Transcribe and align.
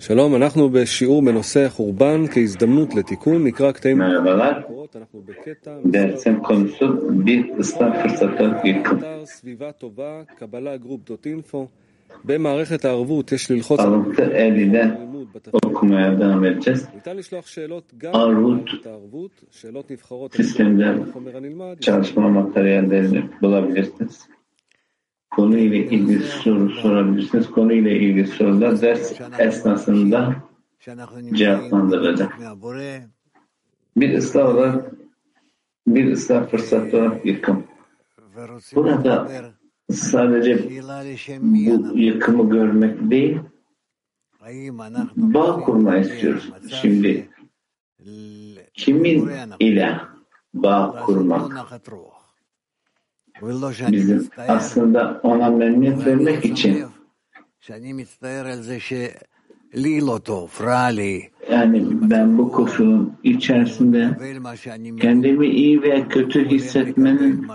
שלום, 0.00 0.36
אנחנו 0.36 0.70
בשיעור 0.70 1.22
בנושא 1.22 1.68
חורבן 1.68 2.26
כהזדמנות 2.26 2.94
לתיקון, 2.94 3.44
נקרא 3.44 3.72
קטעים 3.72 4.02
Merhabalar. 4.02 4.72
אנחנו 4.96 5.22
בקטע 5.26 5.70
Dersin 5.84 6.42
konusu 6.42 7.10
bir 7.26 7.58
ıslah 7.58 8.02
fırsatı 8.02 8.60
yıkım. 8.64 8.98
אתר 8.98 9.22
סביבה 9.24 9.72
טובה, 9.72 10.22
קבלה 10.38 10.76
גרופ 10.76 11.00
דוט 11.06 11.26
אינפו. 11.26 11.66
במערכת 12.24 12.84
הערבות 12.84 13.32
יש 13.32 13.50
ללחוץ 13.50 13.80
על 13.80 13.86
Alıntı 13.86 14.22
50'den 14.22 14.98
לימוד 14.98 15.26
בתפקיד. 15.34 15.60
ניתן 16.94 17.16
לשלוח 17.16 17.46
שאלות 17.46 17.92
גם. 17.98 18.12
במערכת 18.12 18.86
הערבות, 18.86 19.44
שאלות 19.50 19.90
נבחרות 19.90 20.34
על 20.34 21.02
החומר 21.08 21.36
הנלמד. 21.36 21.76
Çalışma 25.36 25.56
materyallerini 25.56 25.58
bulabilirsiniz. 25.58 25.58
Konu 25.58 25.58
ile 25.58 25.76
ilgili 25.76 26.22
soru 26.22 26.70
sorabilirsiniz. 26.70 27.50
Konu 27.50 27.72
ile 27.72 27.98
ilgili 27.98 28.26
sorular 28.26 28.80
ders 28.80 29.20
esnasında 29.38 30.36
cevaplandırılacak. 31.32 32.38
Bir 33.96 34.18
ıslah 34.18 34.48
olarak 34.48 34.92
bir 35.86 36.12
ıslah 36.12 36.48
fırsatı 36.48 36.96
olarak 36.96 37.26
yıkım. 37.26 37.64
Burada 38.74 39.28
sadece 39.92 40.68
bu 41.40 41.98
yıkımı 41.98 42.50
görmek 42.50 43.10
değil, 43.10 43.38
bağ 45.16 45.60
kurma 45.60 45.96
istiyoruz. 45.96 46.52
Şimdi 46.70 47.28
kimin 48.74 49.30
ile 49.60 50.00
bağ 50.54 51.02
kurmak? 51.06 51.52
Bizim 53.92 54.28
aslında 54.48 55.20
ona 55.22 55.50
memnuniyet 55.50 56.06
vermek 56.06 56.44
için. 56.44 56.84
Yani 61.50 61.86
ben 62.10 62.38
bu 62.38 62.52
koşulun 62.52 63.12
içerisinde 63.22 64.10
kendimi 65.00 65.46
iyi 65.46 65.82
ve 65.82 66.08
kötü 66.08 66.48
hissetmenin 66.48 67.46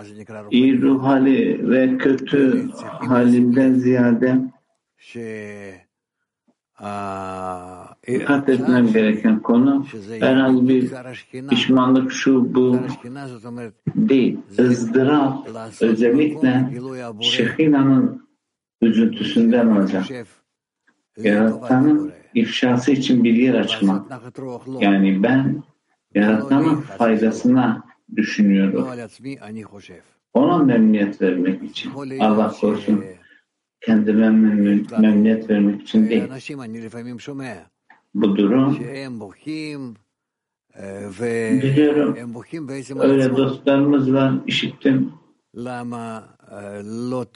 iyi 0.52 0.82
ruh 0.82 1.04
hali 1.04 1.70
ve 1.70 1.98
kötü 1.98 2.70
halimden 2.84 3.74
ziyade 3.74 4.40
dikkat 8.08 8.50
etmem 8.50 8.94
gereken 8.94 9.40
konu 9.40 9.86
herhangi 10.20 10.70
bir 10.70 10.92
pişmanlık 11.50 12.12
şu 12.12 12.56
bu 12.56 12.80
değil. 13.96 14.38
ızdırap 14.60 15.48
özellikle 15.82 16.70
Şehina'nın 17.22 18.28
üzüntüsünden 18.82 19.68
olacak. 19.68 20.06
Yaratanın 21.18 22.12
ifşası 22.34 22.92
için 22.92 23.24
bir 23.24 23.34
yer 23.34 23.54
açmak. 23.54 24.06
Yani 24.80 25.24
ben 25.24 25.64
yaratanın 26.16 26.76
faydasına 26.82 27.84
düşünüyorum. 28.16 28.88
Ona 30.34 30.58
memnuniyet 30.58 31.22
vermek 31.22 31.64
için. 31.64 31.92
Allah 32.20 32.54
korusun 32.62 33.04
kendime 33.86 34.30
memnun, 34.30 34.88
memnuniyet 35.02 35.50
vermek 35.50 35.82
için 35.82 36.10
değil. 36.10 36.24
Bu 38.16 38.36
durum 38.38 38.78
biliyorum. 41.62 42.16
Öyle 43.12 43.24
dostlarımız 43.38 44.14
var, 44.14 44.34
işittim. 44.48 45.12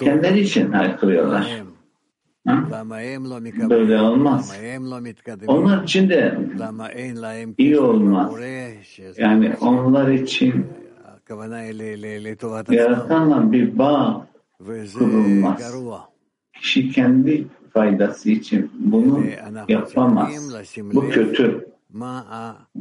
Kendileri 0.06 0.40
için 0.40 0.72
haykırıyorlar. 0.72 1.42
Ha? 2.48 2.68
Böyle 3.70 4.00
olmaz. 4.02 4.54
Onlar 5.48 5.84
için 5.84 6.10
de 6.10 6.38
iyi 7.58 7.80
olmaz. 7.80 8.32
Yani 9.18 9.54
onlar 9.62 10.08
için 10.12 10.66
yaratanla 12.76 13.52
bir 13.52 13.78
bağ 13.78 14.28
kurulmaz. 15.00 15.60
Kişi 16.62 16.90
kendi 16.90 17.48
faydası 17.74 18.30
için 18.30 18.72
bunu 18.80 19.24
yapamaz. 19.68 20.52
Bu 20.94 21.10
kötü. 21.10 21.68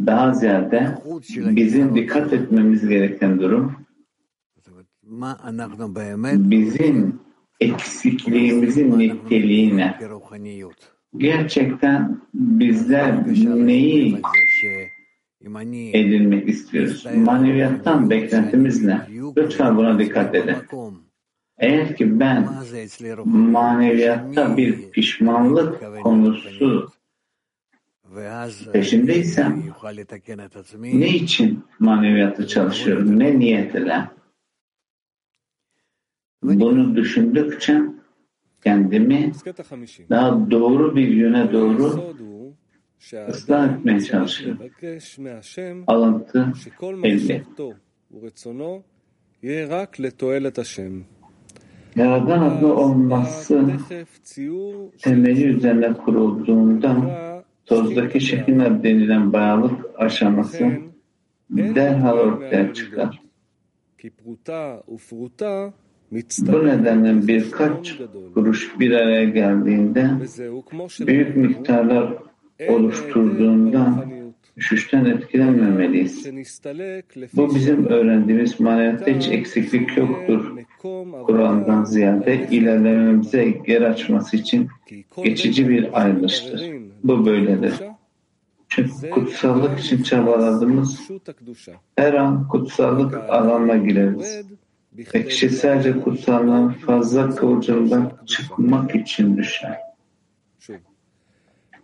Daha 0.06 0.34
ziyade 0.34 0.98
bizim 1.34 1.94
dikkat 1.94 2.32
etmemiz 2.32 2.88
gereken 2.88 3.40
durum 3.40 3.86
bizim 6.50 7.20
eksikliğimizin 7.60 8.98
niteliğine. 8.98 9.98
Gerçekten 11.16 12.20
bizler 12.34 13.26
neyi 13.66 14.20
edinmek 15.92 16.48
istiyoruz? 16.48 17.06
Maneviyattan 17.16 18.10
beklentimiz 18.10 18.84
ne? 18.84 19.06
Lütfen 19.36 19.76
buna 19.76 19.98
dikkat 19.98 20.34
edin. 20.34 20.56
Eğer 21.58 21.96
ki 21.96 22.20
ben 22.20 22.48
maneviyatta 23.24 24.56
bir 24.56 24.90
pişmanlık 24.90 25.82
konusu 26.02 26.92
peşindeysem 28.72 29.62
ne 31.00 31.08
için 31.08 31.64
maneviyatı 31.78 32.46
çalışıyorum, 32.46 33.18
ne 33.18 33.38
niyetle? 33.38 34.10
Bunu 36.42 36.96
düşündükçe 36.96 37.80
kendimi 38.64 39.32
daha 40.10 40.50
doğru 40.50 40.96
bir 40.96 41.08
yöne 41.08 41.52
doğru 41.52 42.14
ıslah 43.28 43.78
etmeye 43.78 44.00
çalışıyorum. 44.00 44.62
Alıntı 45.86 46.52
50. 47.04 47.44
Yaradan 51.96 52.42
adlı 52.42 52.76
olması 52.76 53.66
temeli 55.02 55.44
üzerine 55.44 55.92
kurulduğunda 55.92 56.96
tozdaki 57.66 58.20
şekil 58.20 58.58
denilen 58.58 59.32
bağlılık 59.32 59.86
aşaması 59.96 60.70
derhal 61.50 62.18
ortaya 62.18 62.74
çıkar. 62.74 63.22
Bu 66.40 66.66
nedenle 66.66 67.28
birkaç 67.28 67.98
kuruş 68.34 68.80
bir 68.80 68.92
araya 68.92 69.24
geldiğinde 69.24 70.10
büyük 71.06 71.36
miktarlar 71.36 72.12
oluşturduğunda 72.68 74.04
düşüşten 74.56 75.04
etkilenmemeliyiz. 75.04 76.26
Bu 77.32 77.54
bizim 77.54 77.86
öğrendiğimiz 77.86 78.60
maneviyatta 78.60 79.10
hiç 79.10 79.28
eksiklik 79.28 79.96
yoktur. 79.96 80.56
Kur'an'dan 81.26 81.84
ziyade 81.84 82.48
ilerlememize 82.50 83.62
yer 83.66 83.82
açması 83.82 84.36
için 84.36 84.68
geçici 85.24 85.68
bir 85.68 86.00
ayrılıştır. 86.00 86.72
Bu 87.04 87.26
böyledir. 87.26 87.74
Çünkü 88.68 89.10
kutsallık 89.10 89.80
için 89.80 90.02
çabaladığımız 90.02 91.10
her 91.96 92.14
an 92.14 92.48
kutsallık 92.48 93.16
alanına 93.16 93.76
gireriz. 93.76 94.44
Ve 95.14 95.26
kişi 95.26 95.50
sadece 95.50 96.00
kutsallığın 96.00 96.68
fazla 96.68 97.30
kıvılcımdan 97.30 98.12
çıkmak 98.26 98.94
için 98.94 99.36
düşer. 99.36 99.78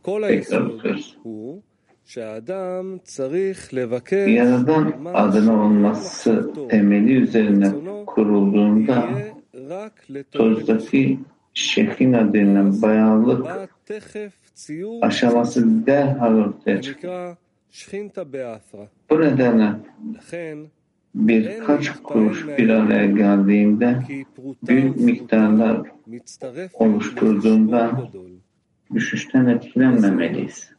Tekrar 0.04 0.60
okuyoruz. 0.60 1.18
Yaradan 4.30 4.94
adına 5.14 5.64
olması 5.64 6.52
temeli 6.68 7.12
üzerine 7.14 7.72
kurulduğunda 8.06 9.08
tozdaki 10.32 11.18
şehin 11.54 12.12
denilen 12.12 12.82
bayanlık 12.82 13.46
aşaması 15.02 15.86
derhal 15.86 16.34
ortaya 16.34 16.82
çıkıyor. 16.82 17.36
Bu 19.10 19.20
nedenle 19.20 19.72
birkaç 21.14 21.90
kuruş 22.02 22.46
bir 22.58 22.68
araya 22.68 23.06
geldiğinde 23.06 23.98
büyük 24.68 24.96
miktarlar 24.96 25.80
oluşturduğunda 26.74 28.10
düşüşten 28.94 29.46
etkilenmemeliyiz. 29.46 30.72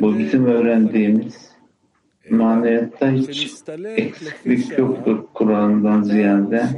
Bu 0.00 0.18
bizim 0.18 0.44
öğrendiğimiz 0.44 1.50
maneviyatta 2.30 3.10
hiç 3.10 3.28
eksiklik 3.96 4.78
yoktur 4.78 5.24
Kur'an'dan 5.34 6.02
ziyade. 6.02 6.68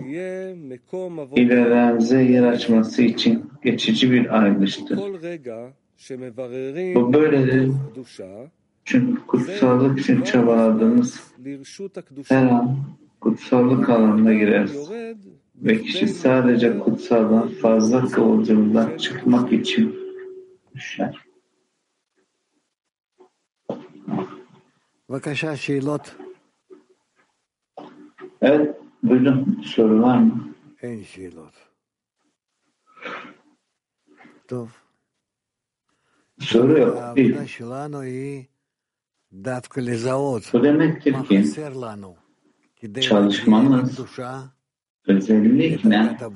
İlerlerimize 1.37 2.23
yer 2.23 2.43
açması 2.43 3.03
için 3.03 3.45
geçici 3.65 4.13
bir 4.13 4.43
ayrılıştır. 4.43 4.99
Bu 6.95 7.13
böyledir. 7.13 7.71
Çünkü 8.85 9.27
kutsallık 9.27 10.01
için 10.01 10.23
çabaladığımız 10.23 11.33
her 12.29 12.47
an 12.47 12.77
kutsallık 13.21 13.89
alanına 13.89 14.35
girer 14.35 14.69
ve 15.57 15.83
kişi 15.83 16.09
sadece 16.09 16.79
kutsaldan 16.79 17.49
fazla 17.49 18.07
kıvılcımdan 18.07 18.97
çıkmak 18.97 19.53
için 19.53 19.97
düşer. 20.75 21.32
Evet, 28.41 28.77
buyurun 29.03 29.63
soru 29.67 30.03
var 30.03 30.19
mı? 30.19 30.55
En 30.83 31.03
şeylot. 31.03 31.55
Tov. 34.49 34.67
Soru 36.41 36.79
yok 36.79 37.17
değil. 37.17 37.35
Bu 40.53 40.63
demektir 40.63 41.13
ki 41.29 41.45
çalışmamız 43.01 43.97
özellikle 46.25 46.35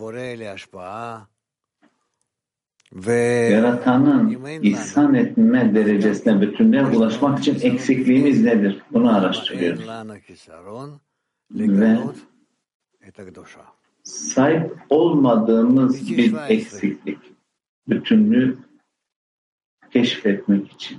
yaratanın 3.51 4.37
ihsan 4.61 5.13
etme 5.13 5.75
derecesine 5.75 6.41
bütünlüğe 6.41 6.85
ulaşmak 6.85 7.39
için 7.39 7.71
eksikliğimiz 7.71 8.43
nedir? 8.43 8.81
Bunu 8.93 9.07
ואין 9.07 9.15
araştırıyoruz. 9.15 9.87
לנו 9.87 10.15
חיסרון 10.27 10.89
Ve 11.51 11.63
לגלות 11.63 12.15
את 13.07 13.19
הקדושה. 13.19 13.63
sahip 14.03 14.77
olmadığımız 14.89 16.09
bir 16.17 16.33
eksiklik. 16.49 17.19
Bütünlüğü 17.87 18.57
keşfetmek 19.93 20.71
için. 20.71 20.97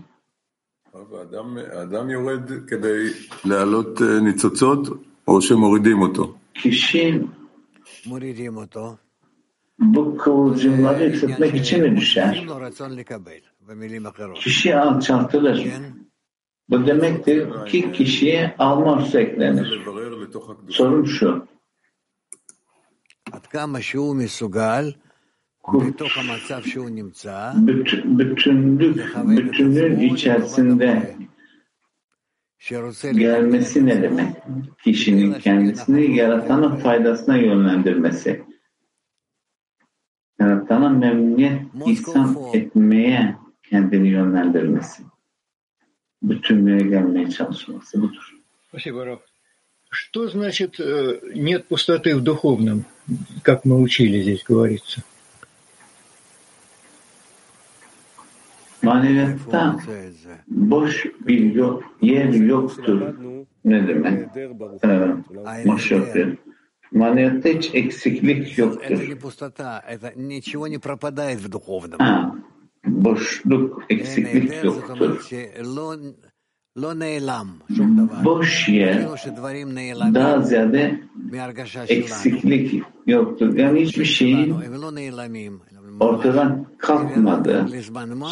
האדם, 0.95 1.57
האדם 1.77 2.11
יורד 2.11 2.47
כדי 2.67 3.03
להעלות 3.45 4.03
אה, 4.03 4.21
ניצוצות 4.21 4.89
או 5.29 5.43
שמורידים 5.43 6.03
אותו? 6.03 6.35
Kişi 6.55 7.21
מורידים 8.07 8.57
אותו. 8.57 8.97
bu 9.80 10.18
kıvılcımları 10.18 11.20
çökmek 11.20 11.56
için 11.56 11.82
mi 11.84 11.98
düşer? 11.98 12.46
Kişi 14.34 14.76
alçaltılır. 14.76 15.66
Bu 16.70 16.88
demektir 16.88 17.66
ki 17.66 17.92
kişiye 17.92 18.56
alma 18.60 19.02
yüklenir. 19.14 19.82
Sorun 20.70 21.04
şu. 21.06 21.48
Kurt, 25.64 25.84
bütün, 27.68 28.20
bütünlük, 28.20 29.16
bütünlüğün 29.38 30.00
içerisinde 30.00 31.16
gelmesi 33.20 33.86
ne 33.86 34.02
demek? 34.02 34.36
Kişinin 34.84 35.34
kendisini 35.34 36.16
yaratanın 36.18 36.76
faydasına 36.76 37.38
yönlendirmesi. 37.38 38.44
yaratana 40.40 40.90
memnuniyet 40.90 41.62
ihsan 41.86 42.38
etmeye 42.54 43.36
kendini 43.70 44.08
yönlendirmesi. 44.08 45.04
Bütünlüğe 46.24 46.78
gelmeye 46.90 47.30
çalışması 47.30 48.02
budur. 48.02 48.36
Спасибо, 48.70 49.06
Раф. 49.06 49.20
Что 49.90 50.28
значит 50.28 50.80
нет 51.34 51.68
пустоты 51.68 52.16
в 52.16 52.22
духовном, 52.22 52.86
как 53.42 53.64
мы 53.64 53.78
учили 53.82 54.22
здесь 54.22 54.44
говорится? 54.44 55.02
Maneviyatta 58.82 59.80
boş 60.48 61.06
bir 61.28 61.54
yok, 61.54 61.84
yer 62.02 62.34
yoktur. 62.34 63.02
Ne 63.66 63.88
demek? 63.88 64.28
Ee, 64.84 65.10
boş 65.66 65.92
yoktur. 65.92 66.28
Maneyatta 66.92 67.50
hiç 67.50 67.70
eksiklik 67.74 68.58
yoktur. 68.58 69.08
Ha, 72.00 72.36
boşluk, 72.86 73.84
eksiklik 73.90 74.64
yoktur. 74.64 75.30
Boş 78.24 78.70
yer 78.70 79.08
daha 80.14 80.42
ziyade 80.42 81.04
eksiklik 81.88 82.84
yoktur. 83.06 83.58
Yani 83.58 83.82
hiçbir 83.82 84.06
şeyin 84.06 84.56
ortadan 86.00 86.66
kalkmadı. 86.78 87.68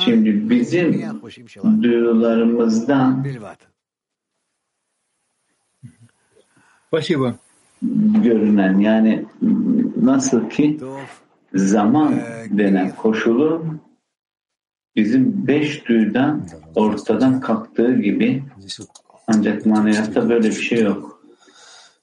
Şimdi 0.05 0.49
bizim 0.49 1.21
duyularımızdan 1.81 3.25
Спасибо 6.87 7.35
görünen 8.23 8.79
yani 8.79 9.25
nasıl 10.01 10.49
ki 10.49 10.79
zaman 11.53 12.19
denen 12.49 12.95
koşulu 12.95 13.65
bizim 14.95 15.47
beş 15.47 15.87
duyudan 15.87 16.47
ortadan 16.75 17.39
kalktığı 17.39 17.93
gibi 18.01 18.43
ancak 19.27 19.65
maneviyatta 19.65 20.29
böyle 20.29 20.49
bir 20.49 20.61
şey 20.61 20.81
yok. 20.81 21.21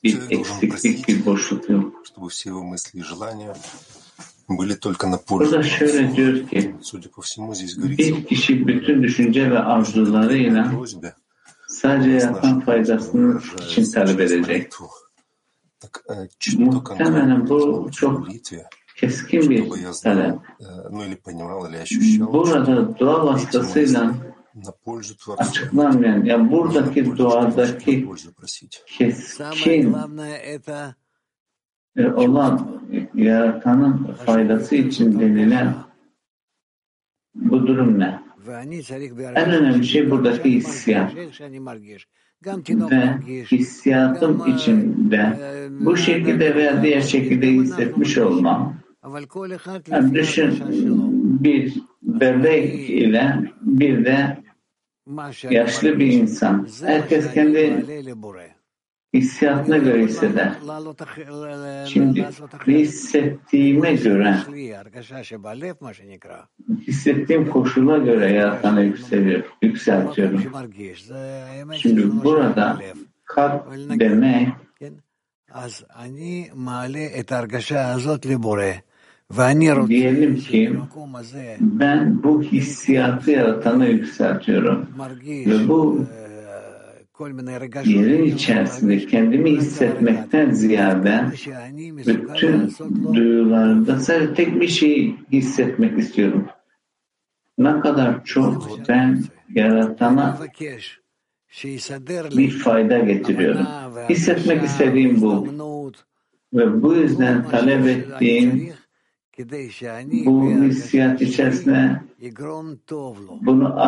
Bir 0.05 0.19
eksiklik, 0.31 1.09
bir 1.09 1.27
boşluk 1.27 1.71
yok. 1.71 2.03
Burada 5.47 5.63
şöyle 5.63 6.17
diyor 6.17 6.49
ki, 6.49 6.75
bir 7.99 8.25
kişi 8.27 8.67
bütün 8.67 9.03
düşünce 9.03 9.51
ve 9.51 9.59
arzularıyla 9.59 10.73
sadece 11.69 12.11
yapan 12.11 12.61
faydasını 12.61 13.41
için 13.67 13.93
talep 13.93 14.21
edecek. 14.21 14.73
Muhtemelen 16.58 17.49
bu 17.49 17.90
çok 17.93 18.29
keskin 18.96 19.50
bir 19.50 19.70
talep. 20.02 20.34
Burada 22.32 22.99
dua 22.99 23.26
vasıtasıyla 23.26 24.14
açıklanmayan, 25.38 26.25
yani 26.25 26.52
buradaki 26.52 27.17
duadaki 27.17 28.08
keskin 28.87 29.96
e, 31.96 32.06
olan 32.06 32.82
yaratanın 33.14 34.14
faydası 34.26 34.75
için 34.75 35.20
denilen 35.20 35.75
bu 37.35 37.67
durum 37.67 37.99
ne? 37.99 38.23
En 39.35 39.50
önemli 39.50 39.87
şey 39.87 40.11
buradaki 40.11 40.50
hissiyat 40.50 41.12
ve 42.91 43.19
hissiyatım 43.53 44.43
içinde 44.56 45.39
bu 45.81 45.97
şekilde 45.97 46.55
veya 46.55 46.83
diğer 46.83 47.00
şekilde 47.00 47.47
hissetmiş 47.47 48.19
olmam. 48.19 48.77
Yani 49.91 50.15
düşün 50.15 50.55
bir 51.43 51.75
bebek 52.03 52.91
ile 52.91 53.50
bir 53.61 54.05
de 54.05 54.38
yaşlı 55.50 55.99
bir 55.99 56.12
insan. 56.12 56.69
Herkes 56.85 57.33
kendi 57.33 57.85
hissiyatına 59.14 59.78
göre 59.78 60.04
hisseder. 60.04 60.54
Şimdi 61.87 62.26
ne 62.66 62.75
hissettiğime 62.75 63.95
göre, 63.95 64.37
hissettiğim 66.87 67.50
koşula 67.50 67.99
göre 67.99 68.33
yaratana 68.33 68.81
yükseliyor, 68.81 69.42
yükseltiyorum. 69.62 70.42
Şimdi 71.78 72.25
burada 72.25 72.81
kalp 73.25 73.73
demek 74.00 74.49
Diyelim 79.88 80.37
ki 80.37 80.78
ben 81.61 82.23
bu 82.23 82.42
hissiyatı 82.42 83.31
yaratana 83.31 83.87
yükseltiyorum. 83.87 84.88
Ve 85.47 85.69
bu 85.69 86.07
yeri 87.85 88.29
içerisinde 88.29 88.99
kendimi 88.99 89.50
hissetmekten 89.50 90.50
ziyade 90.50 91.25
bütün 92.07 92.73
duyularımda 93.14 94.00
sadece 94.00 94.35
tek 94.35 94.61
bir 94.61 94.69
şeyi 94.69 95.17
hissetmek 95.33 95.99
istiyorum. 95.99 96.47
Ne 97.59 97.81
kadar 97.81 98.25
çok 98.25 98.79
ben 98.88 99.23
yaratana 99.55 100.38
bir 102.37 102.50
fayda 102.50 102.99
getiriyorum. 102.99 103.67
Hissetmek 104.09 104.64
istediğim 104.64 105.23
bu. 105.23 105.47
Ve 106.52 106.83
bu 106.83 106.95
yüzden 106.95 107.49
talep 107.49 107.87
ettiğim 107.87 108.73
bu 110.26 110.50
hissiyat 110.50 111.23
içerisine 111.23 112.02
bunu 113.41 113.81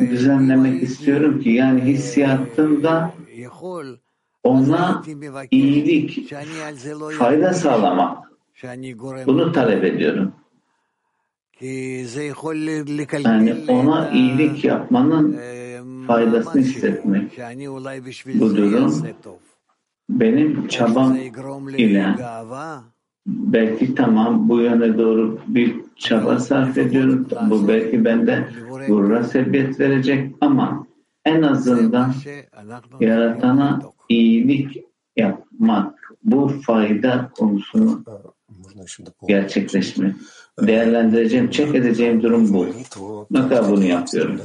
düzenlemek 0.00 0.82
istiyorum 0.82 1.40
ki 1.40 1.50
yani 1.50 1.80
hissiyatında 1.80 3.14
ona 4.44 5.02
iyilik, 5.50 6.32
fayda 7.18 7.52
sağlamak. 7.52 8.32
Bunu 9.26 9.52
talep 9.52 9.84
ediyorum. 9.84 10.32
Yani 13.24 13.54
ona 13.68 14.10
iyilik 14.10 14.64
yapmanın 14.64 15.40
faydasını 16.06 16.62
hissetmek. 16.62 17.38
Bu 18.34 18.56
durum 18.56 19.06
benim 20.08 20.68
çabam 20.68 21.16
ile 21.76 22.16
belki 23.26 23.94
tamam 23.94 24.48
bu 24.48 24.60
yöne 24.60 24.98
doğru 24.98 25.38
bir 25.46 25.76
çaba 25.96 26.38
sarf 26.38 26.78
ediyorum. 26.78 27.28
Bu 27.50 27.68
belki 27.68 28.04
bende 28.04 28.48
gurura 28.88 29.24
sebebiyet 29.24 29.80
verecek 29.80 30.34
ama 30.40 30.86
en 31.24 31.42
azından 31.42 32.14
yaratana 33.00 33.80
iyilik 34.08 34.84
yapmak 35.16 36.14
bu 36.24 36.48
fayda 36.48 37.30
konusunu 37.38 38.04
gerçekleşme. 39.28 40.14
Değerlendireceğim, 40.60 41.50
çek 41.50 41.74
edeceğim 41.74 42.22
durum 42.22 42.54
bu. 42.54 42.66
Kadar 43.34 43.70
bunu 43.70 43.84
yapıyorum. 43.84 44.40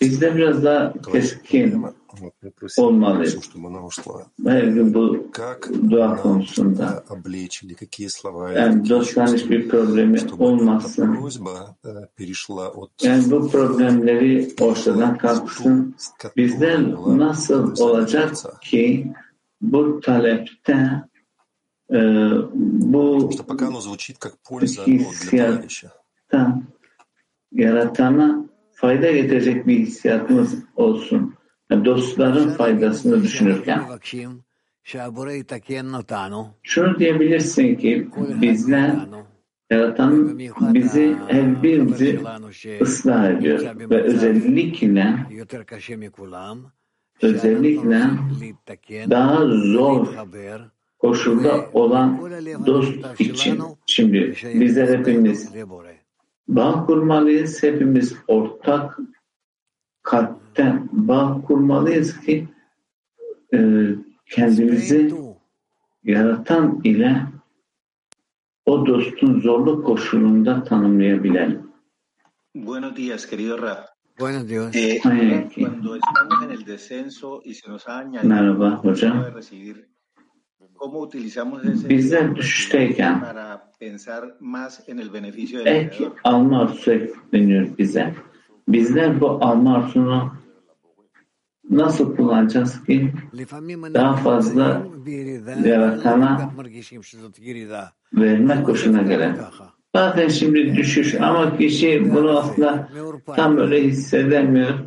Bizde 0.00 0.36
biraz 0.36 0.64
daha 0.64 0.92
keskin 1.12 1.84
olmalıyız. 2.78 3.38
Her 4.46 4.62
gün 4.62 4.94
bu 4.94 5.26
dua 5.90 6.16
konusunda. 6.16 7.04
Yani 8.56 8.88
dostların 8.88 9.36
hiçbir 9.36 9.68
problemi 9.68 10.18
olmasın. 10.38 11.18
Yani 13.02 13.30
bu 13.30 13.50
problemleri 13.50 14.54
ortadan 14.60 15.18
kalksın. 15.18 15.94
Bizler 16.36 16.94
nasıl 17.06 17.80
olacak 17.80 18.34
ki 18.62 19.12
bu 19.60 20.00
talepte 20.00 20.90
e, 21.92 21.98
bu 22.54 23.30
hissiyatta 24.86 26.62
yaratana 27.52 28.48
fayda 28.72 29.10
getirecek 29.12 29.66
bir 29.66 29.78
hissiyatımız 29.78 30.54
olsun. 30.76 31.34
Yani 31.70 31.84
dostların 31.84 32.50
faydasını 32.50 33.22
düşünürken. 33.22 33.82
Şunu 36.62 36.98
diyebilirsin 36.98 37.76
ki 37.76 38.08
bizler 38.40 38.96
Yaratan 39.72 40.38
bizi 40.74 41.16
her 41.28 41.62
birimizi 41.62 42.20
ıslah 42.80 43.30
ediyor 43.30 43.60
ve 43.90 44.02
özellikle 44.02 45.16
özellikle 47.22 48.10
daha 49.10 49.46
zor 49.46 50.08
koşulda 51.02 51.70
olan 51.72 52.18
dost 52.66 53.20
için. 53.20 53.60
Şimdi 53.86 54.34
bizler 54.54 54.98
hepimiz 54.98 55.50
bağ 56.48 56.86
kurmalıyız. 56.86 57.62
Hepimiz 57.62 58.16
ortak 58.28 58.98
kalpten 60.02 60.88
bağ 60.92 61.40
kurmalıyız 61.46 62.20
ki 62.20 62.48
e, 63.54 63.58
kendimizi 64.26 65.14
yaratan 66.04 66.80
ile 66.84 67.22
o 68.66 68.86
dostun 68.86 69.40
zorluk 69.40 69.86
koşulunda 69.86 70.64
tanımlayabilelim. 70.64 71.72
Buenos 72.54 72.96
días, 72.96 73.26
querido 73.30 73.58
Raf. 73.62 73.78
Buenos 74.18 74.48
días. 74.48 74.76
Eh, 74.76 75.00
Ay, 75.06 75.48
cuando 75.54 75.96
estamos 75.96 76.44
en 76.44 76.50
el 76.50 76.66
descenso 76.66 77.40
y 77.44 77.54
se 77.54 77.70
nos 77.70 77.88
ha 77.88 77.98
añadido 77.98 78.28
Merhaba 78.34 78.80
hocam. 78.84 79.24
de 79.24 79.30
recibir, 79.30 79.76
¿cómo 79.76 79.80
utilizamos 79.80 79.80
ese 79.80 79.91
Bizler 81.88 82.36
düşüşteyken 82.36 83.20
para 83.20 83.72
pensar 83.80 84.24
más 84.40 84.88
en 84.88 84.98
el 84.98 85.12
beneficio 85.12 85.64
del 85.64 85.66
ek 85.66 86.08
alma 86.24 86.62
arzusu 86.62 86.92
ekleniyor 86.92 87.78
bize. 87.78 88.14
Bizler 88.68 89.20
bu 89.20 89.28
alma 89.30 89.76
arzusunu 89.76 90.32
nasıl 91.70 92.16
kullanacağız 92.16 92.84
ki 92.84 93.12
daha 93.94 94.16
fazla 94.16 94.82
yaratana 95.64 96.52
vermek 98.12 98.68
hoşuna 98.68 99.02
gelen. 99.02 99.38
Zaten 99.94 100.28
şimdi 100.28 100.76
düşüş 100.76 101.14
ama 101.14 101.56
kişi 101.56 102.14
bunu 102.14 102.38
aslında 102.38 102.88
tam 103.36 103.58
öyle 103.58 103.84
hissedemiyor. 103.84 104.78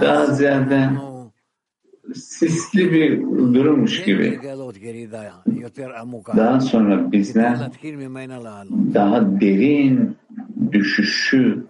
Daha 0.00 0.26
ziyade 0.26 0.90
sisli 2.14 2.92
bir 2.92 3.20
durummuş 3.54 4.04
gibi. 4.04 4.40
Daha 6.36 6.60
sonra 6.60 7.12
bizler 7.12 7.70
daha 8.94 9.40
derin 9.40 10.16
düşüşü 10.72 11.64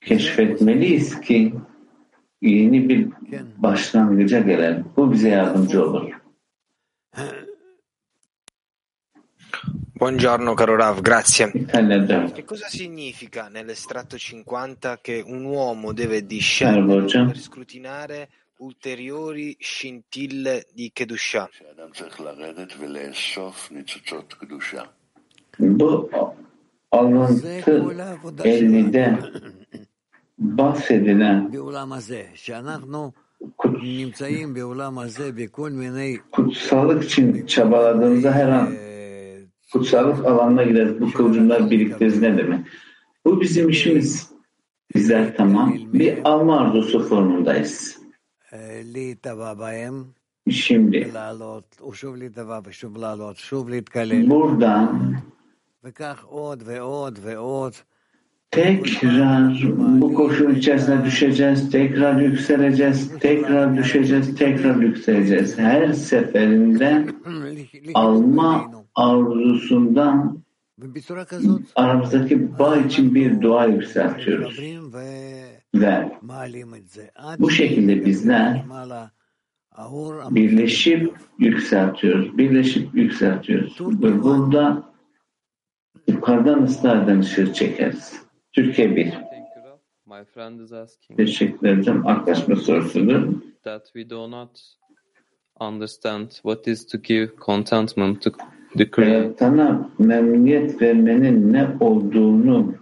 keşfetmeliyiz 0.00 1.20
ki 1.20 1.54
yeni 2.42 2.88
bir 2.88 3.08
başlangıca 3.58 4.40
gelelim. 4.40 4.84
Bu 4.96 5.12
bize 5.12 5.28
yardımcı 5.28 5.84
olur. 5.84 6.10
Buongiorno 9.62 10.54
caro 10.54 10.76
Rav, 10.76 11.00
grazie. 11.00 11.50
Che 11.52 12.44
cosa 12.44 12.68
significa 12.68 13.48
nell'estratto 13.48 14.16
50 14.16 14.98
che 15.02 15.22
un 15.24 15.44
uomo 15.44 15.92
deve 15.92 16.24
discendere 16.24 17.04
per 17.04 17.38
scrutinare 17.38 18.28
ulteriori 18.58 19.56
scintille 19.58 20.66
di 20.72 20.90
Kedusha? 20.92 21.48
Bu 25.58 26.10
alıntı 26.90 27.48
50'de 28.44 29.18
bahsedilen 30.38 31.52
kut, 33.58 33.82
kutsallık 36.30 37.04
için 37.04 37.46
çabaladığımızda 37.46 38.32
her 38.32 38.48
an 38.48 38.90
kutsallık 39.72 40.26
alanına 40.26 40.62
gideriz. 40.62 41.00
Bu 41.00 41.12
kıvılcımlar 41.12 41.70
biriktiririz 41.70 42.22
ne 42.22 42.38
demek? 42.38 42.66
Bu 43.24 43.40
bizim 43.40 43.68
işimiz. 43.68 44.30
Bizler 44.94 45.36
tamam 45.36 45.74
bir 45.92 46.18
alma 46.24 46.60
arzusu 46.60 47.08
formundayız. 47.08 47.98
Şimdi 50.50 51.10
buradan 54.30 55.14
tekrar 58.50 59.62
bu 59.76 60.14
koşul 60.14 60.56
içerisine 60.56 61.04
düşeceğiz, 61.04 61.70
tekrar 61.70 62.20
yükseleceğiz, 62.20 63.18
tekrar 63.20 63.76
düşeceğiz, 63.76 64.34
tekrar 64.36 64.76
yükseleceğiz. 64.76 65.58
Her 65.58 65.92
seferinde 65.92 67.06
alma 67.94 68.79
arzusundan 68.94 70.42
aramızdaki 71.76 72.58
bağ 72.58 72.76
için 72.76 73.14
bir 73.14 73.42
dua 73.42 73.66
yükseltiyoruz. 73.66 74.58
Ve 75.74 76.18
bu 77.38 77.50
şekilde 77.50 78.04
bizler 78.04 78.64
birleşip 80.30 81.14
yükseltiyoruz, 81.38 82.38
birleşip 82.38 82.94
yükseltiyoruz. 82.94 83.80
Ve 83.80 84.22
burada 84.22 84.90
yukarıdan 86.08 86.62
ısrardan 86.62 87.18
ışığı 87.18 87.52
çekeriz. 87.52 88.22
Türkiye 88.52 88.96
1. 88.96 89.10
Thank 89.10 89.22
you, 89.22 89.64
Raf. 89.64 89.80
My 90.06 90.24
friend 90.24 90.60
is 90.60 90.72
asking 90.72 91.18
Teşekkür 91.18 91.68
ederim. 91.68 92.06
Arkadaşma 92.06 92.56
sorusudur. 92.56 93.32
that 93.62 93.92
we 93.92 94.10
do 94.10 94.30
not 94.30 94.60
understand 95.60 96.40
what 96.42 96.66
is 96.66 96.86
to 96.86 96.98
give 96.98 97.36
contentment 97.36 98.22
to. 98.22 98.30
Yaratana 98.74 99.90
memnuniyet 99.98 100.82
vermenin 100.82 101.52
ne 101.52 101.68
olduğunu 101.80 102.74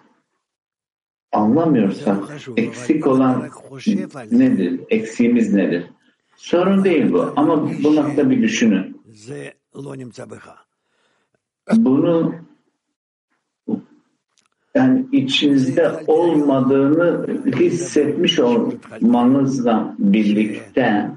anlamıyorsak 1.32 2.16
eksik 2.56 3.06
olan 3.06 3.48
nedir? 4.30 4.80
Eksiğimiz 4.90 5.54
nedir? 5.54 5.84
Sorun 6.36 6.84
değil 6.84 7.12
bu 7.12 7.32
ama 7.36 7.70
bu 7.84 7.96
nokta 7.96 8.30
bir 8.30 8.42
düşünün. 8.42 9.02
Bunu 11.76 12.34
yani 14.74 15.06
içinizde 15.12 16.04
olmadığını 16.06 17.26
hissetmiş 17.46 18.38
olmanızla 18.38 19.94
birlikte 19.98 21.10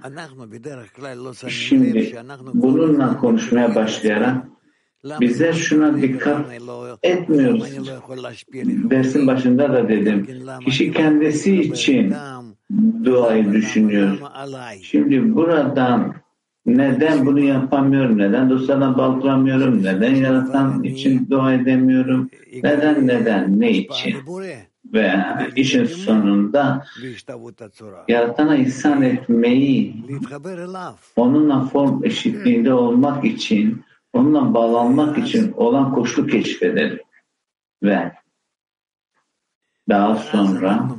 şimdi 1.47 2.15
bununla 2.53 3.17
konuşmaya 3.17 3.75
başlayarak 3.75 4.45
bize 5.03 5.53
şuna 5.53 6.01
dikkat 6.01 6.45
etmiyoruz. 7.03 7.77
Dersin 8.89 9.27
başında 9.27 9.73
da 9.73 9.89
dedim. 9.89 10.27
Kişi 10.65 10.91
kendisi 10.91 11.61
için 11.61 12.13
duayı 13.03 13.51
düşünüyor. 13.53 14.17
Şimdi 14.81 15.35
buradan 15.35 16.15
neden 16.65 17.25
bunu 17.25 17.39
yapamıyorum? 17.39 18.17
Neden 18.17 18.49
dostlardan 18.49 18.97
baldıramıyorum? 18.97 19.83
Neden 19.83 20.15
yaratan 20.15 20.83
için 20.83 21.27
dua 21.29 21.53
edemiyorum? 21.53 22.29
Neden 22.63 23.07
neden? 23.07 23.59
Ne 23.59 23.71
için? 23.71 24.15
ve 24.93 25.13
işin 25.55 25.85
sonunda 25.85 26.85
yaratana 28.07 28.55
ihsan 28.55 29.01
etmeyi 29.01 29.95
onunla 31.15 31.61
form 31.61 32.03
eşitliğinde 32.03 32.73
olmak 32.73 33.25
için 33.25 33.83
onunla 34.13 34.53
bağlanmak 34.53 35.17
için 35.17 35.51
olan 35.51 35.93
koşulu 35.93 36.27
keşfedelim. 36.27 36.99
Ve 37.83 38.11
daha 39.89 40.15
sonra 40.15 40.89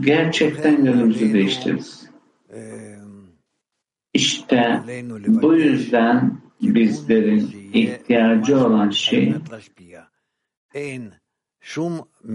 gerçekten 0.00 0.84
yönümüzü 0.84 1.32
değiştiririz. 1.34 2.10
İşte 4.14 4.82
bu 5.26 5.54
yüzden 5.54 6.40
bizlerin 6.60 7.70
ihtiyacı 7.72 8.66
olan 8.66 8.90
şey 8.90 9.34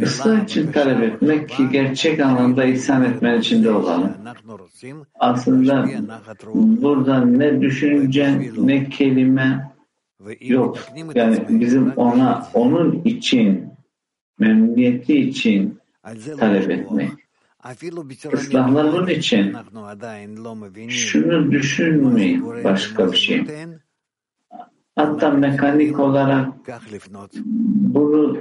ıslah 0.01 0.44
için 0.44 0.72
talep 0.72 1.03
etmek 1.03 1.50
ki 1.50 1.70
gerçek 1.72 2.20
anlamda 2.20 2.65
ihsan 2.65 3.03
etmen 3.03 3.39
içinde 3.39 3.72
olalım. 3.72 4.12
Aslında 5.20 5.89
burada 6.56 7.25
ne 7.25 7.62
düşünce 7.62 8.51
ne 8.58 8.89
kelime 8.89 9.74
yok. 10.39 10.80
Yani 11.15 11.46
bizim 11.50 11.92
ona 11.92 12.48
onun 12.53 13.01
için 13.06 13.74
memnuniyeti 14.39 15.20
için 15.20 15.80
talep 16.39 16.72
etmek. 16.72 17.12
Islahlar 18.34 18.94
bunun 18.94 19.08
için 19.08 19.56
şunu 20.89 21.51
düşünmeyin 21.51 22.63
başka 22.63 23.12
bir 23.12 23.18
şey. 23.18 23.46
Hatta 24.95 25.31
mekanik 25.31 26.00
olarak 26.00 26.47
bunu 27.93 28.38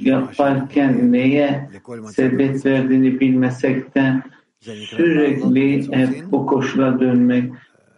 yaparken 0.00 1.12
neye 1.12 1.70
sebep 2.10 2.66
verdiğini 2.66 3.20
bilmesek 3.20 3.94
de 3.94 4.22
sürekli 4.60 5.92
hep 5.96 6.32
bu 6.32 6.46
koşula 6.46 7.00
dönmek, 7.00 7.52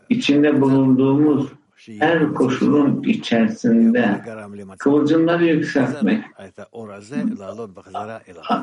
içinde 0.08 0.60
bulunduğumuz 0.60 1.52
her 1.98 2.34
koşulun 2.34 3.02
içerisinde 3.02 4.20
kıvılcımları 4.78 5.46
yükseltmek, 5.46 6.24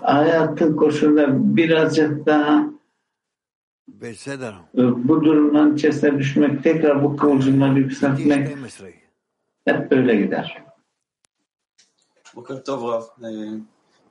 hayatın 0.01 0.75
koşulunda 0.75 1.27
birazcık 1.55 2.25
daha 2.25 2.69
bu 4.79 5.23
durumdan 5.23 5.75
içerisine 5.75 6.19
düşmek, 6.19 6.63
tekrar 6.63 7.03
bu 7.03 7.17
kıvılcımları 7.17 7.79
yükseltmek 7.79 8.57
hep 9.66 9.90
böyle 9.90 10.16
gider. 10.16 10.46
בוקר 12.34 12.56
טוב 12.56 12.84
רב, 12.84 13.04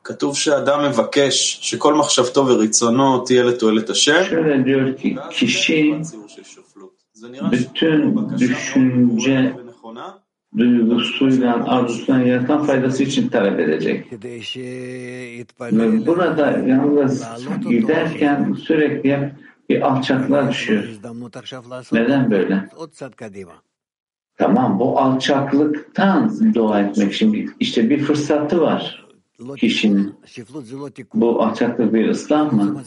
כתוב 0.03 0.37
שאדם 0.37 0.79
מבקש 0.89 1.59
שכל 1.61 1.93
מחשבתו 1.93 2.47
ורצונו 2.47 3.25
תהיה 3.25 3.43
לתועלת 3.43 3.89
השם. 3.89 4.23
Şöyle 4.29 4.65
diyor 4.65 4.97
ki 4.97 5.17
kişi 5.31 6.01
bütün 7.51 8.29
düşünce 8.39 9.53
duygusuyla, 10.57 11.65
arzusuyla 11.67 12.21
yaratan 12.21 12.63
faydası 12.65 13.03
için 13.03 13.27
talep 13.27 13.59
edecek. 13.59 14.11
Ve 15.61 16.07
burada 16.07 16.59
yalnız 16.67 17.25
giderken 17.69 18.53
sürekli 18.53 19.33
bir 19.69 19.81
alçaklığa 19.81 20.49
düşüyor. 20.49 20.83
Neden 21.91 22.31
böyle? 22.31 22.69
Tamam 24.36 24.78
bu 24.78 24.98
alçaklıktan 24.98 26.54
dua 26.54 26.80
etmek 26.80 27.12
şimdi 27.12 27.46
işte 27.60 27.90
bir 27.90 27.98
fırsatı 27.98 28.60
var 28.60 29.04
kişinin. 29.56 30.14
Bu 31.14 31.42
alçaklık 31.42 31.94
bir 31.94 32.08
ıslah 32.08 32.52
mı? 32.52 32.82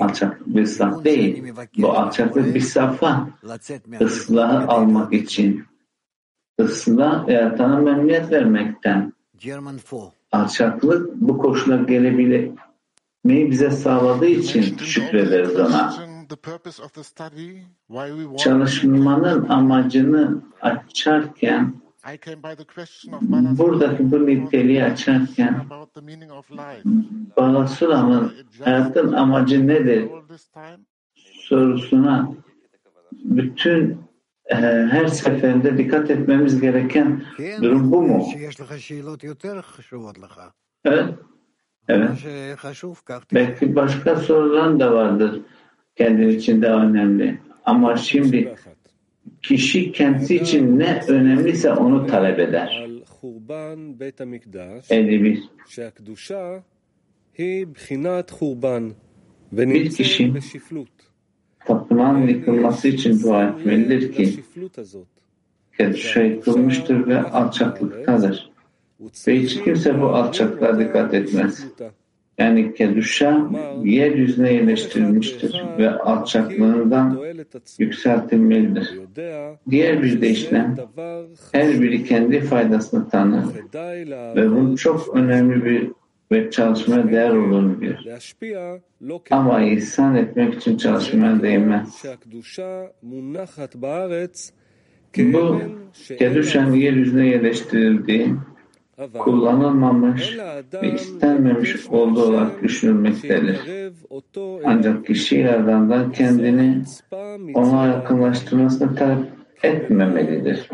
Alçaklık 0.00 0.46
bir 0.46 0.62
ıslah 0.62 1.04
değil. 1.04 1.44
Bu 1.78 1.92
alçaklık 1.92 2.54
bir 2.54 2.60
safa. 2.60 3.28
Islahı 4.00 4.66
almak 4.68 5.12
için. 5.12 5.64
Islah 6.58 7.28
yaratana 7.28 7.76
memnuniyet 7.76 8.32
vermekten. 8.32 9.12
Alçaklık 10.32 11.14
bu 11.14 11.38
koşula 11.38 11.76
gelebilmeyi 11.76 12.56
bize 13.24 13.70
sağladığı 13.70 14.26
için 14.26 14.76
şükrederiz 14.76 15.56
ona. 15.60 16.05
Çalışmanın 18.36 19.48
amacını 19.48 20.42
açarken 20.62 21.74
buradaki 23.58 24.10
bu 24.10 24.26
niteliği 24.26 24.84
açarken 24.84 25.66
Balasulam'ın 27.36 28.32
hayatın 28.64 29.12
amacı 29.12 29.66
nedir 29.66 30.08
sorusuna 31.32 32.32
bütün 33.12 33.98
e, 34.46 34.54
her 34.90 35.06
seferinde 35.06 35.78
dikkat 35.78 36.10
etmemiz 36.10 36.60
gereken 36.60 37.24
durum 37.62 37.92
bu 37.92 38.02
mu? 38.02 38.26
Evet. 40.84 41.14
Evet. 41.88 42.10
Belki 43.34 43.76
başka 43.76 44.16
sorular 44.16 44.80
da 44.80 44.92
vardır 44.92 45.40
kendin 45.96 46.28
için 46.28 46.62
daha 46.62 46.86
önemli. 46.86 47.38
Ama 47.64 47.96
şimdi 47.96 48.54
kişi 49.42 49.92
kendisi 49.92 50.36
için 50.36 50.78
ne 50.78 51.00
önemliyse 51.08 51.72
onu 51.72 52.06
talep 52.06 52.38
eder. 52.38 52.86
Elde 54.90 55.22
bir. 55.24 55.42
Bir 59.74 59.90
kişi 60.04 60.34
tapınağın 61.66 62.26
yıkılması 62.28 62.88
için 62.88 63.22
dua 63.22 63.48
etmelidir 63.48 64.12
ki 64.12 64.24
Keduş'a 65.78 66.22
yıkılmıştır 66.22 67.06
ve 67.06 67.22
alçaklıktadır. 67.22 68.50
Ve 69.28 69.40
hiç 69.40 69.64
kimse 69.64 70.00
bu 70.00 70.06
alçaklığa 70.06 70.78
dikkat 70.78 71.14
etmez. 71.14 71.66
Yani 72.38 72.74
Keduş'a 72.74 73.50
yeryüzüne 73.84 74.52
yerleştirilmiştir 74.52 75.64
ve 75.78 75.90
alçaklığından 75.90 77.20
yükseltilmelidir. 77.78 79.00
Diğer 79.70 80.02
bir 80.02 80.20
deyişle 80.20 80.66
her 81.52 81.80
biri 81.82 82.04
kendi 82.04 82.40
faydasını 82.40 83.08
tanır 83.08 83.44
ve 84.36 84.50
bunun 84.50 84.76
çok 84.76 85.16
önemli 85.16 85.64
bir 85.64 85.90
ve 86.32 86.50
çalışmaya 86.50 87.10
değer 87.10 87.30
olduğunu 87.30 87.80
bilir. 87.80 88.08
Ama 89.30 89.62
ihsan 89.62 90.14
etmek 90.14 90.54
için 90.54 90.76
çalışmaya 90.76 91.42
değmez. 91.42 92.04
Bu 95.18 95.60
Keduş'un 96.18 96.72
yeryüzüne 96.72 97.26
yerleştirildiği 97.26 98.34
kullanılmamış 99.18 100.38
ve 100.82 100.92
istenmemiş 100.92 101.86
olduğu 101.86 102.22
olarak 102.22 102.62
düşünülmektedir. 102.62 103.60
Ancak 104.64 105.06
kişi 105.06 105.36
Yaradan'dan 105.36 106.12
kendini 106.12 106.82
ona 107.54 107.86
yakınlaştırmasını 107.86 108.94
talep 108.94 109.26
etmemelidir. 109.62 110.68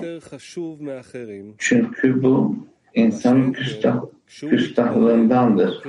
Çünkü 1.59 2.23
bu 2.23 2.57
insanın 2.95 3.53
küstah, 3.53 4.03
küstahlığındandır. 4.27 5.83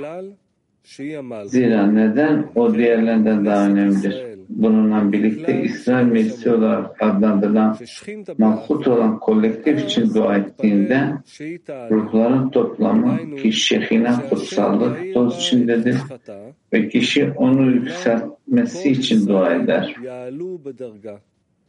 Zira 1.44 1.86
neden 1.86 2.50
o 2.54 2.74
diğerlerinden 2.74 3.46
daha 3.46 3.66
önemlidir? 3.66 4.33
Bununla 4.48 5.12
birlikte 5.12 5.62
İsrail 5.62 6.06
Meclisi 6.06 6.52
olarak 6.52 7.02
adlandırılan 7.02 7.76
mahkut 8.38 8.88
olan 8.88 9.18
kolektif 9.18 9.84
için 9.84 10.14
dua 10.14 10.36
ettiğinde 10.36 11.12
ruhların 11.90 12.50
toplamı 12.50 13.36
ki 13.36 13.52
şehine 13.52 14.12
kutsallık 14.30 15.14
toz 15.14 15.36
içindedir 15.36 15.96
ve 16.72 16.88
kişi 16.88 17.32
onu 17.36 17.70
yükseltmesi 17.70 18.90
için 18.90 19.28
dua 19.28 19.54
eder. 19.54 19.96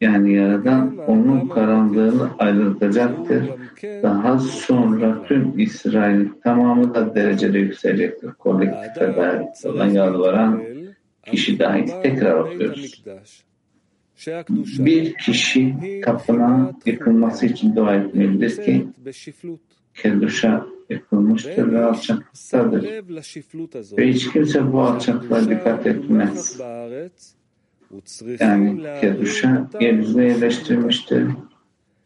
Yani 0.01 0.33
Yaradan 0.33 0.97
onun 1.07 1.47
karanlığını 1.47 2.29
ayrıltacaktır. 2.39 3.43
Daha 4.03 4.39
sonra 4.39 5.23
tüm 5.23 5.59
İsrail 5.59 6.27
tamamı 6.43 6.95
da 6.95 7.15
derecede 7.15 7.59
yükselecektir. 7.59 8.31
Kolektife 8.31 9.15
dair 9.15 9.71
olan 9.73 9.89
yalvaran 9.89 10.61
kişi 11.25 11.59
dahil 11.59 11.87
tekrar 12.03 12.39
okuyoruz. 12.39 13.03
Bir 14.79 15.13
kişi 15.13 15.75
tapınağın 16.05 16.81
yıkılması 16.85 17.45
için 17.45 17.75
dua 17.75 17.95
etmelidir 17.95 18.65
ki 18.65 18.87
Keduş'a 19.93 20.65
yıkılmıştır 20.89 21.71
ve 21.71 21.83
alçaklıktadır. 21.83 22.83
Ve 23.97 24.13
hiç 24.13 24.31
kimse 24.31 24.73
bu 24.73 24.81
alçaklığa 24.81 25.49
dikkat 25.49 25.87
etmez. 25.87 26.59
Yani 28.39 28.81
Keduş'a 29.01 29.69
yeryüzüne 29.79 30.23
yerleştirmiştir 30.23 31.27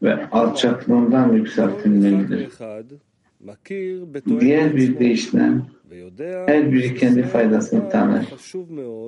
ve 0.03 0.29
alçaklığından 0.29 1.34
yükseltilmelidir. 1.34 2.49
Diğer 4.39 4.75
bir 4.75 4.99
deyişle 4.99 5.52
her 6.47 6.71
biri 6.71 6.95
kendi 6.95 7.23
faydasını 7.23 7.89
tanır 7.89 8.25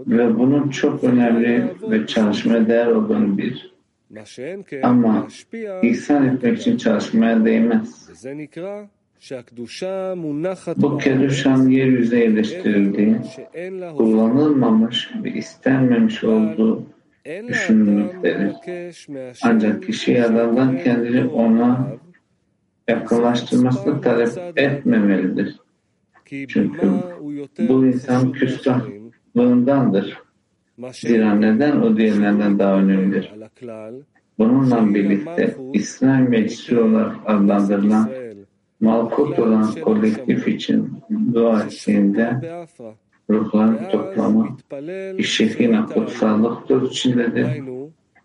ve 0.08 0.40
bunun 0.40 0.70
çok 0.70 1.04
önemli 1.04 1.64
ve 1.82 2.08
çalışmaya 2.08 2.68
değer 2.68 2.88
olduğunu 2.88 3.38
bilir. 3.38 3.72
Ama 4.84 5.28
ihsan 5.82 6.28
etmek 6.28 6.60
için 6.60 6.78
çalışmaya 6.78 7.46
değmez. 7.46 8.10
Bu 10.78 10.98
keduşan 10.98 11.70
yeryüzüne 11.70 12.20
yerleştirildiği, 12.20 13.16
kullanılmamış 13.98 15.12
ve 15.24 15.32
istenmemiş 15.32 16.24
olduğu 16.24 16.84
düşünülmektedir. 17.48 18.52
Ancak 19.44 19.84
kişi 19.84 20.12
yalandan 20.12 20.84
kendini 20.84 21.26
ona 21.26 21.88
yakınlaştırmasını 22.88 24.02
talep 24.02 24.58
etmemelidir. 24.58 25.56
Çünkü 26.26 26.92
bu 27.60 27.86
insan 27.86 28.32
küstahlığındandır. 28.32 30.18
Zira 30.92 31.36
neden 31.36 31.82
o 31.82 31.98
diğerlerinden 31.98 32.60
daha 32.60 32.74
önemlidir? 32.74 33.32
Bununla 34.40 34.94
birlikte 34.94 35.56
İslam 35.74 36.30
Meclisi 36.30 36.80
olarak 36.80 37.16
adlandırılan 37.26 38.10
malkut 38.80 39.40
olan 39.40 39.72
kolektif 39.82 40.48
için 40.48 40.94
dua 41.34 41.64
ettiğinde 41.64 42.42
ruhların 43.30 43.90
toplamı 43.92 44.58
kişinin 45.18 45.86
kutsallık 45.86 46.92
içindedir 46.92 47.48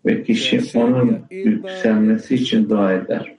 ve 0.05 0.23
kişi 0.23 0.77
onun 0.77 1.19
yükselmesi 1.31 2.35
için 2.35 2.69
dua 2.69 2.93
eder. 2.93 3.36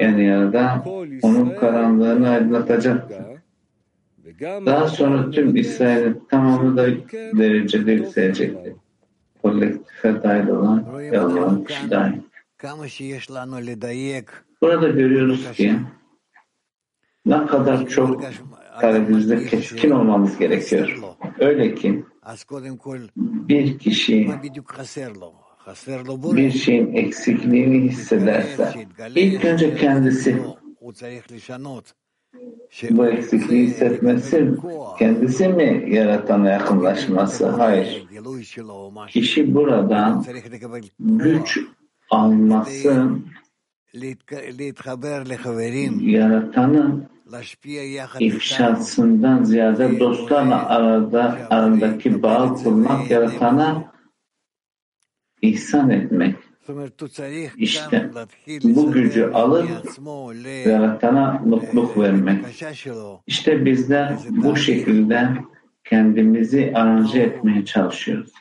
Yani 0.00 0.24
Yaradan 0.24 0.84
onun 1.22 1.54
karanlığını 1.60 2.28
aydınlatacaktır. 2.28 3.16
Daha 4.40 4.88
sonra 4.88 5.30
tüm 5.30 5.56
İsrail'in 5.56 6.24
tamamı 6.30 6.76
da 6.76 6.86
derecede 7.38 7.92
yükselecektir. 7.92 8.72
Kolektife 9.42 10.22
dahil 10.22 10.48
olan 10.48 10.86
ve 10.98 11.20
Allah'ın 11.20 11.64
kişi 11.64 11.90
dahil. 11.90 12.18
Burada 14.62 14.88
görüyoruz 14.88 15.52
ki 15.52 15.74
ne 17.26 17.46
kadar 17.46 17.88
çok 17.88 18.24
kalbimizde 18.80 19.46
keskin 19.46 19.90
olmamız 19.90 20.38
gerekiyor. 20.38 20.98
Öyle 21.38 21.74
ki 21.74 22.04
bir 23.16 23.78
kişi 23.78 24.30
bir 26.36 26.50
şeyin 26.50 26.94
eksikliğini 26.94 27.88
hissederse 27.88 28.86
ilk 29.14 29.44
önce 29.44 29.76
kendisi 29.76 30.42
bu 32.90 33.06
eksikliği 33.06 33.66
hissetmesi 33.66 34.50
kendisi 34.98 35.48
mi 35.48 35.84
yaratana 35.88 36.50
yakınlaşması? 36.50 37.48
Hayır. 37.48 38.08
Kişi 39.08 39.54
buradan 39.54 40.24
güç 41.00 41.58
alması 42.10 43.08
yaratanın 46.00 47.06
ifşasından 48.20 49.44
ziyade 49.44 50.00
dostlarla 50.00 50.68
arada 50.68 51.38
arandaki 51.50 52.22
bağ 52.22 52.54
kurmak, 52.54 53.10
yaratana 53.10 53.91
ihsan 55.42 55.90
etmek. 55.90 56.34
İşte 57.56 58.10
bu 58.64 58.92
gücü 58.92 59.24
alıp 59.24 59.68
yaratana 60.66 61.42
mutluluk 61.44 61.98
vermek. 61.98 62.44
İşte 63.26 63.64
bizler 63.64 64.16
bu 64.30 64.56
şekilde 64.56 65.28
kendimizi 65.84 66.72
aranje 66.74 67.20
etmeye 67.20 67.64
çalışıyoruz. 67.64 68.32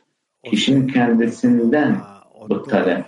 Kişinin 0.43 0.87
kendisinden 0.87 1.97
bu 2.49 2.63
talep 2.63 3.05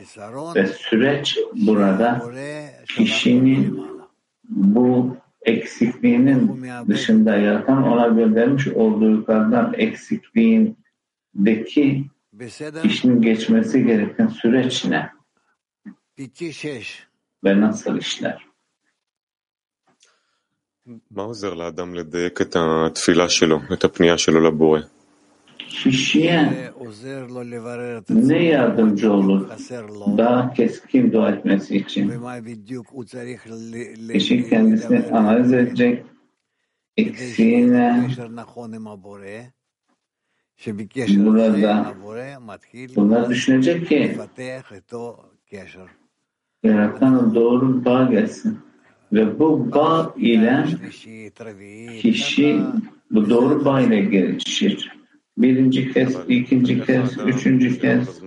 ve 0.56 0.68
süreç 0.68 1.38
burada 1.56 2.22
kişinin 2.98 3.84
bu 4.50 5.18
eksikliğinin 5.42 6.66
dışında 6.88 7.36
yaratan 7.36 7.84
ona 7.84 8.08
göndermiş 8.08 8.68
olduğu 8.68 9.10
yukarıdan 9.10 9.74
eksikliğindeki 9.78 12.06
kişinin 12.83 13.23
geçmesi 13.23 13.85
gereken 13.85 14.29
süreç 14.29 14.85
ne? 14.85 15.11
Ve 17.45 17.61
nasıl 17.61 17.99
işler? 17.99 18.49
מה 21.11 21.23
עוזר 21.23 21.55
לאדם 21.55 21.95
לדייק 21.95 22.41
את 22.41 22.57
התפילה 22.57 23.29
שלו, 23.29 23.61
את 23.73 23.85
הפנייה 23.85 24.19
שלו 24.19 24.41
לבורא? 24.41 24.81
Kişiye 25.59 26.71
ne 28.09 28.45
yardımcı 28.45 29.13
olur 29.13 29.49
daha 30.19 30.53
keskin 30.53 31.13
dua 31.13 31.31
etmesi 31.31 31.77
için? 31.77 32.23
Kişi 34.13 34.51
kendisini 34.51 35.07
analiz 35.13 35.53
edecek, 35.53 36.05
eksiğine, 36.97 38.09
burada 41.26 41.94
bunlar 42.96 43.30
düşünecek 43.30 43.88
ki 43.88 44.18
yaratan 46.64 47.36
doğru 47.36 47.86
bağ 47.86 48.04
gelsin. 48.04 48.60
Ve 49.14 49.40
bu 49.40 49.72
bağ 49.72 50.14
ile 50.18 50.66
kişi 52.02 52.62
bu 53.12 53.30
doğru 53.30 53.66
bağ 53.66 53.82
ile 53.82 54.02
gelişir. 54.02 54.92
Birinci 55.38 55.94
kez, 55.94 56.18
ikinci 56.28 56.86
kez, 56.86 57.18
üçüncü 57.26 57.80
kez. 57.80 58.22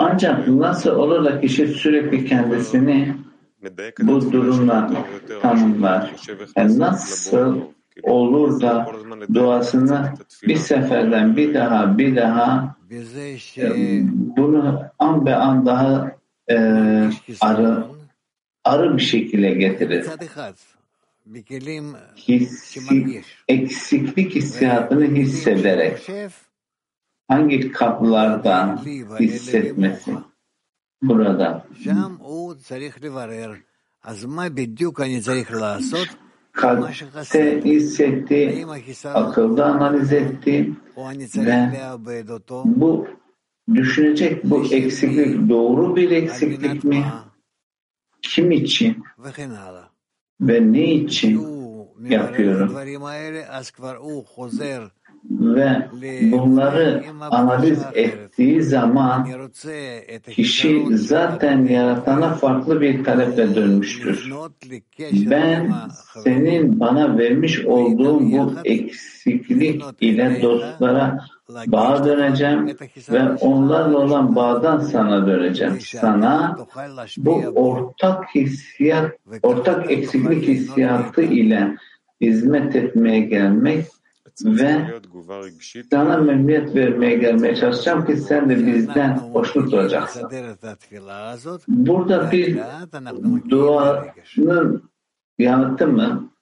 Ancak 0.00 0.48
nasıl 0.48 0.90
olur 0.90 1.24
da 1.24 1.40
kişi 1.40 1.66
sürekli 1.66 2.24
kendisini 2.26 3.16
bu 4.02 4.32
durumla 4.32 5.06
tanımlar? 5.42 6.12
Yani 6.56 6.78
nasıl 6.78 7.60
olur 8.02 8.60
da 8.60 8.86
duasını 9.34 10.12
bir 10.42 10.56
seferden 10.56 11.36
bir 11.36 11.54
daha 11.54 11.98
bir 11.98 12.16
daha 12.16 12.76
bunu 14.36 14.82
an 14.98 15.26
be 15.26 15.34
an 15.34 15.66
daha 15.66 16.16
e, 16.48 16.56
arı, 17.40 17.84
arı 18.64 18.96
bir 18.96 19.02
şekilde 19.02 19.50
getirir. 19.50 20.06
Hissi, 22.16 23.24
eksiklik 23.48 24.34
hissiyatını 24.34 25.04
hissederek 25.04 26.10
hangi 27.28 27.72
kapılardan 27.72 28.76
hissetmesi 29.20 30.14
burada 31.02 31.66
kalpte 36.52 37.60
hissetti, 37.64 38.64
akılda 39.14 39.64
analiz 39.64 40.12
etti 40.12 40.70
ve 41.46 41.52
bu 42.64 43.06
düşünecek 43.74 44.44
bu 44.44 44.64
eksiklik 44.74 45.48
doğru 45.48 45.96
bir 45.96 46.10
eksiklik 46.10 46.84
mi? 46.84 47.04
Kim 48.22 48.50
için? 48.50 49.02
Ve 50.40 50.72
ne 50.72 50.94
için 50.94 51.38
yapıyorum? 52.08 52.74
Ve 55.30 55.88
bunları 56.32 57.04
analiz 57.30 57.82
ettiği 57.94 58.62
zaman 58.62 59.28
kişi 60.30 60.86
zaten 60.90 61.64
yaratana 61.64 62.34
farklı 62.34 62.80
bir 62.80 63.04
taleple 63.04 63.54
dönmüştür. 63.54 64.32
Ben 65.30 65.72
senin 66.24 66.80
bana 66.80 67.18
vermiş 67.18 67.64
olduğun 67.64 68.32
bu 68.32 68.52
eksiklik 68.64 69.82
ile 70.00 70.42
dostlara 70.42 71.18
bağa 71.66 72.04
döneceğim 72.04 72.76
ve 73.12 73.32
onlarla 73.32 73.98
olan 73.98 74.36
bağdan 74.36 74.78
sana 74.78 75.26
döneceğim. 75.26 75.80
Sana 75.80 76.56
bu 77.16 77.34
ortak 77.54 78.34
hissiyat, 78.34 79.12
ortak 79.42 79.90
eksiklik 79.90 80.48
hissiyatı 80.48 81.22
ile 81.22 81.76
hizmet 82.20 82.76
etmeye 82.76 83.20
gelmek 83.20 83.86
ve 84.44 85.00
sana 85.90 86.16
memnuniyet 86.16 86.74
vermeye 86.74 87.16
gelmeye 87.16 87.56
çalışacağım 87.56 88.06
ki 88.06 88.16
sen 88.16 88.50
de 88.50 88.66
bizden 88.66 89.16
hoşnut 89.16 89.74
olacaksın. 89.74 90.30
Burada 91.68 92.32
bir 92.32 92.60
duanın 93.50 94.90
yanıtı 95.38 95.86
mı? 95.86 96.32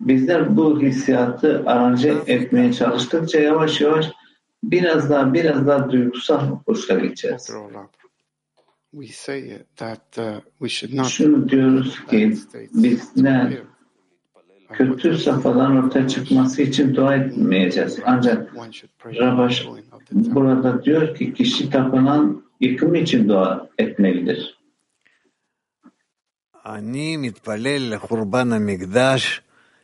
Bizler 0.00 0.56
bu 0.56 0.80
hissiyatı 0.80 1.62
aranje 1.66 2.14
etmeye 2.26 2.72
çalıştıkça 2.72 3.40
yavaş 3.40 3.80
yavaş 3.80 4.10
biraz 4.62 5.10
daha 5.10 5.34
biraz 5.34 5.66
daha 5.66 5.90
duygusal 5.90 6.58
hoşuna 6.66 7.00
gideceğiz. 7.00 7.50
We 8.90 9.12
say 9.12 9.66
that 9.76 10.18
uh, 10.18 10.40
we 10.58 10.68
should 10.68 10.94
not 10.94 11.06
Şunu 11.06 11.48
diyoruz 11.48 12.06
ki 12.06 12.34
bizler 12.74 13.62
kötü 14.73 15.17
safhaların 15.17 15.83
ortaya 15.83 16.07
çıkması 16.07 16.61
için 16.61 16.95
dua 16.95 17.15
etmeyeceğiz. 17.15 17.99
Ancak 18.05 18.55
Rabaş 19.05 19.67
burada 20.11 20.83
diyor 20.83 21.15
ki 21.15 21.33
kişi 21.33 21.69
tapınan 21.69 22.43
yıkım 22.59 22.95
için 22.95 23.29
dua 23.29 23.67
etmelidir. 23.77 24.59
אני 26.65 27.17
מתפלל 27.17 27.93
לחורבן 27.93 28.53
המקדש 28.53 29.41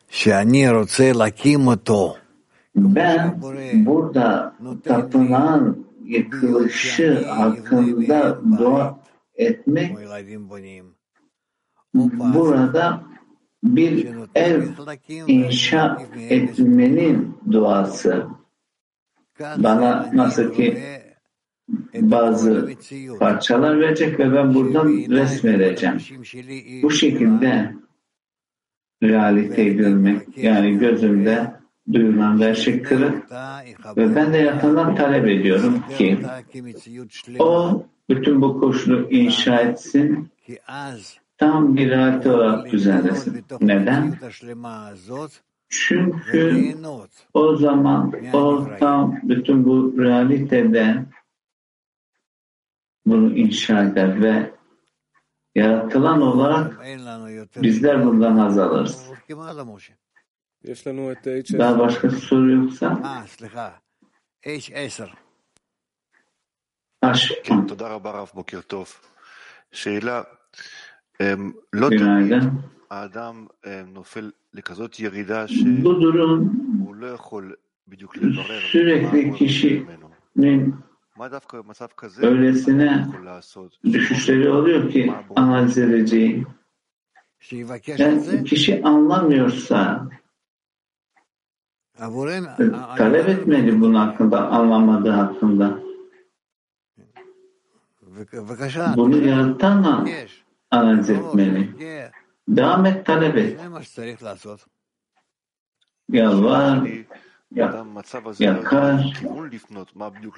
שאני 0.09 0.69
רוצה 0.69 1.11
להקים 1.13 1.67
אותו. 1.67 2.15
Ben 2.75 3.41
burada 3.85 4.55
tapınağın 4.83 5.87
yıkılışı 6.05 7.25
hakkında 7.27 8.39
dua 8.59 8.99
etmek 9.35 9.97
burada 11.93 13.03
bir 13.64 14.08
ev 14.34 14.62
inşa 15.26 16.02
etmenin 16.28 17.36
duası. 17.50 18.26
Bana 19.40 20.10
nasıl 20.12 20.54
ki 20.54 20.78
bazı 21.94 22.70
parçalar 23.18 23.80
verecek 23.80 24.18
ve 24.18 24.32
ben 24.32 24.54
buradan 24.54 24.88
resmedeceğim. 24.88 25.98
Bu 26.82 26.90
şekilde 26.90 27.74
realiteyi 29.02 29.76
görmek, 29.76 30.38
yani 30.38 30.78
gözümde 30.78 31.52
duyulan 31.92 32.40
ışık 32.40 32.86
kırık 32.86 33.32
ve 33.96 34.16
ben 34.16 34.32
de 34.32 34.38
yakından 34.38 34.94
talep 34.94 35.28
ediyorum 35.28 35.82
ki 35.98 36.18
o 37.38 37.82
bütün 38.10 38.42
bu 38.42 38.60
koşulu 38.60 39.10
inşa 39.10 39.60
etsin, 39.60 40.28
tam 41.39 41.77
bir 41.77 41.89
realite 41.89 42.31
olarak 42.31 42.71
düzenlesin. 42.71 43.45
Neden? 43.61 44.17
Çünkü 45.69 46.75
o 47.33 47.55
zaman 47.55 48.13
o 48.33 48.67
tam 48.79 49.19
bütün 49.23 49.65
bu 49.65 49.93
realitede 49.97 51.05
bunu 53.05 53.37
inşa 53.37 53.83
eder 53.83 54.21
ve 54.21 54.51
yaratılan 55.55 56.21
olarak 56.21 56.85
bizler 57.55 58.05
bundan 58.05 58.37
haz 58.37 58.57
alırız. 58.57 59.09
Daha 61.57 61.79
başka 61.79 62.09
soru 62.09 62.51
yoksa 62.51 62.99
aşk. 67.01 67.45
תודה 67.69 67.87
רבה 67.93 68.11
רב, 68.11 68.29
בוקר 68.33 68.61
טוב. 68.61 68.87
שאלה, 69.71 70.23
לא 71.73 71.89
Günaydın. 71.89 72.39
תמיד 72.39 72.43
האדם 72.89 73.47
נופל 73.93 74.31
לכזאת 74.53 74.99
ירידה 74.99 75.45
Bu 75.83 76.01
durum 76.01 76.49
שהוא 76.77 76.95
לא 76.95 77.07
יכול 77.07 77.53
בדיוק 77.87 78.17
לברר 78.17 78.33
מה 78.33 78.69
sürekli 78.71 79.29
הוא 79.29 79.37
kişinin 79.37 80.71
מה 81.17 81.27
דווקא 81.29 81.61
במצב 81.61 81.87
כזה 81.97 82.27
öylesine 82.27 83.07
יכול 83.07 83.25
לעשות? 83.25 83.77
düşüşleri 83.83 84.49
oluyor 84.49 84.91
ki 84.91 85.13
analiz 85.35 85.77
edeceği. 85.77 86.45
Yani 87.97 88.43
kişi 88.43 88.83
anlamıyorsa 88.83 90.09
talep 92.97 93.29
etmeli 93.29 93.81
bunun 93.81 93.93
hakkında, 93.93 94.49
anlamadığı 94.49 95.09
hakkında. 95.09 95.79
Bunu 98.95 99.27
yaratanla 99.27 100.05
analiz 100.70 101.10
etmeli. 101.10 101.68
Devam 102.48 102.86
et, 102.86 103.06
talep 103.06 103.36
et. 103.36 103.58
Yalvar, 106.12 106.88
yak, 107.54 107.74
yakar, 108.38 109.12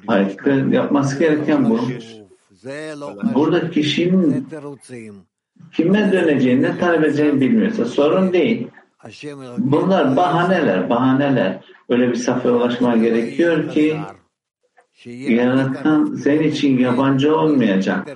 haykır. 0.06 0.72
Yapması 0.72 1.18
gereken 1.18 1.70
bu. 1.70 1.80
Burada 3.34 3.70
kişinin 3.70 4.48
kime 5.72 6.12
döneceğini, 6.12 6.62
ne 6.62 6.78
talep 6.78 7.04
edeceğini 7.04 7.40
bilmiyorsa 7.40 7.84
sorun 7.84 8.32
değil. 8.32 8.68
Bunlar 9.58 10.16
bahaneler, 10.16 10.90
bahaneler. 10.90 11.64
Öyle 11.88 12.10
bir 12.10 12.14
safhaya 12.14 12.54
ulaşma 12.54 12.96
gerekiyor 12.96 13.70
ki 13.70 14.00
yaratan 15.06 16.14
senin 16.14 16.42
için 16.42 16.78
yabancı 16.78 17.36
olmayacak. 17.36 18.08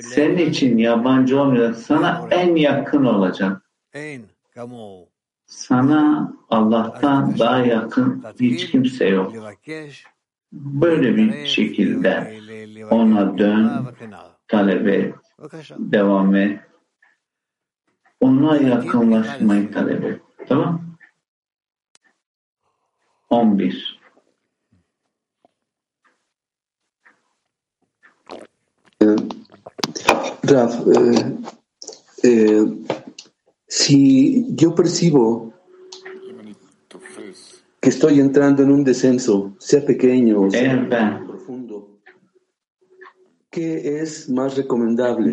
Senin 0.00 0.50
için 0.50 0.78
yabancı 0.78 1.40
olmayacak. 1.40 1.76
Sana 1.76 2.28
en 2.30 2.56
yakın 2.56 3.04
olacak. 3.04 3.62
Sana 5.46 6.32
Allah'tan 6.50 7.38
daha 7.38 7.58
yakın 7.58 8.24
hiç 8.40 8.70
kimse 8.70 9.08
yok. 9.08 9.34
Böyle 10.52 11.16
bir 11.16 11.46
şekilde 11.46 12.40
ona 12.90 13.38
dön, 13.38 13.86
talep 14.48 14.88
et, 14.88 15.14
devam 15.78 16.34
et. 16.34 16.60
Ona 18.20 18.56
yakınlaşmayı 18.56 19.72
talep 19.72 20.04
et. 20.04 20.20
Tamam? 20.48 20.82
11. 23.30 23.99
Raf, 30.42 30.86
eh, 30.86 31.36
eh, 32.22 32.64
si 33.66 34.46
yo 34.54 34.74
percibo 34.74 35.52
que 37.80 37.88
estoy 37.88 38.20
entrando 38.20 38.62
en 38.62 38.70
un 38.70 38.84
descenso, 38.84 39.54
sea 39.58 39.84
pequeño 39.84 40.42
o 40.42 40.50
sea 40.50 41.22
profundo, 41.26 42.00
¿qué 43.50 44.00
es 44.00 44.28
más 44.28 44.56
recomendable? 44.56 45.32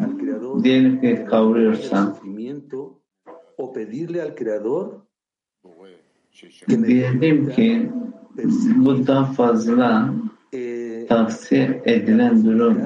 ¿Al 0.00 0.16
Creador 0.16 1.76
sufrimiento 1.76 3.02
o 3.56 3.72
pedirle 3.72 4.20
al 4.20 4.34
Creador 4.34 5.06
que 6.66 6.76
me 6.78 6.86
diyelim 6.86 7.48
tavsiye 11.06 11.82
edilen 11.84 12.44
durum 12.44 12.82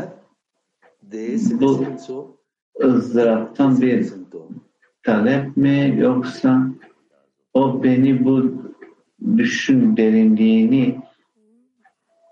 bu 1.50 1.86
ızdıraptan 2.82 3.80
bir 3.80 4.12
talep 5.02 5.56
mi 5.56 5.94
yoksa 5.98 6.68
o 7.54 7.82
beni 7.82 8.24
bu 8.24 8.62
düşün 9.36 9.96
derinliğini 9.96 11.00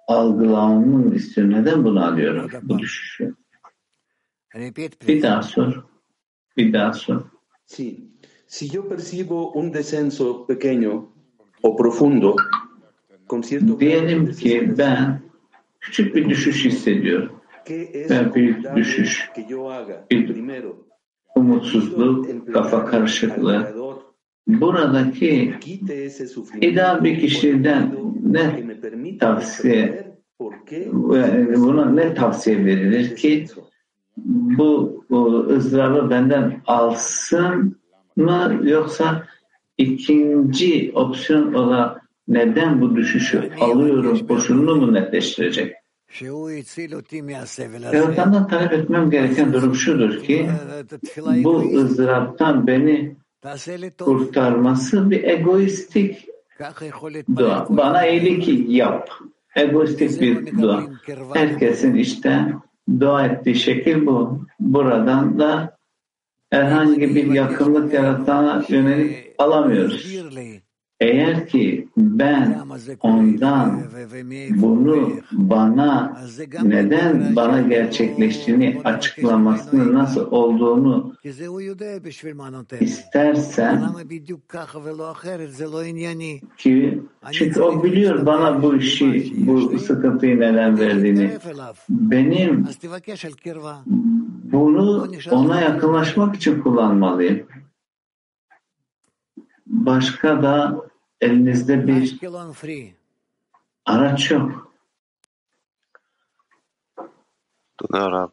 algılamamı 0.08 0.98
mı 0.98 1.14
istiyor? 1.14 1.50
Neden 1.50 1.84
bunu 1.84 2.04
alıyorum? 2.04 2.50
Bu 2.62 2.78
düşüşü. 2.78 3.34
Bir 5.08 5.22
daha 5.22 5.42
sor. 5.42 5.84
Bir 6.56 6.72
daha 6.72 6.92
sor. 6.92 7.22
Sí, 7.68 8.08
si 8.46 8.76
yo 8.76 8.88
percibo 8.88 9.52
un 9.52 9.74
descenso 9.74 10.46
pequeño 10.46 11.12
o 11.62 11.76
profundo, 11.76 12.36
con 13.28 13.42
cierto 13.42 13.80
Diyelim 13.80 14.32
ki 14.32 14.74
ben 14.78 15.27
küçük 15.88 16.14
bir 16.14 16.28
düşüş 16.28 16.64
hissediyorum. 16.64 17.32
¿qué 17.66 17.90
es 17.92 18.10
Ben 18.10 18.34
büyük 18.34 18.56
recomendable 18.56 18.80
düşüş, 18.80 19.30
bir 20.10 20.34
umutsuzluk, 21.36 22.52
kafa 22.52 22.84
karışıklığı. 22.84 23.74
Buradaki 24.46 25.54
ideal 26.60 27.04
bir 27.04 27.20
kişiden 27.20 27.94
ne 28.22 28.64
tavsiye 29.18 30.08
ve 30.94 31.56
buna 31.56 31.90
ne 31.90 32.14
tavsiye 32.14 32.64
verilir 32.64 33.16
ki 33.16 33.46
bu, 34.26 35.04
bu 35.10 35.46
ızdırabı 35.50 36.10
benden 36.10 36.62
alsın 36.66 37.76
mı 38.16 38.60
yoksa 38.62 39.26
ikinci 39.78 40.92
opsiyon 40.94 41.52
olarak 41.54 42.08
neden 42.28 42.80
bu 42.80 42.96
düşüşü 42.96 43.50
alıyorum 43.60 44.26
koşulunu 44.26 44.76
mu 44.76 44.94
netleştirecek? 44.94 45.77
Yaratandan 47.92 48.48
talep 48.48 48.72
etmem 48.72 49.10
gereken 49.10 49.52
durum 49.52 49.74
şudur 49.74 50.22
ki 50.22 50.50
bu 51.44 51.76
ızdıraptan 51.76 52.66
beni 52.66 53.16
kurtarması 53.98 55.10
bir 55.10 55.24
egoistik 55.24 56.28
dua. 57.36 57.66
Bana 57.68 58.06
iyilik 58.06 58.70
yap. 58.70 59.10
Egoistik 59.56 60.20
bir 60.20 60.62
dua. 60.62 60.84
Herkesin 61.34 61.94
işte 61.94 62.46
dua 63.00 63.26
ettiği 63.26 63.54
şekil 63.56 64.06
bu. 64.06 64.44
Buradan 64.60 65.38
da 65.38 65.78
herhangi 66.50 67.14
bir 67.14 67.32
yakınlık 67.32 67.94
yaratana 67.94 68.64
yönelik 68.68 69.34
alamıyoruz. 69.38 70.14
Eğer 71.00 71.48
ki 71.48 71.88
ben 71.96 72.58
ondan 73.00 73.82
bunu 74.50 75.10
bana 75.32 76.20
neden 76.62 77.36
bana 77.36 77.60
gerçekleştiğini 77.60 78.80
açıklamasını 78.84 79.94
nasıl 79.94 80.30
olduğunu 80.30 81.14
istersen 82.80 83.84
ki 86.56 87.02
çünkü 87.32 87.60
o 87.60 87.82
biliyor 87.84 88.26
bana 88.26 88.62
bu 88.62 88.76
işi 88.76 89.32
bu 89.46 89.78
sıkıntıyı 89.78 90.40
neden 90.40 90.78
verdiğini. 90.78 91.30
Benim 91.88 92.66
bunu 94.52 95.08
ona 95.30 95.60
yakınlaşmak 95.60 96.36
için 96.36 96.62
kullanmalıyım. 96.62 97.46
Başka 99.66 100.42
da 100.42 100.87
elinizde 101.21 101.87
bir 101.87 102.19
araç 103.85 104.31
yok. 104.31 104.73
תודה 107.77 108.07
רב. 108.07 108.29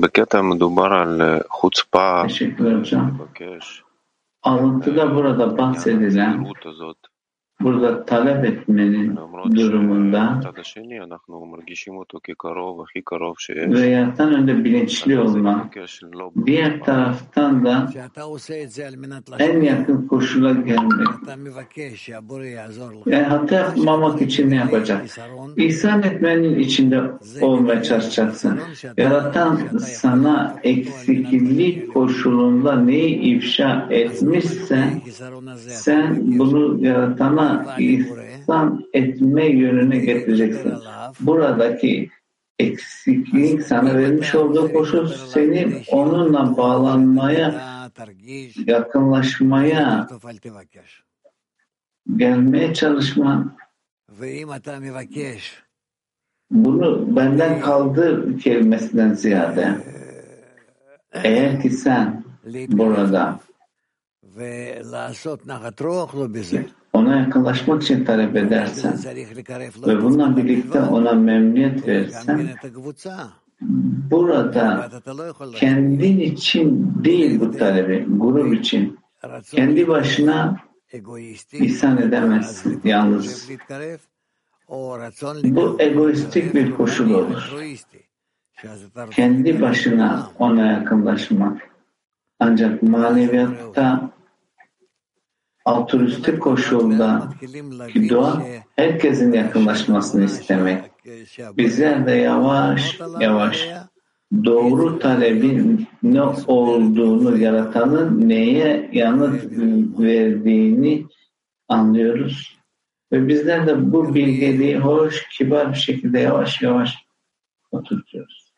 בקטע 0.00 0.42
מדובר 0.42 0.92
על 0.92 1.40
חוצפה 1.48 2.24
לבקש. 2.60 3.82
Alıntıda 4.42 5.14
burada 5.14 5.58
bahsedilen 5.58 6.46
burada 7.65 8.05
talep 8.05 8.45
etmenin 8.45 9.19
durumunda 9.55 10.41
ve 13.55 13.87
yatan 13.87 14.33
önde 14.33 14.63
bilinçli 14.63 15.19
olma, 15.19 15.69
diğer 16.45 16.79
taraftan 16.79 17.65
da 17.65 17.89
en 19.39 19.61
yakın 19.61 20.07
koşula 20.07 20.51
gelmek. 20.51 21.07
Yani 23.05 23.23
hata 23.23 23.55
yapmamak 23.55 24.21
için 24.21 24.49
ne 24.49 24.55
yapacak? 24.55 25.05
İhsan 25.57 26.03
etmenin 26.03 26.59
içinde 26.59 27.01
olmaya 27.41 27.83
çalışacaksın. 27.83 28.59
Yaratan 28.97 29.59
sana 29.79 30.59
eksiklik 30.63 31.93
koşulunda 31.93 32.75
neyi 32.75 33.19
ifşa 33.19 33.87
etmişse 33.89 34.93
sen 35.67 36.39
bunu 36.39 36.85
yaratana 36.85 37.54
ihsan 37.79 38.85
etme 38.93 39.45
yönüne 39.45 39.97
getireceksin. 39.97 40.73
Buradaki 41.19 42.09
eksiklik 42.59 43.61
sana 43.61 43.97
vermiş 43.97 44.35
olduğu 44.35 44.73
koşul 44.73 45.07
seni 45.07 45.83
onunla 45.91 46.57
bağlanmaya, 46.57 47.53
yakınlaşmaya, 48.67 50.07
gelmeye 52.15 52.73
çalışman. 52.73 53.57
Bunu 56.51 57.15
benden 57.15 57.61
kaldır 57.61 58.39
kelimesinden 58.39 59.13
ziyade. 59.13 59.77
Eğer 61.13 61.61
ki 61.61 61.69
sen 61.69 62.23
burada 62.67 63.39
ona 66.95 67.15
yakınlaşmak 67.15 67.83
için 67.83 68.05
talep 68.05 68.35
edersen 68.35 68.99
ve 69.87 70.03
bununla 70.03 70.37
birlikte 70.37 70.81
ona 70.81 71.13
memnuniyet 71.13 71.87
verirsen 71.87 72.49
burada 74.11 74.89
kendin 75.55 76.19
için 76.19 76.93
değil 77.03 77.39
bu 77.39 77.51
talebi, 77.51 78.05
grup 78.09 78.53
için 78.53 78.99
kendi 79.51 79.87
başına 79.87 80.57
ihsan 81.53 81.97
edemezsin 81.97 82.81
yalnız. 82.83 83.49
Bu 85.43 85.75
egoistik 85.79 86.53
bir 86.53 86.71
koşul 86.71 87.11
olur. 87.11 87.53
Kendi 89.11 89.61
başına 89.61 90.31
ona 90.39 90.65
yakınlaşmak. 90.71 91.69
Ancak 92.39 92.83
maneviyatta 92.83 94.14
altruistik 95.65 96.41
koşuldaki 96.41 98.09
dua 98.09 98.43
herkesin 98.75 99.33
yakınlaşmasını 99.33 100.23
istemek. 100.23 100.91
Bizler 101.57 102.05
de 102.05 102.11
yavaş 102.11 102.99
yavaş 103.19 103.69
doğru 104.45 104.99
talebin 104.99 105.87
ne 106.03 106.21
olduğunu 106.47 107.37
yaratanın 107.37 108.29
neye 108.29 108.89
yanıt 108.93 109.43
verdiğini 109.99 111.05
anlıyoruz. 111.67 112.57
Ve 113.11 113.27
bizler 113.27 113.67
de 113.67 113.91
bu 113.91 114.15
bilgeliği 114.15 114.77
hoş, 114.77 115.27
kibar 115.37 115.69
bir 115.69 115.77
şekilde 115.77 116.19
yavaş 116.19 116.61
yavaş 116.61 116.95
oturtuyoruz. 117.71 118.53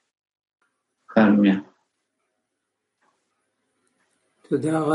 Karmya. 1.07 1.65
Tüda 4.49 4.87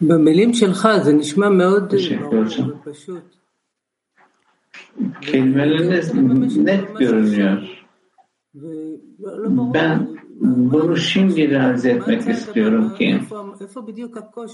במילים 0.00 0.54
שלך 0.54 0.88
זה 1.02 1.12
נשמע 1.12 1.48
מאוד 1.48 1.94
ופשוט. 1.94 3.38
Kelimeleriniz 5.20 6.14
net 6.56 6.98
görünüyor. 6.98 7.58
Ben 9.74 10.18
bunu 10.40 10.96
şimdi 10.96 11.50
realize 11.50 11.90
etmek 11.90 12.28
istiyorum 12.28 12.94
ki 12.94 13.20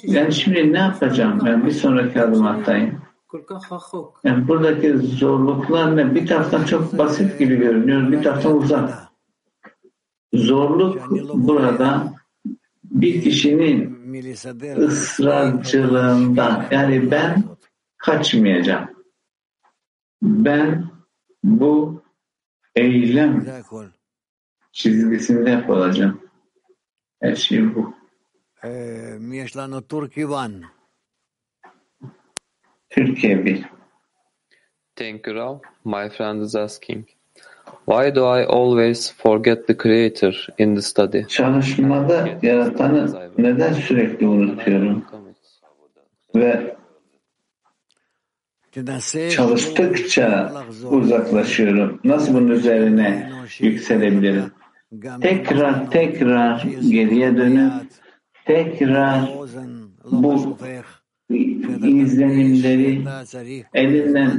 yani 0.02 0.32
şimdi 0.32 0.72
ne 0.72 0.78
yapacağım? 0.78 1.40
Ben 1.44 1.66
bir 1.66 1.70
sonraki 1.70 2.22
adım 2.22 2.46
atayım. 2.46 3.00
Yani 4.24 4.48
buradaki 4.48 4.98
zorluklar 4.98 5.96
ne? 5.96 6.14
Bir 6.14 6.26
taraftan 6.26 6.64
çok 6.64 6.98
basit 6.98 7.38
gibi 7.38 7.56
görünüyor, 7.56 8.12
bir 8.12 8.22
taraftan 8.22 8.56
uzak. 8.56 8.90
Zorluk 10.34 11.10
burada 11.34 12.14
bir 12.91 13.21
kişinin 13.21 13.99
ısrarcılığında 14.77 16.67
yani 16.71 17.11
ben 17.11 17.43
kaçmayacağım. 17.97 18.89
Ben 20.21 20.91
bu 21.43 22.03
eylem 22.75 23.45
çizgisinde 24.71 25.57
hep 25.57 25.69
olacağım. 25.69 26.21
Her 27.21 27.35
şey 27.35 27.75
bu. 27.75 27.93
Türkiye 32.89 33.45
bir. 33.45 33.65
Thank 34.95 35.27
you, 35.27 35.35
Rav. 35.35 35.59
My 35.85 36.09
friend 36.09 36.41
is 36.41 36.55
asking. 36.55 37.07
Why 37.89 38.11
do 38.15 38.23
I 38.23 38.45
always 38.45 39.09
forget 39.09 39.65
the 39.65 39.73
creator 39.73 40.33
in 40.57 40.75
the 40.75 40.81
study? 40.81 41.25
Çalışmada 41.27 42.29
yaratanı 42.41 43.31
neden 43.37 43.73
sürekli 43.73 44.27
unutuyorum? 44.27 45.05
Ve 46.35 46.75
çalıştıkça 49.29 50.53
uzaklaşıyorum. 50.91 51.99
Nasıl 52.03 52.33
bunun 52.33 52.47
üzerine 52.47 53.31
yükselebilirim? 53.59 54.51
Tekrar 55.21 55.91
tekrar 55.91 56.63
geriye 56.89 57.37
dönüp 57.37 57.71
tekrar 58.45 59.29
bu 60.11 60.57
izlenimleri 61.30 63.02
elinden 63.74 64.32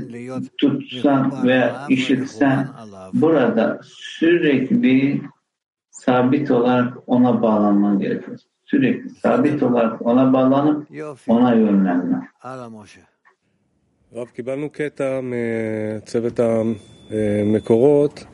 tutsan 0.57 1.47
veya 1.47 1.85
işitsen 1.89 2.67
burada 3.13 3.79
sürekli 3.83 5.21
sabit 5.89 6.51
olarak 6.51 6.93
ona 7.07 7.41
bağlanman 7.41 7.99
gerekiyor. 7.99 8.39
Sürekli 8.65 9.09
sabit 9.09 9.63
olarak 9.63 10.05
ona 10.05 10.33
bağlanıp 10.33 10.87
ona 11.27 11.53
yönlenme. 11.53 12.29
רב, 14.15 14.29
קיבלנו 14.35 14.69
קטע 14.69 15.19
מצוות 15.23 16.39
המקורות 16.39 18.25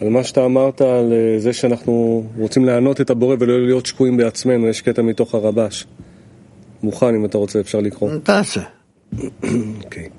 על 0.00 0.08
מה 0.08 0.24
שאתה 0.24 0.44
אמרת 0.44 0.80
על 0.80 1.12
זה 1.38 1.52
שאנחנו 1.52 2.24
רוצים 2.38 2.64
לענות 2.64 3.00
את 3.00 3.10
הבורא 3.10 3.36
ולא 3.40 3.60
להיות 3.60 3.86
שקועים 3.86 4.16
בעצמנו, 4.16 4.68
יש 4.68 4.82
קטע 4.82 5.02
מתוך 5.02 5.34
הרבש. 5.34 5.86
מוכן, 6.83 7.15
אם 7.15 7.25
אתה 7.25 7.37
רוצה, 7.37 7.59
אפשר 7.59 7.79
לקרוא. 7.79 8.11
תעשה. 8.23 8.61
אוקיי. 9.83 10.09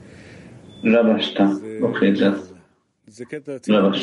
רבשת, 0.84 1.40
אוקיי, 1.82 2.12
זה 3.06 3.24
קטע 3.24 3.58
ציטוט 3.58 3.94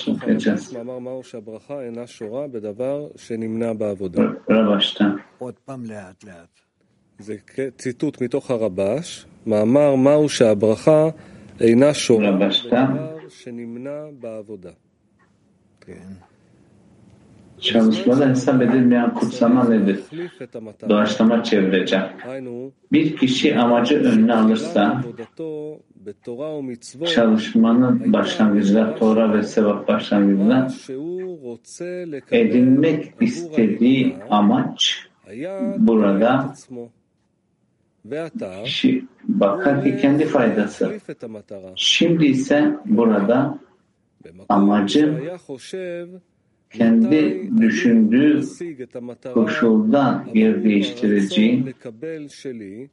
מאמר 0.74 1.00
מהו 1.00 1.24
שהברכה 1.24 1.82
אינה 1.82 2.08
שורה 2.08 2.48
בדבר 2.48 3.08
שנמנע 3.16 3.74
בעבודה. 3.74 4.24
עוד 5.38 5.54
פעם 5.66 5.86
לאט 5.86 6.24
לאט. 6.24 6.60
זה 7.20 7.36
ציטוט 7.78 8.22
מתוך 8.22 8.52
הרבש, 8.52 9.26
מאמר 9.46 9.96
מהו 9.96 10.30
שהברכה 10.30 11.10
אינה 11.60 11.94
שורה 11.94 12.32
בדבר 12.32 13.18
שנמנע 13.30 14.06
בעבודה. 14.20 14.72
כן. 15.82 16.27
Çalışmada 17.60 18.30
hesap 18.30 18.62
edilmeyen 18.62 19.14
kutsama 19.14 19.70
nedir? 19.70 20.00
Doğaçlama 20.90 21.44
çevireceğim. 21.44 22.06
Bir 22.92 23.18
kişi 23.18 23.60
amacı 23.60 23.96
önüne 24.04 24.34
alırsa 24.34 25.04
çalışmanın 27.16 28.14
başlangıcında 28.14 28.96
Tora 28.96 29.34
ve 29.34 29.44
sevap 29.44 29.88
başlangıcında 29.88 30.68
edinmek 32.32 33.14
istediği 33.22 34.16
amaç 34.30 35.08
burada 35.78 36.54
kişi 38.64 39.06
bakar 39.24 39.84
ki 39.84 39.98
kendi 40.02 40.26
faydası. 40.26 41.00
Şimdi 41.76 42.26
ise 42.26 42.78
burada 42.86 43.60
amacı 44.50 45.22
kendi 46.72 47.52
düşündüğü 47.58 48.42
koşuldan 49.34 50.26
yer 50.34 50.64
değiştireceği, 50.64 51.66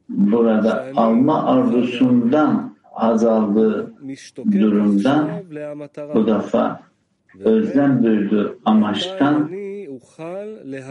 burada 0.09 0.85
alma 0.95 1.45
arzusundan 1.45 2.75
azaldığı 2.93 3.93
durumda 4.51 5.43
bu 6.15 6.27
defa 6.27 6.81
özlem 7.39 8.03
duyduğu 8.03 8.59
amaçtan 8.65 9.49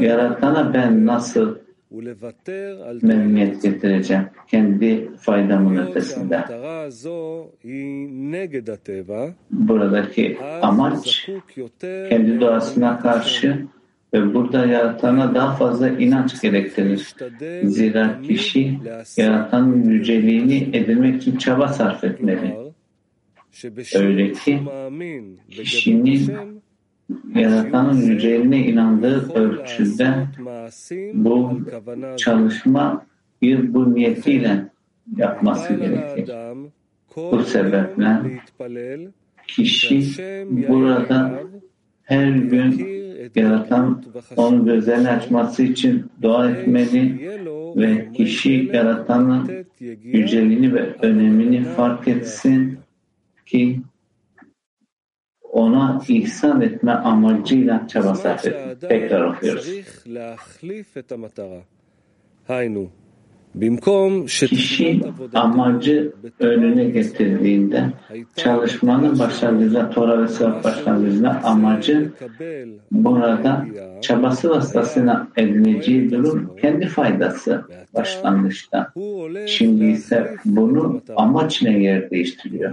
yaratana 0.00 0.74
ben 0.74 1.06
nasıl 1.06 1.56
memnuniyet 3.02 3.62
getireceğim 3.62 4.24
kendi 4.48 5.16
faydamın 5.16 5.76
ötesinde. 5.76 6.44
Buradaki 9.50 10.38
amaç 10.62 11.28
kendi 11.80 12.40
doğasına 12.40 13.00
karşı 13.00 13.66
ve 14.14 14.34
burada 14.34 14.66
yaratana 14.66 15.34
daha 15.34 15.56
fazla 15.56 15.88
inanç 15.88 16.40
gerektirir. 16.40 17.14
Zira 17.62 18.20
kişi 18.22 18.78
yaratanın 19.16 19.90
yüceliğini 19.90 20.76
edinmek 20.76 21.22
için 21.22 21.36
çaba 21.36 21.68
sarf 21.68 22.04
etmeli. 22.04 22.56
Öyle 23.94 24.32
ki 24.32 24.60
kişinin 25.50 26.30
yaratanın 27.34 28.00
yüceliğine 28.00 28.66
inandığı 28.66 29.34
ölçüde 29.34 30.14
bu 31.14 31.60
çalışma 32.16 33.06
bir 33.42 33.74
bu 33.74 33.94
niyetiyle 33.94 34.68
yapması 35.16 35.74
gerekir. 35.74 36.34
Bu 37.16 37.42
sebeple 37.42 38.40
kişi 39.46 40.02
burada 40.68 41.40
her 42.02 42.28
gün 42.28 42.86
yaratan 43.34 44.04
onun 44.36 44.64
gözlerini 44.64 45.08
açması 45.08 45.62
için 45.62 46.06
dua 46.22 46.50
etmeli 46.50 47.30
ve 47.76 48.08
kişi 48.12 48.70
yaratanın 48.72 49.66
yüceliğini 50.02 50.74
ve 50.74 50.94
önemini 51.02 51.64
fark 51.64 52.08
etsin 52.08 52.78
ki 53.46 53.80
ona 55.54 56.00
ihsan 56.08 56.60
etme 56.60 56.92
amacıyla 56.92 57.88
çaba 57.88 58.14
sarf. 58.14 58.42
Tekrar 58.80 59.24
okuyoruz. 59.24 59.70
Kişi 64.48 65.00
amacı 65.34 66.12
önüne 66.40 66.84
getirdiğinde 66.84 67.84
çalışmanın 68.36 69.18
başlangıcında, 69.18 69.90
Tora 69.90 70.22
ve 70.22 70.28
sevap 70.28 70.64
başlangıcında 70.64 71.40
amacı 71.44 72.12
burada 72.90 73.66
çabası 74.00 74.50
vasıtasıyla 74.50 75.28
edineceği 75.36 76.10
durum 76.10 76.56
kendi 76.62 76.86
faydası 76.86 77.64
başlangıçta. 77.94 78.92
Şimdi 79.46 79.84
ise 79.84 80.36
bunu 80.44 81.02
amaç 81.16 81.62
ile 81.62 81.70
yer 81.70 82.10
değiştiriyor. 82.10 82.72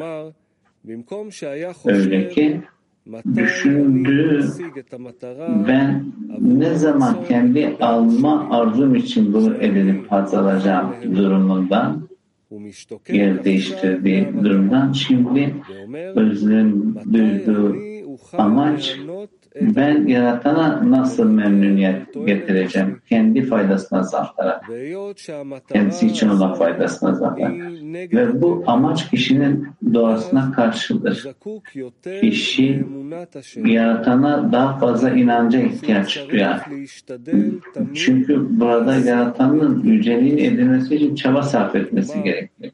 Öyle 1.85 2.29
ki 2.29 2.61
düşündüğü 3.35 4.43
ben 5.67 6.05
ne 6.39 6.75
zaman 6.75 7.25
kendi 7.27 7.77
alma 7.79 8.49
arzum 8.49 8.95
için 8.95 9.33
bunu 9.33 9.55
edinip 9.55 10.11
haz 10.11 10.33
alacağım 10.33 10.95
durumundan 11.15 12.07
yer 13.09 13.43
değiştirdiği 13.43 14.27
durumdan 14.43 14.91
şimdi 14.91 15.55
özlem 16.15 16.95
duyduğu 17.13 17.77
amaç 18.37 18.97
ben 19.55 20.07
yaratana 20.07 20.91
nasıl 20.91 21.29
memnuniyet 21.29 22.13
getireceğim? 22.25 23.01
Kendi 23.09 23.43
faydasına 23.43 23.99
azaltarak. 23.99 24.65
Kendisi 25.73 26.07
için 26.07 26.29
olan 26.29 26.53
faydasına 26.53 27.09
azaltarak. 27.09 27.53
Ve 27.93 28.41
bu 28.41 28.63
amaç 28.67 29.09
kişinin 29.09 29.67
doğasına 29.93 30.51
karşıdır. 30.51 31.27
Kişi 32.21 32.85
yaratana 33.55 34.51
daha 34.51 34.79
fazla 34.79 35.09
inanca 35.09 35.59
ihtiyaç 35.59 36.29
duyar. 36.29 36.61
Çünkü 37.93 38.59
burada 38.59 38.95
yaratanın 38.95 39.83
yüceliğini 39.83 40.41
edilmesi 40.41 40.95
için 40.95 41.15
çaba 41.15 41.43
sarf 41.43 41.75
etmesi 41.75 42.23
gerekir. 42.23 42.71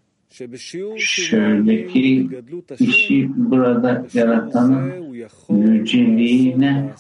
Şöyle 0.97 1.88
ki 1.88 2.30
kişi 2.78 3.30
burada 3.36 4.05
yaratanın 4.13 5.07
yüceliğine 5.49 6.93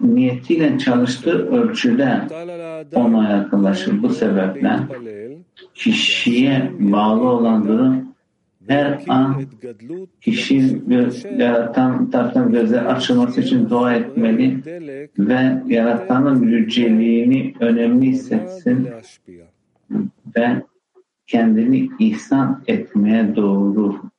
niyetiyle 0.00 0.78
çalıştığı 0.78 1.48
ölçüde 1.50 2.20
ona 2.94 3.30
yakınlaşır. 3.30 4.02
Bu 4.02 4.08
sebeple 4.08 4.78
kişiye 5.74 6.72
bağlı 6.78 7.28
olan 7.28 7.68
durum 7.68 8.10
her 8.68 9.04
an 9.08 9.42
kişi 10.20 10.82
yaratan 11.36 12.10
taraftan 12.10 12.52
gözler 12.52 12.84
açılması 12.84 13.40
için 13.40 13.70
dua 13.70 13.94
etmeli 13.94 14.62
ve 15.18 15.62
yaratanın 15.66 16.42
yüceliğini 16.42 17.54
önemli 17.60 18.06
hissetsin 18.06 18.88
ve 20.36 20.62
kendini 21.26 21.88
ihsan 21.98 22.62
etmeye 22.66 23.36
doğru 23.36 24.09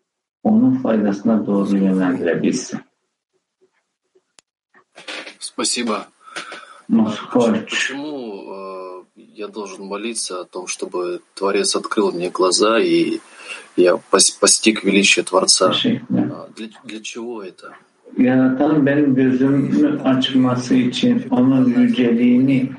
onun 0.43 0.75
faydasına 0.75 1.45
doğru 1.47 1.77
yönlendirebilsin. 1.77 2.79
Спасибо. 5.39 6.05
Почему 7.33 8.43
э, 8.53 9.03
я 9.15 9.47
должен 9.47 9.85
молиться 9.85 10.41
о 10.41 10.45
том, 10.45 10.67
чтобы 10.67 11.21
Творец 11.35 11.75
открыл 11.75 12.11
мне 12.11 12.29
глаза 12.29 12.79
и 12.79 13.19
я 13.77 13.93
пос- 14.11 14.37
постиг 14.39 14.83
величие 14.83 15.23
Творца? 15.23 15.71
А, 15.71 16.47
Для, 16.55 16.69
для 16.83 17.01
чего 17.03 17.43
это? 17.43 17.73
Yaratan 18.17 18.85
benim 18.85 19.15
gözümü 19.15 20.01
açması 20.01 20.75
için 20.75 21.27
onun 21.29 21.65
yüceliğini 21.65 22.71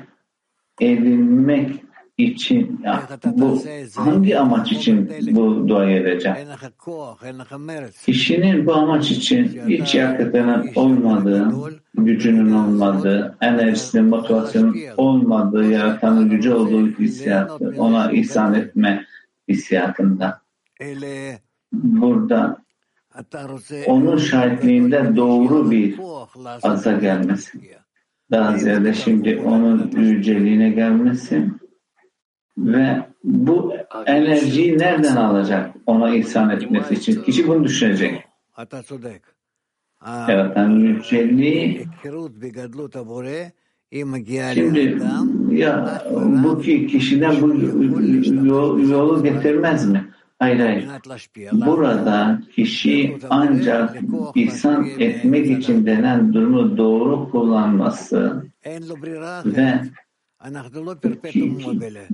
edinmek 0.81 1.82
için 2.17 2.81
ya, 2.83 3.03
bu 3.25 3.63
hangi 3.95 4.39
amaç 4.39 4.71
için 4.71 5.11
bu 5.31 5.67
duayı 5.67 6.01
edeceğim? 6.01 6.37
Kişinin 8.05 8.65
bu 8.65 8.73
amaç 8.73 9.11
için 9.11 9.61
hiç 9.67 9.95
yakıtının 9.95 10.69
olmadığı, 10.75 11.51
gücünün 11.93 12.51
olmadığı, 12.51 13.37
enerjisinin, 13.41 14.05
motivasyonun 14.05 14.77
olmadığı, 14.97 15.71
yaratanın 15.71 16.29
gücü 16.29 16.53
olduğu 16.53 16.87
hissiyatı, 16.99 17.73
ona 17.77 18.11
ihsan 18.11 18.53
etme 18.53 19.05
hissiyatında. 19.47 20.41
Burada 21.73 22.63
onun 23.87 24.17
şahitliğinde 24.17 25.15
doğru 25.15 25.71
bir 25.71 25.99
aza 26.63 26.91
gelmesi. 26.91 27.59
Daha 28.31 28.57
ziyade 28.57 28.93
şimdi 28.93 29.41
onun 29.45 29.91
yüceliğine 29.91 30.69
gelmesi 30.69 31.49
ve 32.57 33.05
bu 33.23 33.73
enerjiyi 34.05 34.77
nereden 34.77 35.15
alacak 35.15 35.75
ona 35.85 36.15
ihsan 36.15 36.49
etmesi 36.49 36.93
için? 36.93 37.23
Kişi 37.23 37.47
bunu 37.47 37.63
düşünecek. 37.63 38.23
Yaratan 40.07 40.69
yüceliği 40.69 41.85
Şimdi 44.53 45.01
ya 45.51 46.03
bu 46.43 46.61
ki 46.61 46.87
kişiden 46.87 47.41
bu 47.41 47.55
yol, 48.45 48.89
yolu 48.89 49.23
getirmez 49.23 49.89
mi? 49.89 50.09
Hayır 50.39 50.59
hayır. 50.59 50.87
Burada 51.53 52.41
kişi 52.55 53.17
ancak 53.29 53.97
ihsan 54.35 54.89
etmek 54.99 55.59
için 55.59 55.85
denen 55.85 56.33
durumu 56.33 56.77
doğru 56.77 57.31
kullanması 57.31 58.43
ve 59.45 59.81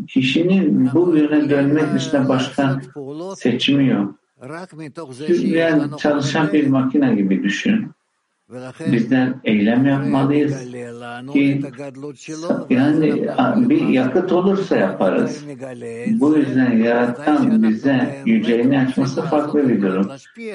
kişinin 0.07 0.89
bu 0.93 1.17
yöne 1.17 1.49
dönmek 1.49 1.93
dışında 1.93 2.29
başka 2.29 2.81
seçimi 3.37 3.87
yok. 3.87 4.15
Yani 5.57 5.97
çalışan 5.97 6.53
bir 6.53 6.67
makine 6.67 7.15
gibi 7.15 7.43
düşün. 7.43 7.91
Bizler 8.91 9.33
eylem 9.43 9.85
yapmalıyız 9.85 10.71
ki 11.33 11.61
yani 12.69 13.69
bir 13.69 13.87
yakıt 13.87 14.31
olursa 14.31 14.75
yaparız. 14.75 15.45
Bu 16.19 16.37
yüzden 16.37 16.77
yaratan 16.77 17.63
bize 17.63 18.21
yüceğini 18.25 18.79
açması 18.79 19.21
farklı 19.21 19.69
bir 19.69 19.81
durum. 19.81 20.11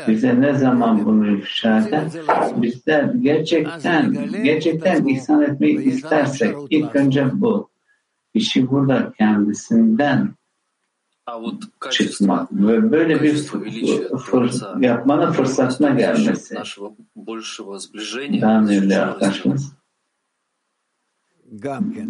Bize 0.09 0.40
ne 0.40 0.55
zaman 0.55 1.07
bunu 1.07 1.38
ifşa 1.38 1.78
eder? 1.78 2.05
Bizler 2.57 3.05
gerçekten 3.05 4.16
gerçekten 4.45 5.07
ihsan 5.07 5.42
etmeyi 5.42 5.82
istersek 5.82 6.57
ilk 6.70 6.97
önce 6.97 7.26
bu. 7.32 7.70
İşi 8.34 8.70
burada 8.70 9.12
kendisinden 9.18 10.34
çıkmak 11.91 12.53
ve 12.53 12.93
böyle 12.93 13.22
bir 13.22 13.37
fır, 14.18 14.53
yapmanın 14.81 15.33
fırsatına 15.33 15.91
gelmesi. 15.91 16.55
Arkadaşımız. 19.03 19.72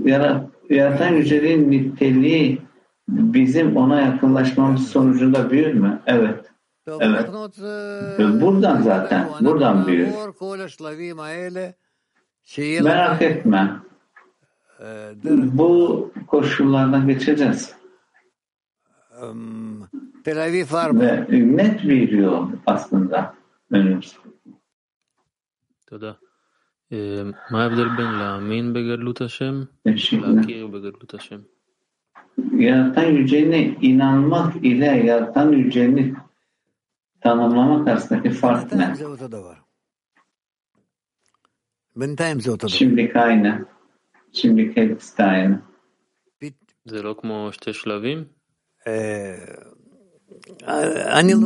Yarat, 0.04 0.46
yaratan 0.70 1.08
yüceliğin 1.08 1.70
niteliği 1.70 2.62
bizim 3.08 3.76
ona 3.76 4.00
yakınlaşmamız 4.00 4.88
sonucunda 4.88 5.50
büyür 5.50 5.74
mü? 5.74 6.02
Evet. 6.06 6.44
Evet. 7.00 7.28
Ve 8.18 8.40
buradan 8.40 8.82
zaten, 8.82 9.28
buradan 9.40 9.86
büyür. 9.86 10.08
Merak 12.84 13.22
etme. 13.22 13.76
Bu 15.52 16.12
koşullardan 16.26 17.06
geçeceğiz 17.08 17.74
Ve 20.99 21.25
net 21.57 21.83
bir 21.83 22.11
yol 22.11 22.49
aslında 22.65 23.35
önümüzde. 23.71 24.17
תודה. 25.87 26.13
מה 27.51 27.63
ההבדל 27.63 27.89
בין 27.97 28.11
להאמין 28.19 28.73
בגדלות 28.73 29.21
השם 29.21 29.63
ולהכיר 29.85 30.67
בגדלות 30.67 31.13
השם? 31.13 31.39
Yaratan 32.59 33.03
yüceğine 33.03 33.61
inanmak 33.81 34.55
ile 34.55 34.85
yaratan 34.85 35.51
yüceğini 35.51 36.13
tanımlamak 37.21 37.87
arasındaki 37.87 38.29
fark 38.29 38.73
ne? 38.73 38.95
Şimdiki 42.67 43.19
aynı. 43.19 43.65
Şimdiki 44.33 44.81
hepsi 44.81 45.17
de 45.17 45.23
aynı. 45.23 45.61
זה 46.85 47.01
לא 47.01 47.13
כמו 47.21 47.49
שתי 47.51 47.73
שלבים? 47.73 48.25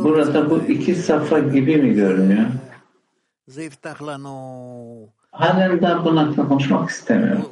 Burada 0.04 0.50
bu 0.50 0.58
iki 0.58 0.94
safa 0.94 1.38
gibi 1.38 1.76
mi 1.76 1.94
görünüyor? 1.94 2.46
Halen 5.32 5.82
daha 5.82 6.04
bunun 6.04 6.16
hakkında 6.16 6.48
konuşmak 6.48 6.90
istemiyorum. 6.90 7.46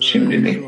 Şimdilik. 0.00 0.64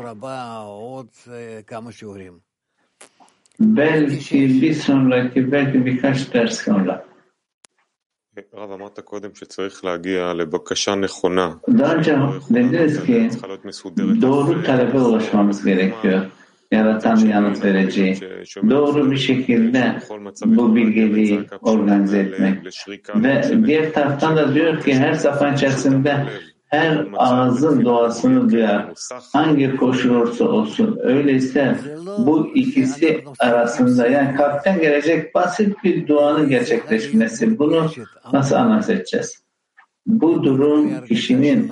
Belki 3.59 4.61
bir 4.61 4.73
sonraki, 4.73 5.51
belki 5.51 5.85
birkaç 5.85 6.33
ders 6.33 6.59
sonra. 6.59 7.05
רב, 8.53 8.71
אמרת 8.71 8.99
קודם 8.99 9.29
שצריך 9.33 9.85
להגיע 9.85 10.33
לבקשה 10.33 10.95
נכונה. 10.95 11.55
Daha 11.77 11.95
önce 11.95 12.17
dediniz 12.49 13.03
ki 13.03 13.29
doğru 14.21 14.63
talebe 14.63 14.99
ulaşmamız 14.99 15.65
gerekiyor. 15.65 16.25
Yaratan 16.72 17.16
yanıt 17.16 17.64
vereceği. 17.64 18.16
Doğru 18.70 19.10
bir 19.10 19.16
şekilde 19.16 19.96
bu 20.44 20.76
bilgeliği 20.76 21.40
organize 21.62 22.18
etmek. 22.18 22.58
Ve 23.14 23.66
diğer 23.66 23.92
taraftan 23.92 24.36
da 24.36 24.54
diyor 24.54 24.82
ki 24.82 24.94
her 24.94 25.14
safhan 25.14 25.54
içerisinde 25.54 26.26
her 26.66 27.06
ağzın 27.16 27.84
doğasını 27.84 28.50
duyar. 28.50 28.92
Hangi 29.32 29.76
koşul 29.76 30.14
olursa 30.14 30.44
olsun. 30.44 30.98
Öyleyse 31.02 31.76
bu 32.18 32.50
ikisi 32.54 33.24
arasında 33.38 34.06
yani 34.06 34.36
kalpten 34.36 34.80
gelecek 34.80 35.34
basit 35.34 35.76
bir 35.84 36.06
duanın 36.06 36.48
gerçekleşmesi. 36.48 37.58
Bunu 37.58 37.90
nasıl 38.32 38.92
edeceğiz? 38.92 39.42
Bu 40.06 40.44
durum 40.44 41.04
kişinin 41.04 41.70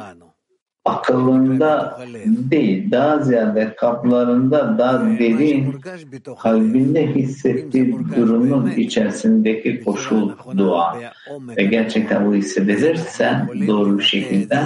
akılında 0.84 2.00
değil, 2.26 2.90
daha 2.90 3.18
ziyade 3.18 3.74
kaplarında 3.76 4.78
daha 4.78 5.00
derin 5.00 5.74
kalbinde 6.42 7.14
hissettiği 7.14 7.98
durumun 8.16 8.70
içerisindeki 8.70 9.84
koşul 9.84 10.32
dua 10.56 11.00
ve 11.56 11.64
gerçekten 11.64 12.26
bu 12.26 12.34
hissedilirse 12.34 13.42
doğru 13.66 13.98
bir 13.98 14.04
şekilde 14.04 14.58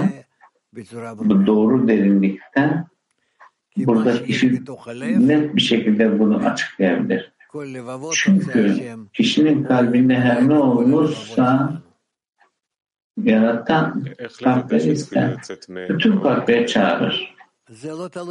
bu 1.25 1.47
doğru 1.47 1.89
derinlikten 1.89 2.87
burada 3.77 4.25
kişi 4.25 4.63
net 5.19 5.57
bir 5.57 5.61
şekilde 5.61 6.19
bunu 6.19 6.37
açıklayabilir. 6.37 7.33
Çünkü 8.13 8.77
kişinin 9.13 9.65
kalbinde 9.65 10.15
her 10.15 10.49
ne 10.49 10.59
olursa 10.59 11.73
yaratan 13.25 14.05
kalpleri 14.45 14.91
ister. 14.93 15.37
Bütün 15.89 16.21
kalpleri 16.21 16.67
çağırır. 16.67 17.35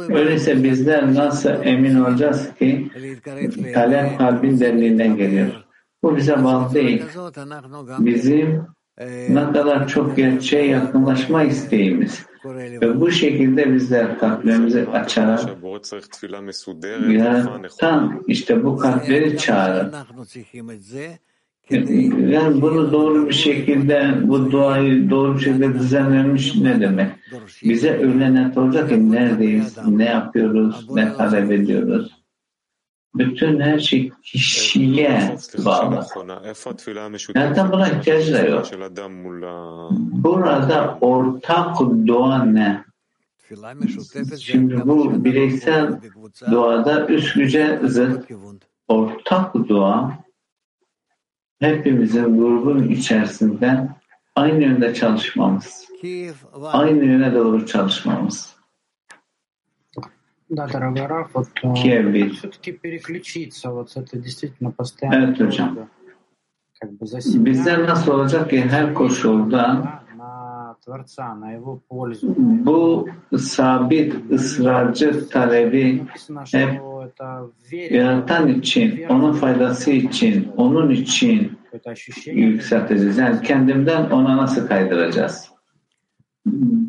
Öyleyse 0.08 0.64
bizler 0.64 1.14
nasıl 1.14 1.50
emin 1.62 1.94
olacağız 2.04 2.54
ki 2.58 2.90
kalem 3.74 4.18
kalbin 4.18 4.60
derinliğinden 4.60 5.16
geliyor. 5.16 5.46
Bu 6.02 6.16
bize 6.16 6.44
bağlı 6.44 6.74
değil. 6.74 7.02
Bizim 7.98 8.66
ne 9.28 9.52
kadar 9.52 9.88
çok 9.88 10.16
gerçeğe 10.16 10.66
yakınlaşma 10.66 11.42
isteğimiz. 11.42 12.26
Ve 12.82 13.00
bu 13.00 13.10
şekilde 13.10 13.74
bizler 13.74 14.18
kalplerimizi 14.18 14.86
açarak 14.88 15.40
yaratan 17.12 18.24
işte 18.26 18.64
bu 18.64 18.76
kalpleri 18.76 19.38
çağırır. 19.38 19.92
Yani 21.70 22.62
bunu 22.62 22.92
doğru 22.92 23.28
bir 23.28 23.34
şekilde, 23.34 24.14
bu 24.22 24.52
duayı 24.52 25.10
doğru 25.10 25.34
bir 25.34 25.40
şekilde 25.40 25.74
düzenlenmiş 25.74 26.54
ne 26.54 26.80
demek? 26.80 27.10
Bize 27.64 27.90
öyle 27.90 28.34
net 28.34 28.58
olacak 28.58 28.88
ki 28.88 29.10
neredeyiz, 29.10 29.78
ne 29.86 30.04
yapıyoruz, 30.04 30.86
ne 30.90 31.14
talep 31.14 31.52
ediyoruz. 31.52 32.18
Bütün 33.14 33.60
her 33.60 33.78
şey 33.78 34.12
kişiye 34.22 35.36
bağlı. 35.64 36.06
Zaten 37.34 37.72
buna 37.72 37.88
ihtiyaç 37.88 38.32
da 38.32 38.38
yok. 38.38 38.66
Burada 39.98 40.98
ortak 41.00 41.76
dua 42.06 42.44
ne? 42.44 42.84
Şimdi 44.40 44.80
bu 44.84 45.24
bireysel 45.24 46.00
duada 46.50 47.06
üst 47.06 47.34
güce 47.34 47.80
zıt. 47.84 48.30
Ortak 48.88 49.54
dua 49.54 50.18
hepimizin 51.59 52.37
grubun 52.37 52.83
içerisinde 52.83 53.87
aynı 54.35 54.63
yönde 54.63 54.93
çalışmamız. 54.93 55.85
Aynı 56.63 57.05
yöne 57.05 57.33
doğru 57.33 57.65
çalışmamız. 57.65 58.53
Да, 60.49 60.67
дорогой 60.67 61.07
Раф, 61.09 61.33
вот 61.33 61.47
Киев 61.75 62.33
все-таки 62.35 62.71
переключиться, 62.73 63.71
вот 63.71 63.97
это 63.97 64.17
действительно 64.17 64.71
постоянно 64.71 65.15
Evet 65.15 65.39
hocam. 65.39 65.87
как 66.79 66.91
бы 66.91 67.07
за 67.07 67.21
себя 67.21 67.45
Bizler 67.45 67.87
nasıl 67.87 68.11
olacak 68.11 68.49
ki 68.49 68.61
her 68.61 68.93
koşulda 68.93 69.93
bu 72.66 73.08
sabit 73.38 74.14
ısrarcı 74.32 75.28
talebi 75.28 76.04
hep 76.52 76.82
yaratan 77.90 78.48
için, 78.48 79.04
onun 79.08 79.32
faydası 79.32 79.90
için, 79.90 80.52
onun 80.56 80.90
için 80.90 81.58
yükselteceğiz. 82.26 83.18
Yani 83.18 83.42
kendimden 83.42 84.10
ona 84.10 84.36
nasıl 84.36 84.66
kaydıracağız? 84.66 85.48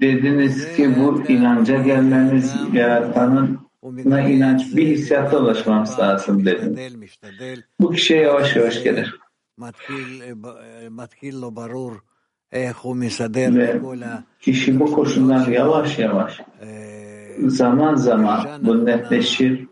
Dediniz 0.02 0.76
ki 0.76 0.96
bu 1.00 1.32
inanca 1.32 1.84
gelmemiz 1.84 2.56
yaratanın 2.74 3.60
na 3.84 4.22
inanç 4.22 4.76
bir 4.76 4.88
hissiyata 4.88 5.40
ulaşmamız 5.40 6.00
lazım 6.00 6.46
dedim. 6.46 6.76
Bu 7.80 7.92
kişiye 7.92 8.22
yavaş 8.22 8.56
yavaş 8.56 8.84
gelir. 8.84 9.20
Ve 13.56 13.82
kişi 14.40 14.80
bu 14.80 14.94
koşullar 14.94 15.48
yavaş 15.48 16.00
yavaş 16.00 16.42
zaman 17.48 17.96
zaman 17.96 18.46
bu 18.62 18.86
netleşir, 18.86 19.68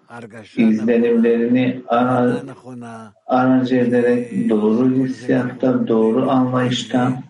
izlenimlerini 0.58 1.84
ara, 1.88 2.42
aracı 3.26 3.76
ederek 3.76 4.50
doğru 4.50 4.90
hissiyatta, 4.90 5.88
doğru 5.88 6.32
anlayışta 6.32 7.24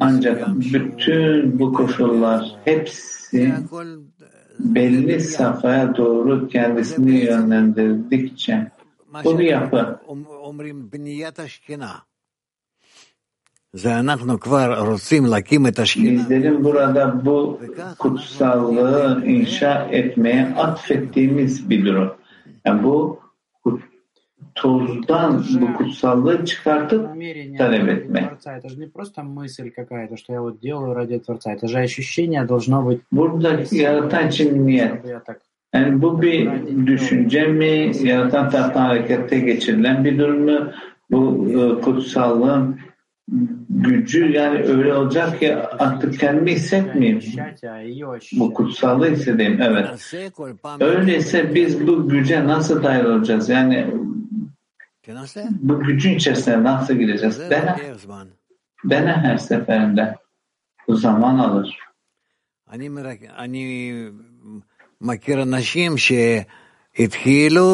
ancak 0.00 0.48
bütün 0.48 1.58
bu 1.58 1.72
koşullar 1.72 2.56
hepsi 2.64 3.54
belli 4.58 5.20
safhaya 5.20 5.96
doğru 5.96 6.48
kendisini 6.48 7.24
yönlendirdikçe 7.24 8.70
bu 9.24 9.38
bir 9.38 9.44
yapı. 9.44 10.00
Bizlerin 16.12 16.64
burada 16.64 17.24
bu 17.24 17.60
kutsallığı 17.98 19.22
inşa 19.26 19.88
etmeye 19.90 20.54
atfettiğimiz 20.56 21.70
bir 21.70 21.86
durum. 21.86 22.14
Yani 22.64 22.82
bu 22.82 23.20
tozdan 24.54 25.44
bu 25.60 25.74
kutsallığı 25.74 26.44
çıkartıp 26.44 27.08
talep 27.58 27.88
etme. 27.88 28.30
Burada 33.12 33.60
yaratan 33.70 34.28
için 34.28 34.66
niyet. 34.66 35.04
Yani 35.74 36.02
bu 36.02 36.22
bir 36.22 36.50
düşünce 36.86 37.46
mi, 37.46 37.92
yaratan 38.02 38.50
taraftan 38.50 38.80
harekete 38.80 39.38
geçirilen 39.38 40.04
bir 40.04 40.18
durum 40.18 40.44
mu? 40.44 40.70
Bu 41.10 41.48
kutsallığın 41.84 42.80
gücü 43.69 44.31
yani 44.31 44.63
öyle 44.63 44.93
olacak 44.93 45.39
ki 45.39 45.55
artık 45.55 46.19
kendimi 46.19 46.51
hissetmeyeyim. 46.51 47.21
Bu 48.33 48.53
kutsallığı 48.53 49.11
hissedeyim. 49.11 49.61
Evet. 49.61 50.13
Öyleyse 50.79 51.55
biz 51.55 51.87
bu 51.87 52.09
güce 52.09 52.47
nasıl 52.47 52.83
dahil 52.83 53.05
olacağız? 53.05 53.49
Yani 53.49 53.87
bu 55.49 55.79
gücün 55.79 56.15
içerisine 56.15 56.63
nasıl 56.63 56.93
gireceğiz? 56.93 57.39
Dene. 57.39 57.75
Dene 58.85 59.11
her 59.11 59.37
seferinde. 59.37 60.15
Bu 60.87 60.95
zaman 60.95 61.37
alır. 61.37 61.77
מכיר 65.03 65.41
אנשים 65.41 65.97
שהתחילו 65.97 67.67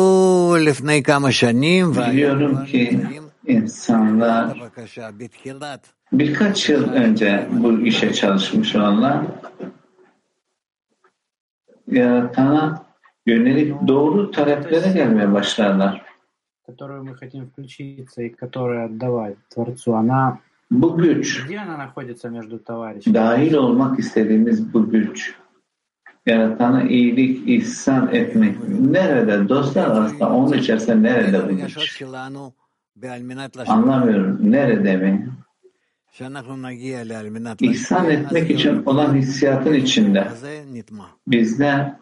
לפני 0.60 1.04
כמה 1.04 1.32
שנים 1.32 1.91
Biliyorum 1.93 2.66
ki 2.66 3.00
insanlar 3.47 4.59
birkaç 6.12 6.68
yıl 6.68 6.92
önce 6.92 7.49
bu 7.53 7.80
işe 7.80 8.12
çalışmış 8.12 8.76
olanlar 8.76 9.24
yaratana 11.90 12.84
yönelik 13.26 13.74
doğru 13.88 14.30
taleplere 14.30 14.92
gelmeye 14.92 15.32
başlarlar. 15.32 16.03
Bu 20.70 20.99
güç, 20.99 21.45
dahil 23.14 23.55
olmak 23.55 23.99
istediğimiz 23.99 24.74
bu 24.74 24.90
güç, 24.90 25.34
yaratana 26.26 26.82
iyilik, 26.82 27.49
ihsan 27.49 28.14
etmek 28.14 28.68
nerede? 28.68 29.49
Dostlar 29.49 29.90
arasında 29.90 30.30
onun 30.30 30.59
içerisinde 30.59 31.03
nerede 31.03 31.45
bu 31.49 31.57
güç? 31.57 31.76
Anlamıyorum. 33.72 34.53
Nerede 34.53 34.97
mi? 34.97 35.28
İhsan 37.61 38.11
etmek 38.11 38.51
için 38.51 38.84
olan 38.84 39.14
hissiyatın 39.14 39.72
içinde. 39.74 40.28
Bizler 41.26 41.97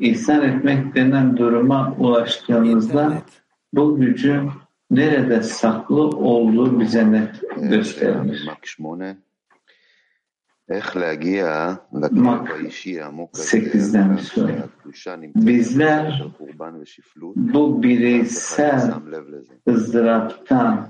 ihsan 0.00 0.42
etmek 0.42 0.94
denen 0.94 1.36
duruma 1.36 1.94
ulaştığımızda 1.98 3.22
bu 3.72 3.96
gücün 3.96 4.50
nerede 4.90 5.42
saklı 5.42 6.02
olduğu 6.02 6.80
bize 6.80 7.12
net 7.12 7.42
gösterilir. 7.56 8.50
Mak 12.10 12.60
8'den 13.34 14.16
bir 14.16 14.22
soru. 14.22 14.50
Bizler 15.36 16.24
bu 17.36 17.82
bireysel 17.82 18.94
ızdıraptan 19.68 20.88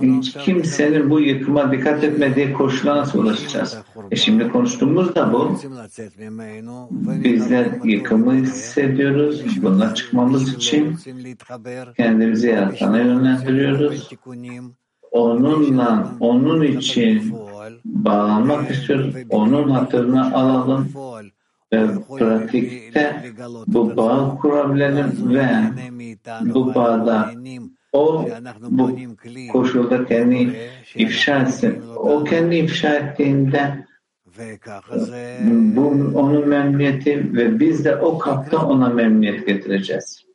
hiç 0.00 0.32
kimsenin 0.32 1.10
bu 1.10 1.20
yıkıma 1.20 1.72
dikkat 1.72 2.04
etmediği 2.04 2.52
koşula 2.52 2.96
nasıl 2.96 3.18
ulaşacağız? 3.18 3.78
E 4.10 4.16
şimdi 4.16 4.48
konuştuğumuz 4.48 5.14
da 5.14 5.32
bu. 5.32 5.58
Bizler 7.24 7.84
yıkımı 7.84 8.34
hissediyoruz. 8.34 9.62
Bundan 9.62 9.94
çıkmamız 9.94 10.54
için 10.54 10.96
kendimizi 11.96 12.48
yaratana 12.48 12.98
yönlendiriyoruz. 12.98 14.08
Onunla, 15.16 16.16
onun 16.20 16.62
için 16.62 17.34
bağlanmak 17.84 18.70
istiyoruz. 18.70 19.14
Onun 19.30 19.70
hatırına 19.70 20.34
alalım 20.34 20.88
ve 21.72 21.86
pratikte 22.18 23.32
bu 23.66 23.96
bağı 23.96 24.38
kurabilelim 24.38 25.34
ve 25.34 25.48
bu 26.40 26.74
bağda 26.74 27.30
o 27.92 28.28
bu 28.60 28.90
koşulda 29.52 30.04
kendi 30.04 30.56
ifşa 30.94 31.40
etsin. 31.40 31.82
O 31.96 32.24
kendi 32.24 32.56
ifşa 32.56 32.94
ettiğinde 32.94 33.86
bu 35.50 35.86
onun 36.14 36.48
memnuniyeti 36.48 37.34
ve 37.34 37.60
biz 37.60 37.84
de 37.84 37.96
o 37.96 38.18
kapta 38.18 38.66
ona 38.66 38.88
memnuniyet 38.88 39.46
getireceğiz. 39.46 40.25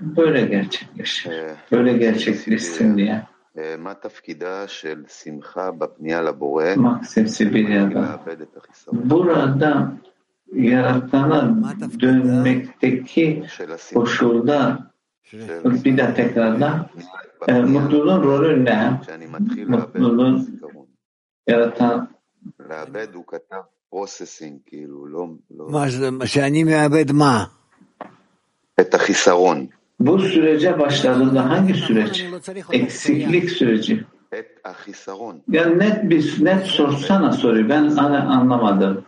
Böyle 0.00 0.46
gerçekleşir. 0.46 1.32
Böyle 1.72 1.98
gerçekleşsin 1.98 2.96
diye. 2.96 3.26
Maksim 6.76 7.28
Sibirya'da. 7.28 8.20
Burada 8.92 9.92
yaratana 10.52 11.56
dönmekteki 12.00 13.44
koşulda 13.94 14.90
bir 15.64 15.98
daha 15.98 16.14
tekrarla 16.14 16.90
e, 17.48 17.52
mutluluğun 17.60 18.22
rolü 18.22 18.64
ne? 18.64 19.00
Mutluluğun 19.66 20.60
yaratan 21.46 22.14
שאני 26.26 26.64
מאבד 26.64 27.12
מה? 27.12 27.50
Bu 29.99 30.19
sürece 30.19 30.79
başladığında 30.79 31.49
hangi 31.49 31.73
süreç? 31.73 32.25
Eksiklik 32.71 33.49
süreci. 33.49 34.05
Yani 35.47 35.79
net 35.79 36.09
bir 36.09 36.45
net 36.45 36.65
sorsana 36.65 37.31
soruyu. 37.31 37.69
Ben 37.69 37.89
anlamadım. 38.17 39.05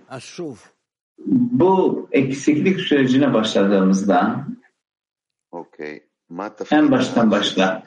Bu 1.28 2.08
eksiklik 2.12 2.80
sürecine 2.80 3.34
başladığımızda 3.34 4.46
en 6.72 6.92
baştan 6.92 7.32
başla 7.32 7.84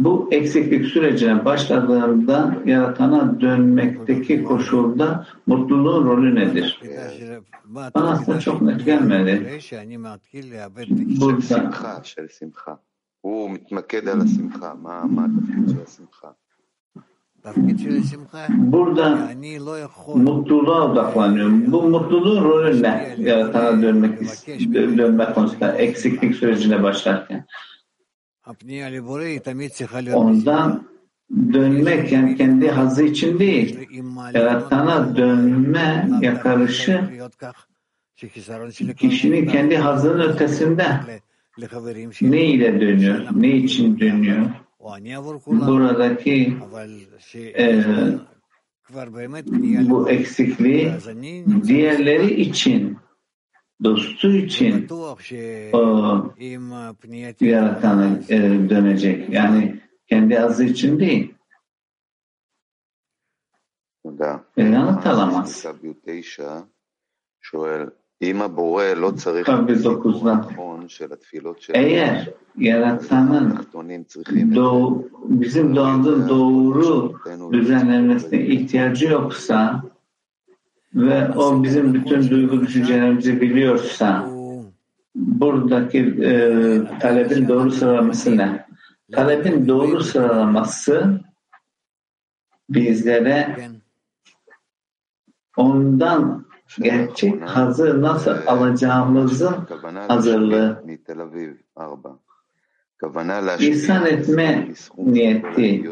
Bu 0.00 0.28
eksiklik 0.30 0.86
sürecine 0.86 1.44
başladığında 1.44 2.56
yaratana 2.64 3.40
dönmekteki 3.40 4.44
koşulda 4.44 5.26
mutluluğun 5.46 6.06
rolü 6.06 6.34
nedir? 6.34 6.80
Bana 7.94 8.10
aslında 8.10 8.40
çok 8.40 8.62
net 8.62 8.84
gelmedi. 8.84 9.60
Burada 11.20 11.70
הוא 13.26 13.50
מתמקד 13.50 14.08
על 14.08 14.20
השמחה, 14.20 14.74
מה, 14.82 15.04
מה 15.04 15.24
התפקיד 15.24 15.68
של 15.68 15.82
השמחה? 15.82 16.28
Burada 18.58 19.30
mutluluğa 20.14 20.92
odaklanıyorum. 20.92 21.72
Bu 21.72 21.82
mutluluğun 21.82 22.44
rolü 22.44 22.82
ne? 22.82 23.14
Yaratana 23.18 23.82
dönmek, 23.82 24.18
dönmek 24.98 25.34
konusunda 25.34 25.72
eksiklik 25.72 26.34
sürecine 26.36 26.82
başlarken. 26.82 27.46
Ondan 30.15 30.83
dönmek 31.53 32.11
yani 32.11 32.35
kendi 32.37 32.69
hazı 32.69 33.03
için 33.03 33.39
değil, 33.39 33.87
yaratana 34.33 35.15
dönme 35.15 36.09
yakarışı 36.21 37.09
kişinin 38.97 39.47
kendi 39.47 39.77
hazının 39.77 40.19
ötesinde 40.19 40.85
ne 42.21 42.45
ile 42.45 42.81
dönüyor, 42.81 43.27
ne 43.35 43.49
için 43.49 43.99
dönüyor? 43.99 44.45
Buradaki 45.67 46.57
e, 47.57 47.83
bu 49.89 50.09
eksikliği 50.09 50.91
diğerleri 51.67 52.41
için, 52.41 52.97
dostu 53.83 54.35
için 54.35 54.87
o, 55.73 56.33
yaratana 57.41 58.19
e, 58.29 58.39
dönecek. 58.69 59.29
Yani 59.29 59.81
kendi 60.07 60.39
azı 60.39 60.63
için 60.63 60.99
değil. 60.99 61.33
E, 64.57 64.63
yanıt 64.63 65.07
alamaz. 65.07 65.65
Tabi 69.45 69.83
dokuzdan. 69.83 70.49
Eğer 71.73 72.29
yaratanın 72.57 73.67
doğ, 74.55 75.03
bizim 75.23 75.75
doğanın 75.75 76.29
doğru 76.29 77.13
düzenlenmesine 77.51 78.45
ihtiyacı 78.45 79.05
yoksa 79.05 79.83
ve 80.95 81.29
o 81.29 81.63
bizim 81.63 81.93
bütün 81.93 82.29
duygu 82.29 82.61
düşüncelerimizi 82.61 83.41
biliyorsa 83.41 84.29
buradaki 85.15 85.99
e, 85.99 86.99
talebin 86.99 87.47
doğru 87.47 87.71
sıralaması 87.71 88.37
ne? 88.37 88.65
Talebin 89.11 89.67
doğru 89.67 90.03
sıralaması 90.03 91.21
bizlere 92.69 93.57
ondan 95.57 96.45
gerçek 96.79 97.41
hazır 97.41 98.01
nasıl 98.01 98.31
alacağımızın 98.47 99.55
hazırlığı. 100.07 100.83
İhsan 103.59 104.05
etme 104.05 104.67
niyeti. 104.97 105.83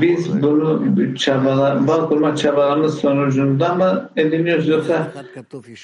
Biz 0.00 0.42
bunu 0.42 1.16
çabalar, 1.16 1.88
bağ 1.88 2.08
kurma 2.08 2.36
çabalarımız 2.36 2.98
sonucunda 2.98 3.74
mı 3.74 4.10
ediniyoruz 4.16 4.68
yoksa 4.68 5.12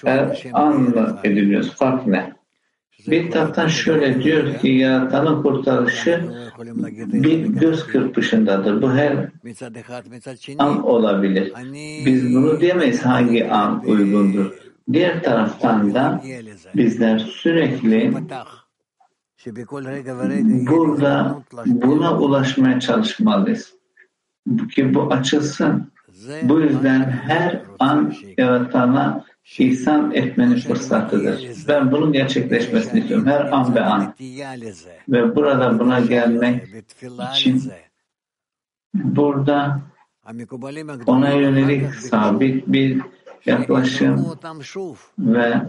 her 0.04 0.50
an 0.52 0.80
mı 0.80 1.18
ediniyoruz? 1.24 1.70
Fark 1.70 2.06
ne? 2.06 2.32
Bir 3.06 3.30
taraftan 3.30 3.66
şöyle 3.68 4.22
diyor 4.22 4.58
ki 4.58 4.68
yaratanın 4.68 5.42
kurtarışı 5.42 6.24
bir 6.96 7.46
göz 7.46 7.86
kırpışındadır. 7.86 8.82
Bu 8.82 8.92
her 8.92 9.28
an 10.58 10.82
olabilir. 10.86 11.52
Biz 12.06 12.34
bunu 12.34 12.60
diyemeyiz 12.60 13.06
hangi 13.06 13.50
an 13.50 13.82
uygundur. 13.86 14.52
Diğer 14.92 15.22
taraftan 15.22 15.94
da 15.94 16.22
bizler 16.74 17.18
sürekli 17.18 18.12
burada 20.66 21.42
buna 21.66 22.18
ulaşmaya 22.18 22.80
çalışmalıyız. 22.80 23.74
Ki 24.74 24.94
bu 24.94 25.12
açılsın. 25.12 25.92
Bu 26.42 26.60
yüzden 26.60 27.00
her 27.02 27.62
an 27.78 28.14
yaratana 28.38 29.24
ihsan 29.58 30.14
etmenin 30.14 30.56
fırsatıdır. 30.56 31.48
Ben 31.68 31.92
bunun 31.92 32.12
gerçekleşmesini 32.12 33.00
istiyorum. 33.00 33.26
Her 33.26 33.52
an 33.52 33.74
ve 33.74 33.80
an. 33.80 34.14
Ve 35.08 35.36
burada 35.36 35.78
buna 35.78 36.00
gelmek 36.00 36.68
için 37.34 37.72
burada 38.94 39.80
ona 41.06 41.30
yönelik 41.30 41.94
sabit 41.94 42.66
bir 42.66 43.02
yaklaşım 43.46 44.26
ve 45.18 45.62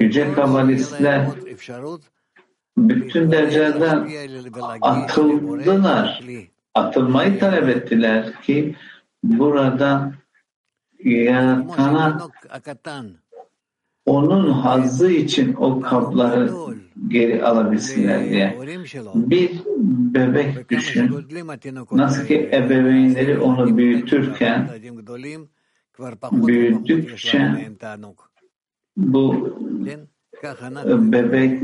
yüce 0.00 0.32
kabalistler 0.32 1.28
bütün 2.76 3.32
derecelerden 3.32 4.08
atıldılar. 4.80 6.24
Atılmayı 6.74 7.38
talep 7.38 7.68
ettiler 7.68 8.42
ki 8.42 8.76
burada 9.22 10.12
yaratana 11.04 12.28
onun 14.06 14.50
hazzı 14.50 15.10
için 15.10 15.54
o 15.54 15.80
kapları 15.80 16.52
geri 17.08 17.44
alabilsinler 17.44 18.30
diye. 18.30 18.58
Bir 19.14 19.50
bebek 20.14 20.70
düşün. 20.70 21.26
Nasıl 21.92 22.26
ki 22.26 22.50
ebeveynleri 22.52 23.38
onu 23.38 23.76
büyütürken 23.76 24.68
büyüdükçe 26.32 27.70
bu 28.96 29.58
bebek 31.12 31.62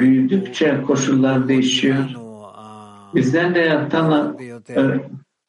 büyüdükçe 0.00 0.82
koşullar 0.86 1.48
değişiyor. 1.48 2.04
Bizden 3.14 3.54
de 3.54 3.58
yaratanla 3.58 4.36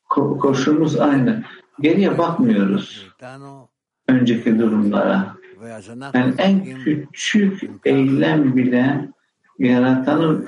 koşulumuz 0.09 0.99
aynı. 0.99 1.43
Geriye 1.81 2.17
bakmıyoruz 2.17 3.07
önceki 4.07 4.59
durumlara. 4.59 5.35
Yani 6.13 6.33
en 6.37 6.65
küçük 6.65 7.61
eylem 7.85 8.55
bile 8.55 9.09
yaratanın 9.59 10.47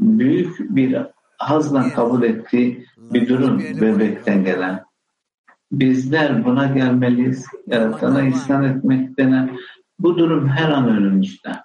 büyük 0.00 0.76
bir 0.76 0.96
hazla 1.38 1.90
kabul 1.90 2.22
ettiği 2.22 2.86
bir 2.98 3.28
durum 3.28 3.58
bebekten 3.58 4.44
gelen. 4.44 4.84
Bizler 5.72 6.44
buna 6.44 6.66
gelmeliyiz. 6.66 7.46
Yaratana 7.66 8.22
ihsan 8.22 8.64
etmek 8.64 9.18
denen 9.18 9.58
bu 9.98 10.18
durum 10.18 10.48
her 10.48 10.68
an 10.68 10.88
önümüzde. 10.88 11.62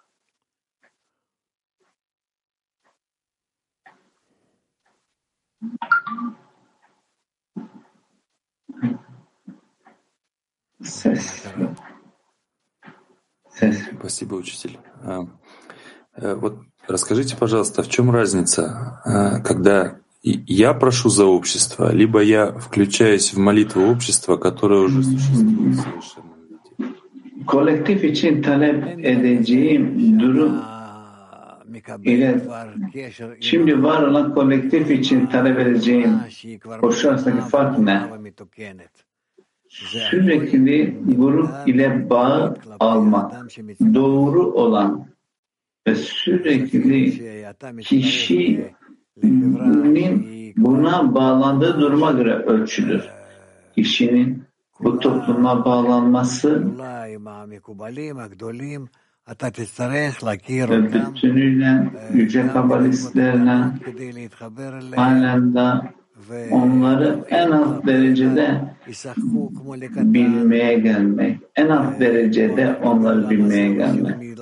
Ses. 10.84 11.48
Ses. 13.50 13.82
Спасибо, 14.00 14.36
учитель. 14.36 14.80
Вот 16.18 16.60
расскажите, 16.88 17.38
пожалуйста, 17.38 17.84
в 17.84 17.90
чем 17.90 18.10
разница, 18.12 19.00
когда 19.46 20.00
я 20.24 20.74
прошу 20.74 21.10
за 21.10 21.26
общество, 21.26 21.92
либо 21.92 22.22
я 22.22 22.52
включаюсь 22.52 23.34
в 23.34 23.38
молитву 23.38 23.84
общества, 23.84 24.38
которое 24.38 24.82
уже 24.82 25.04
существует 25.04 25.48
виде? 25.60 26.41
Kolektif 27.48 28.04
için 28.04 28.42
talep 28.42 29.06
edeceğim 29.06 30.20
durum 30.20 30.62
ile 32.04 32.42
şimdi 33.40 33.84
var 33.84 34.04
olan 34.04 34.34
kolektif 34.34 34.92
için 34.92 35.26
talep 35.26 35.60
edeceğim 35.60 36.10
koşu 36.82 37.10
arasındaki 37.10 37.50
fark 37.50 37.80
ne? 37.80 38.02
Sürekli 39.70 40.98
grup 41.18 41.50
ile 41.68 42.10
bağ 42.10 42.56
almak, 42.80 43.34
doğru 43.94 44.46
olan 44.46 45.08
ve 45.88 45.96
sürekli 45.96 47.22
kişinin 47.82 48.66
buna 50.58 51.16
bağlandığı 51.16 51.82
duruma 51.82 52.12
göre 52.12 52.34
ölçülür. 52.34 53.04
Kişinin 53.76 54.41
bu 54.84 55.00
topluma 55.00 55.66
bağlanması 55.66 56.64
ve 60.70 60.94
bütünüyle 60.94 61.90
yüce 62.14 62.48
kabalistlerle 62.48 63.64
halen 64.96 65.54
de 65.56 65.82
onları 66.52 67.26
en 67.30 67.52
alt 67.52 67.86
derecede 67.86 68.62
bilmeye 69.96 70.80
gelmek, 70.80 71.40
en 71.56 71.70
alt 71.70 72.00
derecede 72.00 72.80
onları 72.84 73.30
bilmeye 73.30 73.74
gelmek. 73.74 74.40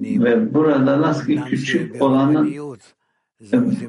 Ve 0.00 0.54
burada 0.54 1.02
nasıl 1.02 1.26
ki 1.26 1.40
küçük 1.46 2.02
olanın 2.02 2.54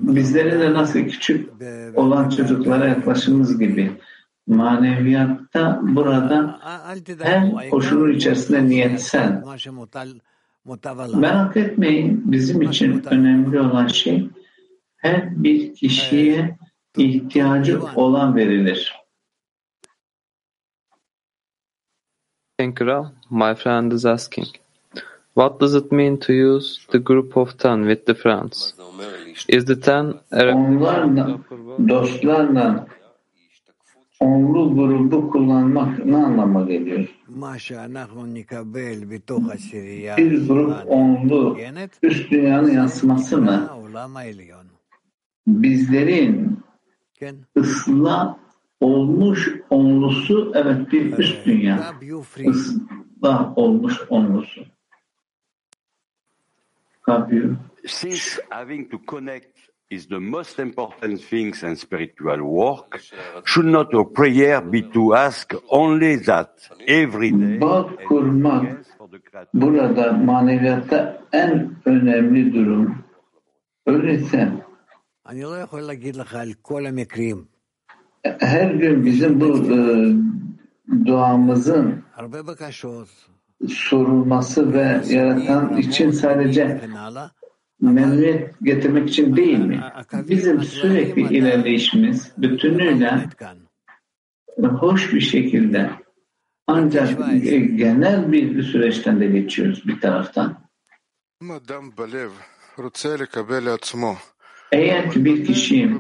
bizlerin 0.02 0.60
de 0.60 0.74
nasıl 0.74 1.00
küçük 1.00 1.50
olan 1.96 2.30
çocuklara 2.30 2.88
yaklaşımız 2.88 3.60
gibi 3.60 3.92
maneviyatta 4.48 5.80
burada 5.84 6.60
her 7.22 7.70
koşulun 7.70 8.14
içerisinde 8.14 8.70
niyetsel. 8.70 9.43
Merak 11.16 11.58
etmeyin 11.58 12.32
bizim 12.32 12.62
için 12.62 13.04
önemli 13.06 13.60
olan 13.60 13.88
şey 13.88 14.30
her 14.98 15.43
bir 15.43 15.76
kişiye 15.76 16.58
ihtiyacı 16.98 17.82
olan 17.95 18.36
verilir. 18.36 18.95
Thank 22.58 22.82
you, 22.82 22.89
Ralph. 22.89 23.12
My 23.30 23.56
friend 23.56 23.91
is 23.91 24.06
asking, 24.06 24.48
what 25.36 25.62
does 25.62 25.76
it 25.76 25.91
mean 25.91 26.18
to 26.18 26.34
use 26.34 26.80
the 26.91 26.98
group 26.98 27.38
of 27.38 27.60
ten 27.60 27.88
with 27.88 28.06
the 28.06 28.14
friends? 28.14 28.74
Is 29.48 29.66
the 29.66 29.80
ten 29.80 30.14
Onlarla, 30.32 31.39
dostlarla 31.89 32.88
onlu 34.20 34.76
grubu 34.76 35.30
kullanmak 35.32 36.05
ne 36.05 36.18
anlama 36.18 36.63
geliyor? 36.63 37.07
Bir 40.18 40.47
grup 40.47 40.76
onlu 40.88 41.57
üst 42.03 42.32
dünyanın 42.32 42.72
yansıması 42.72 43.38
mı? 43.38 43.70
Bizlerin 45.47 46.59
ıslah 47.57 48.38
olmuş 48.82 49.55
onlusu 49.70 50.51
evet 50.55 50.91
bir 50.91 51.18
üst 51.18 51.45
dünya. 51.45 51.93
Islah 52.38 53.57
olmuş 53.57 54.01
onlusu. 54.09 54.65
Kabir. 57.01 57.51
Since 57.88 58.41
having 58.49 58.91
to 58.91 58.97
connect 59.07 59.57
is 59.90 60.08
the 60.08 60.20
most 60.20 60.60
important 60.60 61.22
things 61.22 61.64
in 61.64 61.76
spiritual 61.76 62.44
work, 62.44 63.00
should 63.46 63.66
not 63.66 63.94
our 63.94 64.06
prayer 64.06 64.62
be 64.62 64.82
to 64.82 65.16
ask 65.16 65.54
only 65.70 66.16
that 66.18 66.50
every 66.88 67.32
day? 67.32 67.62
Bağ 67.62 67.90
kurmak 68.08 68.86
burada 69.54 70.12
maneviyatta 70.12 71.22
en 71.34 71.76
önemli 71.86 72.54
durum. 72.54 73.04
Öyleyse 73.86 74.52
Her 78.40 78.72
gün 78.72 79.06
bizim 79.06 79.42
bu 79.42 79.58
e, 79.58 79.78
duamızın 81.06 82.04
sorulması 83.68 84.74
ve 84.74 85.02
yaratan 85.10 85.78
için 85.78 86.12
sadece 86.12 86.82
memnuniyet 87.82 88.53
getirmek 88.63 89.09
için 89.09 89.36
değil 89.36 89.59
mi? 89.59 89.82
Bizim 90.13 90.63
sürekli 90.63 91.38
ilerleyişimiz 91.38 92.32
bütünüyle 92.38 93.30
hoş 94.57 95.13
bir 95.13 95.21
şekilde 95.21 95.91
ancak 96.67 97.19
genel 97.75 98.32
bir 98.32 98.63
süreçten 98.63 99.19
de 99.19 99.25
geçiyoruz 99.28 99.88
bir 99.88 100.01
taraftan. 100.01 100.57
Eğer 104.71 105.11
ki 105.11 105.25
bir 105.25 105.45
kişi 105.45 105.91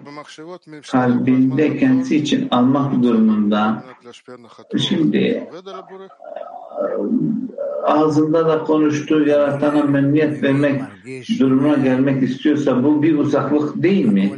kalbinde 0.91 1.77
kendisi 1.77 2.15
için 2.15 2.47
almak 2.51 3.03
durumunda 3.03 3.83
şimdi 4.77 5.49
ağzında 7.83 8.47
da 8.47 8.63
konuştuğu 8.63 9.27
yaratana 9.27 9.83
memnuniyet 9.83 10.43
vermek 10.43 10.81
durumuna 11.39 11.75
gelmek 11.75 12.23
istiyorsa 12.23 12.83
bu 12.83 13.03
bir 13.03 13.17
uzaklık 13.17 13.83
değil 13.83 14.05
mi? 14.05 14.31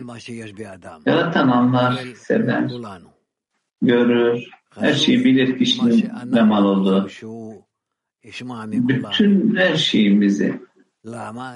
Yaratan 1.05 1.47
anlar, 1.47 1.93
hisseder, 1.93 2.71
görür, 3.81 4.43
her 4.79 4.93
şeyi 4.93 5.25
bilir 5.25 5.57
kişinin 5.57 6.09
ne 6.25 6.41
mal 6.43 6.65
olduğu. 6.65 7.07
Bütün 8.73 9.55
her 9.55 9.75
şeyimizi 9.75 10.59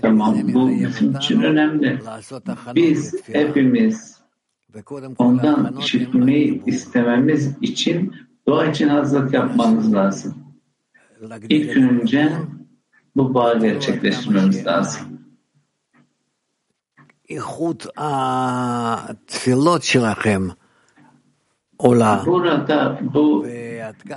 Tamam 0.01 0.53
bu 0.53 0.69
bizim 0.69 1.15
için 1.15 1.41
önemli. 1.41 1.99
Biz 2.75 3.27
hepimiz 3.27 4.21
ondan 5.17 5.77
işitmeyi 5.79 6.63
istememiz 6.65 7.57
için 7.61 8.15
dua 8.47 8.65
için 8.65 8.87
hazırlık 8.87 9.33
yapmamız 9.33 9.93
lazım. 9.93 10.42
İlk 11.49 11.77
önce 11.77 12.31
bu 13.15 13.33
bağı 13.33 13.59
gerçekleştirmemiz 13.59 14.65
lazım. 14.65 15.01
Burada 22.25 22.99
bu 23.13 23.45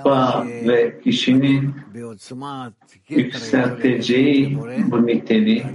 bağ 0.05 0.45
ve 0.45 0.99
kişinin 1.03 1.75
yükselteceği 3.09 4.57
bu 4.91 5.07
niteliği 5.07 5.65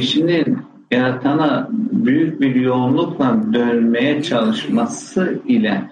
kişinin 0.00 0.58
yaratana 0.90 1.68
büyük 1.92 2.40
bir 2.40 2.54
yoğunlukla 2.54 3.52
dönmeye 3.52 4.22
çalışması 4.22 5.42
ile 5.46 5.90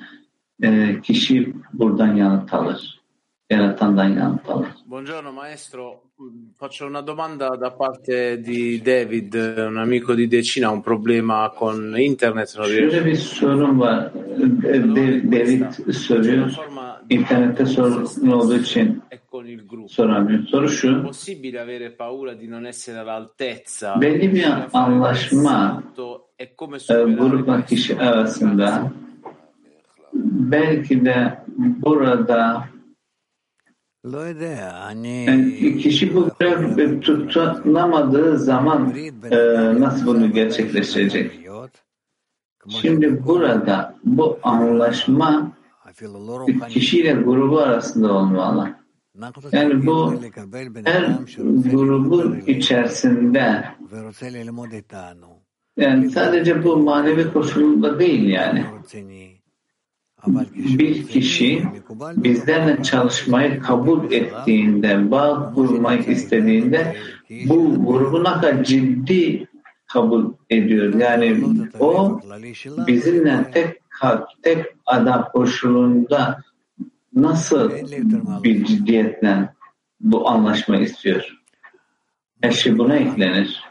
e, 0.62 1.00
kişi 1.02 1.52
buradan 1.72 2.14
yanıt 2.16 2.54
alır. 2.54 3.02
Yaratandan 3.50 4.08
yanıt 4.08 4.48
alır. 4.48 4.68
Buongiorno 4.86 5.32
maestro, 5.32 6.02
faccio 6.58 6.86
una 6.86 7.06
domanda 7.06 7.60
da 7.60 7.70
parte 7.70 8.44
di 8.44 8.80
David, 8.86 9.34
un 9.68 9.76
amico 9.76 10.14
di 10.14 10.30
Decina, 10.30 10.70
un 10.70 10.82
problema 10.82 11.50
con 11.58 11.96
internet. 11.96 12.56
Non 12.58 12.64
Şöyle 12.64 13.04
bir 13.04 13.14
sorun 13.14 13.80
var. 13.80 14.12
David 15.32 15.92
soruyor. 15.92 16.50
İnternette 17.10 17.66
sorun 17.66 18.30
olduğu 18.30 18.56
için 18.56 19.02
soramıyor. 19.88 20.42
Soru 20.42 20.68
şu. 20.68 21.02
Possibile 21.02 21.60
avere 21.60 21.90
paura 21.96 22.40
di 22.40 22.50
non 22.50 22.64
essere 22.64 23.00
all'altezza? 23.00 24.00
Belli 24.00 24.34
bir 24.34 24.46
anlaşma 24.72 25.82
e, 26.38 26.44
grupla 26.94 27.64
kişi 27.66 28.00
arasında 28.00 28.92
belki 30.14 31.04
de 31.04 31.38
burada 31.56 32.68
yani 34.40 35.78
kişi 35.82 36.14
bu 36.14 36.30
görev 36.40 37.00
tutunamadığı 37.00 38.38
zaman 38.38 38.94
e, 39.30 39.36
nasıl 39.80 40.06
bunu 40.06 40.32
gerçekleştirecek? 40.32 41.40
Şimdi 42.68 43.26
burada 43.26 43.94
bu 44.04 44.38
anlaşma 44.42 45.52
kişiyle 46.68 47.12
grubu 47.12 47.58
arasında 47.58 48.12
olmalı. 48.12 48.74
Yani 49.52 49.86
bu 49.86 50.14
her 50.84 51.18
grubun 51.72 52.40
içerisinde 52.46 53.64
yani 55.76 56.10
sadece 56.10 56.64
bu 56.64 56.76
manevi 56.76 57.32
koşulunda 57.32 57.98
değil 57.98 58.28
yani 58.28 58.66
bir 60.54 61.06
kişi 61.06 61.64
bizlerle 62.16 62.82
çalışmayı 62.82 63.60
kabul 63.60 64.12
ettiğinde, 64.12 65.10
bağ 65.10 65.52
kurmayı 65.54 66.02
istediğinde 66.02 66.96
bu 67.30 67.86
grubu 67.86 68.24
ne 68.24 68.32
kadar 68.32 68.64
ciddi 68.64 69.48
kabul 69.86 70.32
ediyor. 70.50 70.94
Yani 70.94 71.44
o 71.80 72.20
bizimle 72.86 73.50
tek 73.50 73.82
tek 74.42 74.66
adam 74.86 75.28
koşulunda 75.32 76.42
nasıl 77.14 77.70
bir 78.42 78.64
ciddiyetle 78.64 79.48
bu 80.00 80.28
anlaşma 80.28 80.76
istiyor? 80.76 81.42
Eşi 82.42 82.78
buna 82.78 82.96
eklenir. 82.96 83.64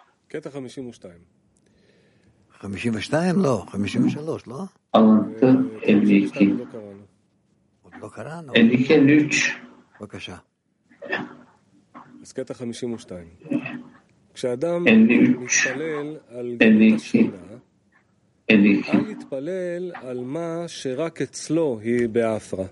52. 2.64 2.89
52 2.89 3.44
no, 3.44 3.66
53 3.74 4.48
no. 4.48 4.68
Alıntı 4.94 5.70
52. 5.87 6.59
52 7.84 8.51
53. 8.55 9.57
בבקשה. 10.01 10.37
אז 12.22 12.32
קטע 12.32 12.55
52. 12.55 13.26
כשאדם 14.34 14.84
53, 14.89 15.66
מתפלל 15.66 16.16
על 16.28 16.57
52, 16.62 17.30
אל 18.51 18.64
יתפלל 19.11 19.93
על 19.95 20.24
מה 20.24 20.64
שרק 20.66 21.22
אצלו 21.22 21.78
היא 21.82 22.09
באפרה. 22.09 22.66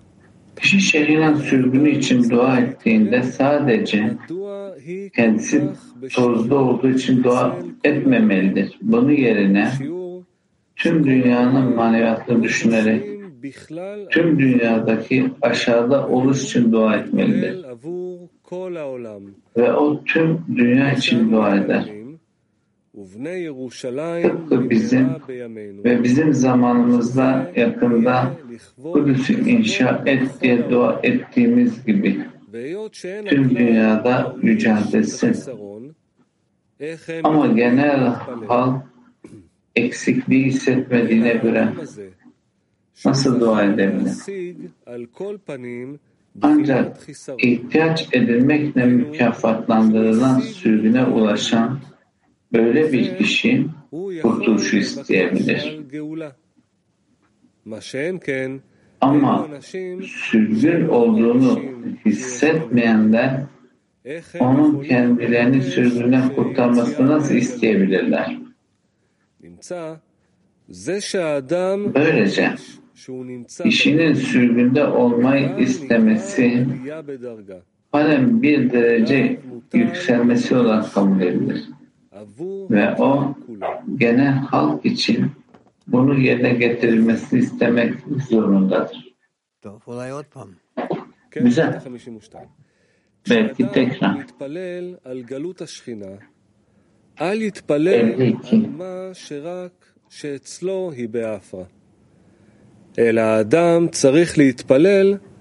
Kişi 0.55 0.81
şeriat 0.81 1.37
sürgünü 1.37 1.89
için 1.89 2.29
dua 2.29 2.59
ettiğinde 2.59 3.23
sadece 3.23 4.17
kendisi 5.15 5.63
tozda 6.13 6.55
olduğu 6.55 6.89
için 6.89 7.23
dua 7.23 7.59
etmemelidir. 7.83 8.77
Bunun 8.81 9.11
yerine 9.11 9.71
tüm 10.80 11.06
dünyanın 11.06 11.74
maneviyatını 11.74 12.42
düşünerek 12.42 13.04
tüm 14.10 14.38
dünyadaki 14.38 15.30
aşağıda 15.42 16.08
oluş 16.08 16.44
için 16.44 16.72
dua 16.72 16.96
etmelidir. 16.96 17.64
Ve 19.56 19.72
o 19.72 20.04
tüm 20.04 20.44
dünya 20.56 20.92
için 20.92 21.32
dua 21.32 21.56
eder. 21.56 21.84
Tıpkı 24.22 24.70
bizim 24.70 25.08
ve 25.84 26.02
bizim 26.02 26.32
zamanımızda 26.32 27.52
yakında 27.56 28.32
Kudüs'ü 28.82 29.50
inşa 29.50 30.02
et 30.06 30.22
diye 30.42 30.70
dua 30.70 31.00
ettiğimiz 31.02 31.84
gibi 31.84 32.20
tüm 33.26 33.56
dünyada 33.56 34.36
yüceltilsin. 34.42 35.36
Ama 37.24 37.46
genel 37.46 38.14
halk 38.48 38.89
eksikliği 39.76 40.44
hissetmediğine 40.44 41.32
göre 41.32 41.68
nasıl 43.04 43.40
dua 43.40 43.64
edebilir? 43.64 44.12
Ancak 46.42 46.96
ihtiyaç 47.38 48.08
edilmekle 48.12 48.84
mükafatlandırılan 48.84 50.38
sürgüne 50.40 51.04
ulaşan 51.04 51.80
böyle 52.52 52.92
bir 52.92 53.18
kişi 53.18 53.66
kurtuluşu 54.22 54.76
isteyebilir. 54.76 55.80
Ama 59.00 59.48
sürgün 60.02 60.88
olduğunu 60.88 61.60
hissetmeyenler 62.06 63.42
onun 64.40 64.82
kendilerini 64.82 65.62
sürgünden 65.62 66.34
kurtarmasını 66.34 67.06
nasıl 67.10 67.34
isteyebilirler? 67.34 68.38
Böylece 71.94 72.54
kişinin 73.62 74.14
sürgünde 74.14 74.84
olmayı 74.86 75.56
istemesi 75.58 76.66
halen 77.92 78.42
bir 78.42 78.72
derece 78.72 79.40
yükselmesi 79.72 80.56
olarak 80.56 80.92
kabul 80.94 81.20
edilir. 81.20 81.68
Ve 82.70 82.94
o 82.98 83.34
genel 83.96 84.32
halk 84.34 84.86
için 84.86 85.30
bunu 85.86 86.18
yerine 86.20 86.52
getirilmesini 86.54 87.40
istemek 87.40 87.94
zorundadır. 88.28 89.14
Güzel. 91.30 91.82
Belki 93.30 93.68
tekrar. 93.72 94.26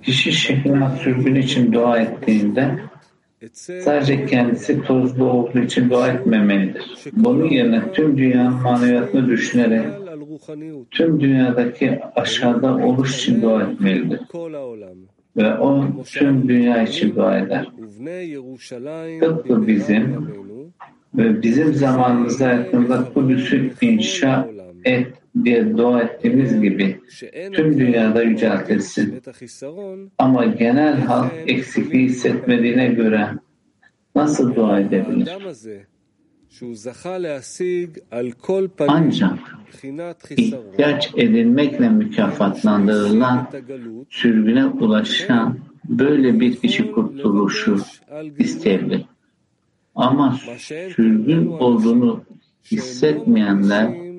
Kişi 0.04 0.32
şehina 0.32 0.96
sürgün 1.04 1.36
için 1.36 1.74
dua 1.74 2.00
ettiğinde 2.00 2.80
sadece 3.84 4.26
kendisi 4.26 4.82
tozlu 4.84 5.32
olduğu 5.32 5.60
için 5.60 5.90
dua 5.90 6.08
etmemelidir. 6.08 6.84
Bunun 7.14 7.46
yerine 7.50 7.92
tüm 7.94 8.18
dünyanın 8.18 8.62
maneviyatını 8.62 9.28
düşünerek 9.28 9.86
tüm 10.92 11.20
dünyadaki 11.20 12.00
aşağıda 12.16 12.76
oluş 12.76 13.16
için 13.18 13.42
dua 13.42 13.64
etmelidir. 13.64 14.20
Ve 15.38 15.58
o 15.58 15.86
tüm 16.06 16.50
dünya 16.50 16.84
için 16.84 17.16
dua 17.16 17.38
eder. 17.40 17.68
Tıpkı 19.20 19.68
bizim 19.68 20.28
ve 21.20 21.41
bizim 21.41 21.74
zamanımızda 21.74 22.47
hayatımızda 22.47 23.13
Kudüs'ü 23.13 23.72
inşa 23.82 24.49
et 24.86 25.07
diye 25.43 25.78
dua 25.78 26.01
ettiğimiz 26.01 26.61
gibi 26.61 26.99
tüm 27.53 27.80
dünyada 27.80 28.24
yüceltilsin. 28.24 29.22
Ama 30.17 30.45
genel 30.45 30.99
halk 30.99 31.32
eksikliği 31.47 32.05
hissetmediğine 32.05 32.88
göre 32.88 33.28
nasıl 34.15 34.55
dua 34.55 34.80
edebilir? 34.80 35.30
Ancak 38.88 39.39
ihtiyaç 40.38 41.11
edilmekle 41.17 41.89
mükafatlandırılan, 41.89 43.47
sürgüne 44.09 44.65
ulaşan 44.65 45.59
böyle 45.89 46.39
bir 46.39 46.55
kişi 46.55 46.91
kurtuluşu 46.91 47.78
isteyebilir. 48.38 49.05
Ama 49.96 50.38
sürgün 50.96 51.48
olduğunu 51.48 52.24
hissetmeyenler 52.72 54.10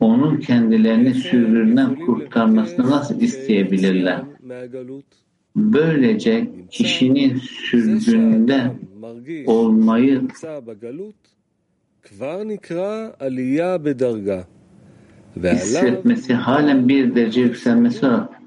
onun 0.00 0.40
kendilerini 0.40 1.14
sürgünden 1.14 1.94
kurtarmasını 1.94 2.90
nasıl 2.90 3.20
isteyebilirler? 3.20 4.22
Böylece 5.56 6.50
kişinin 6.70 7.36
sürgünde 7.36 8.72
olmayı 9.46 10.22
hissetmesi 15.36 16.34
halen 16.34 16.88
bir 16.88 17.14
derece 17.14 17.40
yükselmesi 17.40 18.06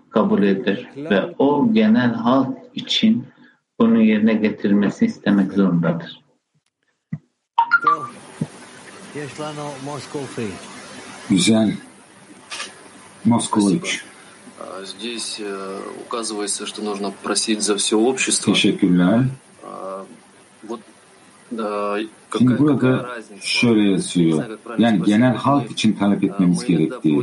kabul 0.10 0.44
edilir. 0.44 0.88
Ve 0.98 1.22
o 1.40 1.74
genel 1.74 2.14
halk 2.14 2.58
için 2.76 3.24
bunu 3.79 4.03
yerine 4.03 4.35
getirmesini 4.35 5.09
istemek 5.09 5.53
zorundadır. 5.53 6.21
Güzel. 11.31 11.77
Moskova 13.25 13.71
3. 13.71 14.05
Здесь 14.85 15.41
указывается, 16.07 16.67
что 16.67 16.83
нужно 16.83 17.11
просить 17.11 17.63
за 17.63 17.77
все 17.77 17.99
общество. 17.99 18.53
Teşekkürler. 18.53 19.29
Вот, 20.63 20.81
да, 20.81 20.85
Şimdi 20.85 20.94
burada 22.42 23.06
şöyle 23.42 23.92
yazıyor. 23.92 24.44
Yani 24.78 25.04
genel 25.04 25.36
halk 25.36 25.72
için 25.72 25.94
talep 25.94 26.24
etmemiz 26.24 26.66
gerektiği. 26.66 27.22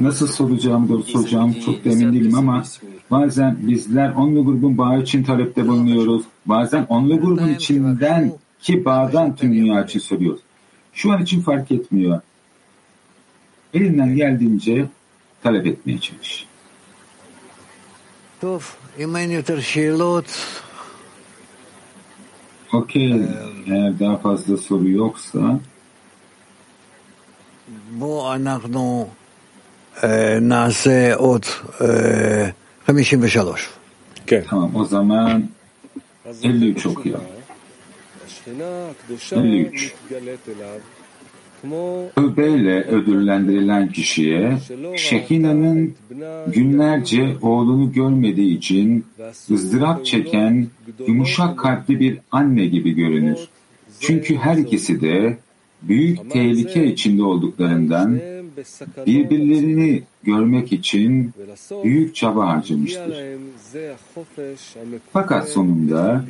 Nasıl 0.00 0.26
soracağım, 0.26 0.88
doğru 0.88 1.02
soracağım 1.02 1.56
çok 1.64 1.84
da 1.84 1.88
emin 1.88 2.12
değilim 2.12 2.34
ama 2.34 2.62
bazen 3.10 3.56
bizler 3.60 4.12
onlu 4.12 4.44
grubun 4.44 4.78
bağı 4.78 5.02
için 5.02 5.22
talepte 5.22 5.68
bulunuyoruz. 5.68 6.22
Bazen 6.46 6.86
onlu 6.88 7.20
grubun 7.20 7.48
içinden 7.48 8.32
ki 8.60 8.84
bağdan 8.84 9.36
tüm 9.36 9.54
dünya 9.54 9.84
için 9.84 10.00
soruyoruz. 10.00 10.40
Şu 10.92 11.12
an 11.12 11.22
için 11.22 11.40
fark 11.40 11.72
etmiyor. 11.72 12.20
Elinden 13.74 14.16
geldiğince 14.16 14.86
talep 15.42 15.66
etmeye 15.66 15.98
çalış. 15.98 16.46
Okey. 22.72 23.22
Eğer 23.66 24.00
daha 24.00 24.16
fazla 24.16 24.56
soru 24.56 24.88
yoksa 24.88 25.60
bu 27.90 28.22
anakno 28.24 29.06
e, 30.02 30.38
nase 30.48 31.16
ot 31.16 31.62
e, 31.80 32.54
53. 32.88 33.70
כן. 34.26 34.44
Tamam, 34.48 34.76
o 34.76 34.84
zaman 34.84 35.48
53 36.42 36.86
okuyalım. 36.86 37.26
53. 39.32 39.94
Tövbeyle 42.16 42.82
ödüllendirilen 42.82 43.88
kişiye 43.88 44.58
Şehina'nın 44.96 45.94
günlerce 46.46 47.36
oğlunu 47.42 47.92
görmediği 47.92 48.58
için 48.58 49.04
ızdırap 49.50 50.06
çeken 50.06 50.66
yumuşak 51.06 51.58
kalpli 51.58 52.00
bir 52.00 52.18
anne 52.32 52.66
gibi 52.66 52.92
görünür. 52.94 53.38
Çünkü 54.00 54.36
her 54.36 54.56
ikisi 54.56 55.00
de 55.00 55.38
büyük 55.82 56.30
tehlike 56.30 56.86
içinde 56.86 57.22
olduklarından 57.22 58.20
birbirlerini 59.06 60.02
görmek 60.22 60.72
için 60.72 61.32
büyük 61.84 62.14
çaba 62.14 62.48
harcamıştır. 62.48 63.16
Fakat 65.12 65.48
sonunda 65.48 66.24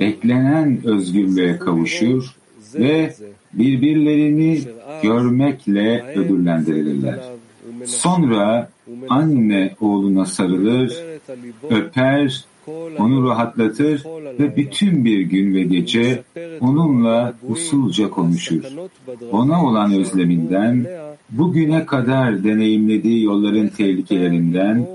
beklenen 0.00 0.86
özgürlüğe 0.86 1.58
kavuşur 1.58 2.39
ve 2.74 3.14
birbirlerini 3.52 4.60
görmekle 5.02 6.04
ödüllendirilirler. 6.16 7.18
Sonra 7.84 8.68
anne 9.08 9.74
oğluna 9.80 10.26
sarılır, 10.26 11.04
öper, 11.70 12.44
onu 12.98 13.28
rahatlatır 13.28 14.04
ve 14.38 14.56
bütün 14.56 15.04
bir 15.04 15.20
gün 15.20 15.54
ve 15.54 15.62
gece 15.62 16.22
onunla 16.60 17.34
usulca 17.48 18.10
konuşur. 18.10 18.62
Ona 19.32 19.64
olan 19.64 19.92
özleminden, 19.92 20.86
bugüne 21.30 21.86
kadar 21.86 22.44
deneyimlediği 22.44 23.24
yolların 23.24 23.68
tehlikelerinden, 23.68 24.86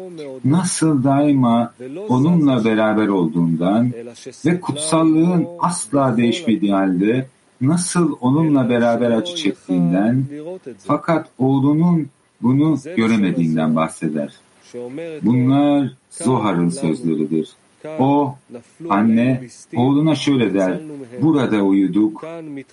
nasıl 0.46 1.04
daima 1.04 1.74
onunla 2.10 2.66
beraber 2.66 3.08
olduğundan 3.08 3.92
ve 4.46 4.60
kutsallığın 4.62 5.48
asla 5.60 6.18
değişmediği 6.18 6.72
halde 6.72 7.26
nasıl 7.62 8.16
onunla 8.22 8.70
beraber 8.70 9.12
acı 9.12 9.36
çektiğinden 9.36 10.24
fakat 10.78 11.30
oğlunun 11.40 12.08
bunu 12.42 12.78
göremediğinden 12.98 13.76
bahseder. 13.76 14.34
Bunlar 15.22 15.92
Zohar'ın 16.10 16.70
sözleridir. 16.70 17.50
O, 18.00 18.36
anne, 18.90 19.44
oğluna 19.76 20.16
şöyle 20.16 20.54
der, 20.54 20.80
burada 21.22 21.62
uyuduk, 21.62 22.26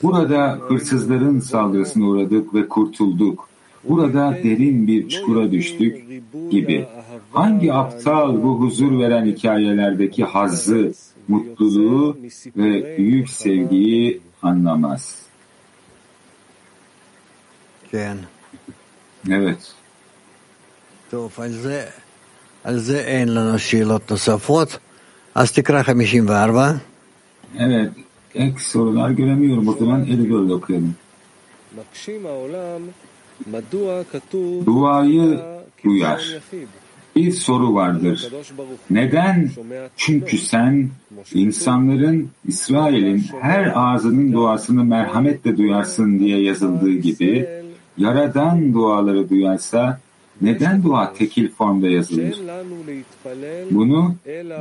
burada 0.03 0.59
hırsızların 0.69 1.41
saldırısına 1.41 2.07
uğradık 2.07 2.55
ve 2.55 2.69
kurtulduk, 2.69 3.49
burada 3.89 4.39
derin 4.43 4.87
bir 4.87 5.09
çukura 5.09 5.53
düştük 5.53 6.05
gibi. 6.51 6.87
Hangi 7.33 7.73
aptal 7.73 8.43
bu 8.43 8.61
huzur 8.61 8.99
veren 8.99 9.27
hikayelerdeki 9.27 10.25
hazzı, 10.25 10.93
mutluluğu 11.29 12.17
ve 12.57 12.99
büyük 12.99 13.31
sevgiyi 13.31 14.21
anlamaz. 14.44 15.28
Evet. 19.30 19.74
טוב, 21.10 21.32
על 21.38 21.52
זה, 21.52 21.86
על 22.64 22.80
זה 22.80 23.00
אין 23.00 23.34
לנו 23.34 23.60
שאלות 23.60 24.12
נוספות. 24.12 24.78
אז 25.36 25.52
תקרא 25.52 25.84
54. 25.84 26.76
Evet. 27.56 27.90
Ek 28.36 28.60
sorular 28.60 29.10
göremiyorum. 29.12 29.68
O 29.68 29.74
zaman 29.74 30.06
54 30.06 30.52
okuyalım. 30.52 30.96
Duayı 34.66 35.40
duyar. 35.84 36.42
Bir 37.17 37.33
soru 37.33 37.75
vardır. 37.75 38.33
Neden? 38.91 39.51
Çünkü 39.97 40.39
sen 40.39 40.89
insanların, 41.35 42.31
İsrail'in 42.49 43.25
her 43.41 43.73
ağzının 43.75 44.33
duasını 44.33 44.85
merhametle 44.85 45.57
duyarsın 45.57 46.19
diye 46.19 46.43
yazıldığı 46.43 46.93
gibi, 46.93 47.63
Yaradan 47.99 48.75
duaları 48.75 49.31
duyarsa 49.31 50.01
neden 50.41 50.83
dua 50.83 51.13
tekil 51.13 51.49
formda 51.49 51.89
yazılır? 51.89 52.41
Bunu 53.71 54.15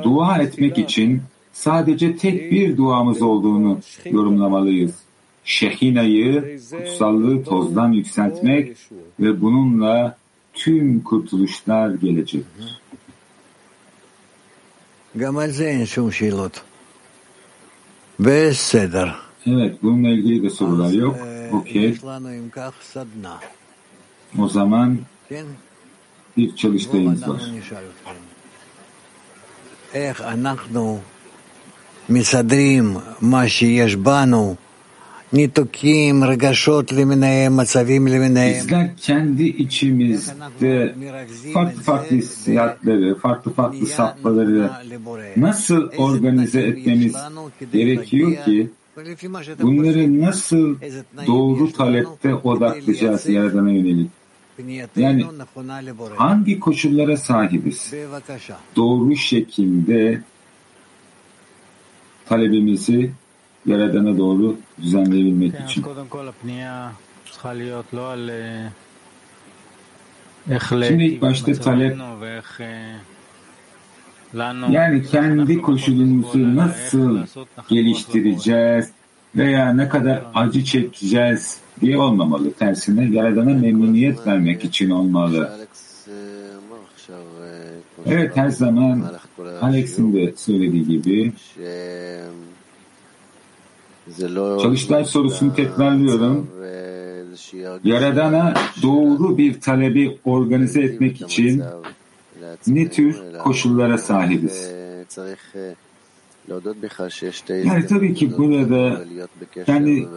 dua 0.03 0.37
etmek 0.37 0.77
için 0.77 1.21
sadece 1.53 2.17
tek 2.17 2.51
bir 2.51 2.77
duamız 2.77 3.21
olduğunu 3.21 3.79
yorumlamalıyız. 4.05 4.95
Şehina'yı, 5.43 6.59
kutsallığı 6.71 7.43
tozdan 7.43 7.91
yükseltmek 7.91 8.77
ve 9.19 9.41
bununla 9.41 10.17
tüm 10.54 11.04
kurtuluşlar 11.04 11.90
gelecektir. 11.94 12.80
בסדר. 18.20 19.14
Evet, 19.46 19.82
bununla 19.82 20.08
ilgili 20.08 20.42
de 20.42 20.50
sorular 20.50 20.90
yok. 20.92 21.16
Okey. 21.52 21.98
O 24.38 24.48
zaman 24.48 24.98
bir 26.36 26.56
çalıştayımız 26.56 27.28
var. 27.28 27.40
איך 29.94 30.20
אנחנו 30.20 30.98
מסדרים 32.08 32.96
מה 33.20 33.48
שיש 33.48 33.96
בנו, 33.96 34.56
Bizler 38.63 38.97
kendi 38.97 39.43
içimizde 39.43 40.95
farklı 41.53 41.81
farklı 41.81 43.15
farklı 43.21 43.53
farklı 43.53 43.85
sapmaları 43.85 44.69
nasıl 45.37 45.89
organize 45.97 46.61
etmemiz 46.61 47.15
gerekiyor 47.73 48.45
ki 48.45 48.69
bunları 49.61 50.21
nasıl 50.21 50.75
doğru 51.27 51.73
talepte 51.73 52.35
odaklayacağız 52.35 53.29
Yaradan'a 53.29 53.71
yönelik? 53.71 54.09
Yani 54.95 55.25
hangi 56.15 56.59
koşullara 56.59 57.17
sahibiz? 57.17 57.93
Doğru 58.75 59.15
şekilde 59.15 60.21
talebimizi 62.25 63.11
Yaradan'a 63.65 64.17
doğru 64.17 64.57
düzenleyebilmek 64.81 65.53
için. 65.69 65.85
Şimdi 70.87 71.03
ilk 71.03 71.21
başta 71.21 71.53
talep 71.53 71.97
yani 74.69 75.03
kendi 75.11 75.61
koşulumuzu 75.61 76.55
nasıl 76.55 77.19
geliştireceğiz 77.69 78.89
veya 79.35 79.73
ne 79.73 79.89
kadar 79.89 80.23
acı 80.35 80.63
çekeceğiz 80.63 81.59
diye 81.81 81.97
olmamalı. 81.97 82.53
Tersine 82.53 83.15
Yaradan'a 83.15 83.53
memnuniyet 83.53 84.27
vermek 84.27 84.63
için 84.63 84.89
olmalı. 84.89 85.67
Evet 88.05 88.37
her 88.37 88.49
zaman 88.49 89.03
Alex'in 89.61 90.13
de 90.13 90.33
söylediği 90.35 90.87
gibi 90.87 91.33
Çalıştay 94.61 95.05
sorusunu 95.05 95.55
tekrarlıyorum. 95.55 96.47
Yaradana 97.83 98.53
doğru 98.81 99.37
bir 99.37 99.61
talebi 99.61 100.17
organize 100.25 100.81
etmek 100.81 101.21
için 101.21 101.63
ne 102.67 102.89
tür 102.89 103.15
koşullara 103.43 103.97
sahibiz? 103.97 104.71
Yani 107.49 107.87
tabii 107.87 108.13
ki 108.13 108.37
burada 108.37 109.05
kendi 109.65 110.07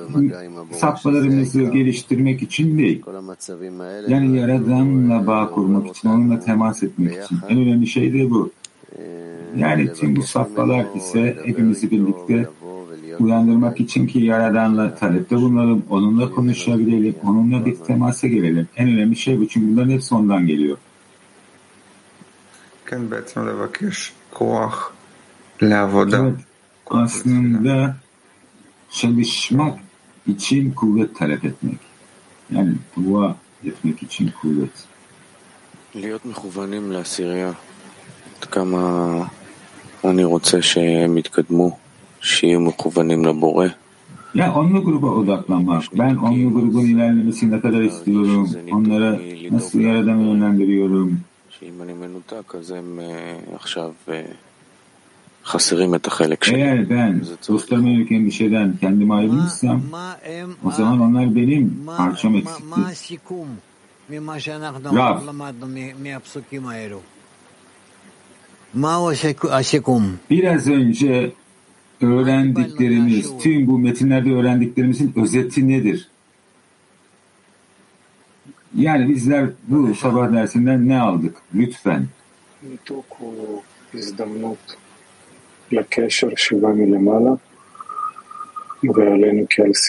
sapmalarımızı 0.72 1.62
geliştirmek 1.62 2.42
için 2.42 2.78
değil. 2.78 3.02
Yani 4.08 4.38
Yaradan'la 4.38 5.26
bağ 5.26 5.50
kurmak 5.50 5.96
için, 5.96 6.08
onunla 6.08 6.40
temas 6.40 6.82
etmek 6.82 7.24
için. 7.24 7.38
En 7.48 7.58
önemli 7.58 7.86
şey 7.86 8.12
de 8.12 8.30
bu. 8.30 8.50
Yani 9.56 9.92
tüm 9.92 10.16
bu 10.16 10.22
safhalar 10.22 10.86
ise 10.96 11.36
hepimizi 11.44 11.90
birlikte 11.90 12.48
uyandırmak 13.19 13.79
için 13.79 14.07
ki 14.07 14.19
Yaradan'la 14.19 14.95
talepte 14.95 15.35
bulunalım, 15.35 15.83
onunla 15.89 16.31
konuşabilelim, 16.31 17.15
onunla 17.23 17.65
bir 17.65 17.75
temasa 17.75 18.27
gelelim. 18.27 18.67
En 18.77 18.87
önemli 18.89 19.15
şey 19.15 19.39
bu 19.39 19.47
çünkü 19.47 19.67
bunların 19.67 19.89
hepsi 19.89 20.15
ondan 20.15 20.47
geliyor. 20.47 20.77
כן, 22.89 23.09
בעצם 23.09 23.47
לבקש 23.47 24.11
כוח 24.29 24.91
לעבודה. 25.61 26.17
Evet, 26.17 26.33
aslında 26.89 27.95
çalışmak 28.91 29.79
için 30.27 30.71
kuvvet 30.71 31.15
talep 31.15 31.45
etmek. 31.45 31.79
Yani 32.51 32.73
dua 32.97 33.35
etmek 33.65 34.03
için 34.03 34.31
kuvvet. 34.41 34.85
להיות 35.95 36.25
מכוונים 36.25 36.91
לעשירייה. 36.91 37.51
עד 38.39 38.45
כמה 38.45 39.23
אני 40.03 40.23
רוצה 40.23 40.61
שהם 40.61 41.17
יתקדמו, 41.17 41.77
שיהיו 41.77 41.77
מכוונים 41.77 41.77
לבורא. 41.77 41.82
Ya 44.34 44.54
onlu 44.54 44.84
gruba 44.84 45.06
odaklanmak. 45.06 45.82
Ben 45.98 46.16
onlu 46.16 46.52
grubun 46.52 46.80
ilerlemesini 46.86 47.50
ne 47.56 47.60
kadar 47.60 47.80
istiyorum. 47.80 48.50
Onlara 48.72 49.18
nasıl 49.50 49.80
yaradan 49.80 50.16
yönlendiriyorum. 50.18 51.20
Eğer 56.56 56.90
ben 56.90 57.20
dostlarıma 57.48 57.88
yönelik 57.88 58.12
endişeden 58.12 58.76
kendimi 58.80 59.14
ayrılmışsam 59.14 59.82
o 60.64 60.70
zaman 60.70 61.00
onlar 61.00 61.34
benim 61.36 61.78
parçam 61.96 62.36
eksiktir. 62.36 62.64
Rab, 64.96 65.20
biraz 70.30 70.68
önce 70.68 71.32
öğrendiklerimiz, 72.00 73.38
tüm 73.38 73.66
bu 73.66 73.78
metinlerde 73.78 74.32
öğrendiklerimizin 74.32 75.12
özeti 75.16 75.68
nedir? 75.68 76.08
Yani 78.74 79.08
bizler 79.08 79.46
bu 79.68 79.94
sabah 79.94 80.32
dersinden 80.32 80.88
ne 80.88 81.00
aldık? 81.00 81.36
Lütfen. 81.54 82.06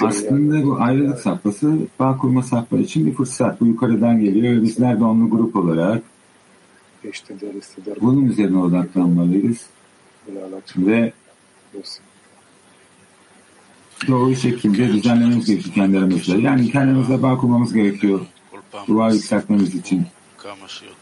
Aslında 0.08 0.64
bu 0.64 0.78
ayrılık 0.80 1.20
safhası 1.20 1.78
bağ 2.00 2.18
kurma 2.18 2.44
safhası 2.44 2.84
için 2.84 3.06
bir 3.06 3.14
fırsat. 3.14 3.62
Bu 3.62 3.66
yukarıdan 3.66 4.20
geliyor 4.20 4.56
ve 4.56 4.62
bizler 4.62 5.00
de 5.00 5.04
onlu 5.04 5.30
grup 5.30 5.56
olarak 5.56 6.02
bunun 8.02 8.26
üzerine 8.26 8.58
odaklanmalıyız. 8.58 9.66
Ve 10.78 11.14
doğru 14.08 14.36
şekilde 14.36 14.94
düzenlememiz 14.94 15.46
gerekiyor 15.46 15.76
kendi 15.76 15.98
aramızda. 15.98 16.38
Yani 16.38 16.72
kendimizle 16.72 17.24
bağ 17.24 17.38
kurmamız 17.38 17.74
gerekiyor. 17.74 18.20
Dua 18.88 19.12
yükseltmemiz 19.12 19.76
için. 19.76 20.06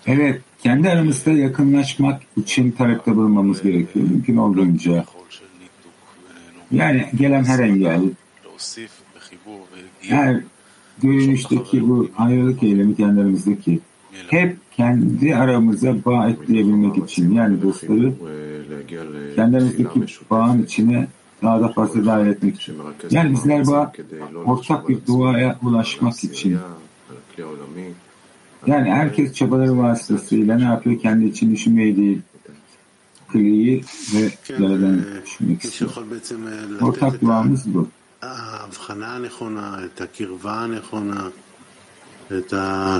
Evet, 0.05 0.41
kendi 0.63 0.89
aramızda 0.89 1.31
yakınlaşmak 1.31 2.21
için 2.37 2.71
talepte 2.71 3.15
bulunmamız 3.15 3.61
gerekiyor. 3.61 4.05
Mümkün 4.05 4.37
olduğunca. 4.37 5.05
Yani 6.71 7.09
gelen 7.15 7.43
her 7.43 7.59
engel, 7.59 8.01
her 10.01 10.41
görünüşteki 11.01 11.89
bu 11.89 12.09
ayrılık 12.17 12.63
eylemi 12.63 12.95
kendi 12.95 13.21
aramızdaki 13.21 13.79
hep 14.29 14.57
kendi 14.71 15.35
aramıza 15.35 16.05
bağ 16.05 16.29
ekleyebilmek 16.29 16.97
için 16.97 17.31
yani 17.31 17.61
dostları 17.61 18.13
kendi 19.35 19.57
aramızdaki 19.57 19.99
bağın 20.29 20.63
içine 20.63 21.07
daha 21.43 21.61
da 21.61 21.67
fazla 21.67 22.05
dahil 22.05 22.27
etmek 22.27 22.55
için. 22.55 22.75
Yani 23.09 23.31
bizler 23.31 23.67
bağ 23.67 23.93
ortak 24.45 24.89
bir 24.89 25.05
duaya 25.07 25.59
ulaşmak 25.63 26.23
için 26.23 26.57
yani 28.67 28.91
herkes 28.91 29.33
çabaları 29.33 29.77
vasıtasıyla 29.77 30.57
ne 30.57 30.63
yapıyor? 30.63 30.99
Kendi 30.99 31.25
için 31.25 31.51
düşünmeyi 31.51 31.97
değil, 31.97 32.21
kliyi 33.27 33.83
ve 34.13 34.53
yaradan 34.63 35.01
düşünmek 35.25 35.63
istiyor. 35.63 35.91
Ortak 36.81 37.21
duamız 37.21 37.73
bu. 37.73 37.87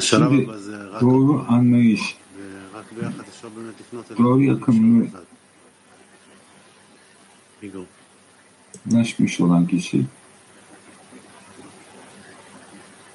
Şimdi 0.01 0.51
הזה, 0.51 0.77
רק, 0.77 1.01
doğru 1.01 1.45
anlayış, 1.49 2.17
ורק 2.75 2.93
ביחד 2.93 3.25
אפשר 3.29 3.49
באמת 3.49 3.81
לפנות 3.81 4.13
אל 4.13 4.17
doğru 4.17 4.43
yakınlığı 4.43 5.07
איגור. 7.63 7.87
ulaşmış 8.93 9.41
olan 9.41 9.67
kişi 9.67 10.07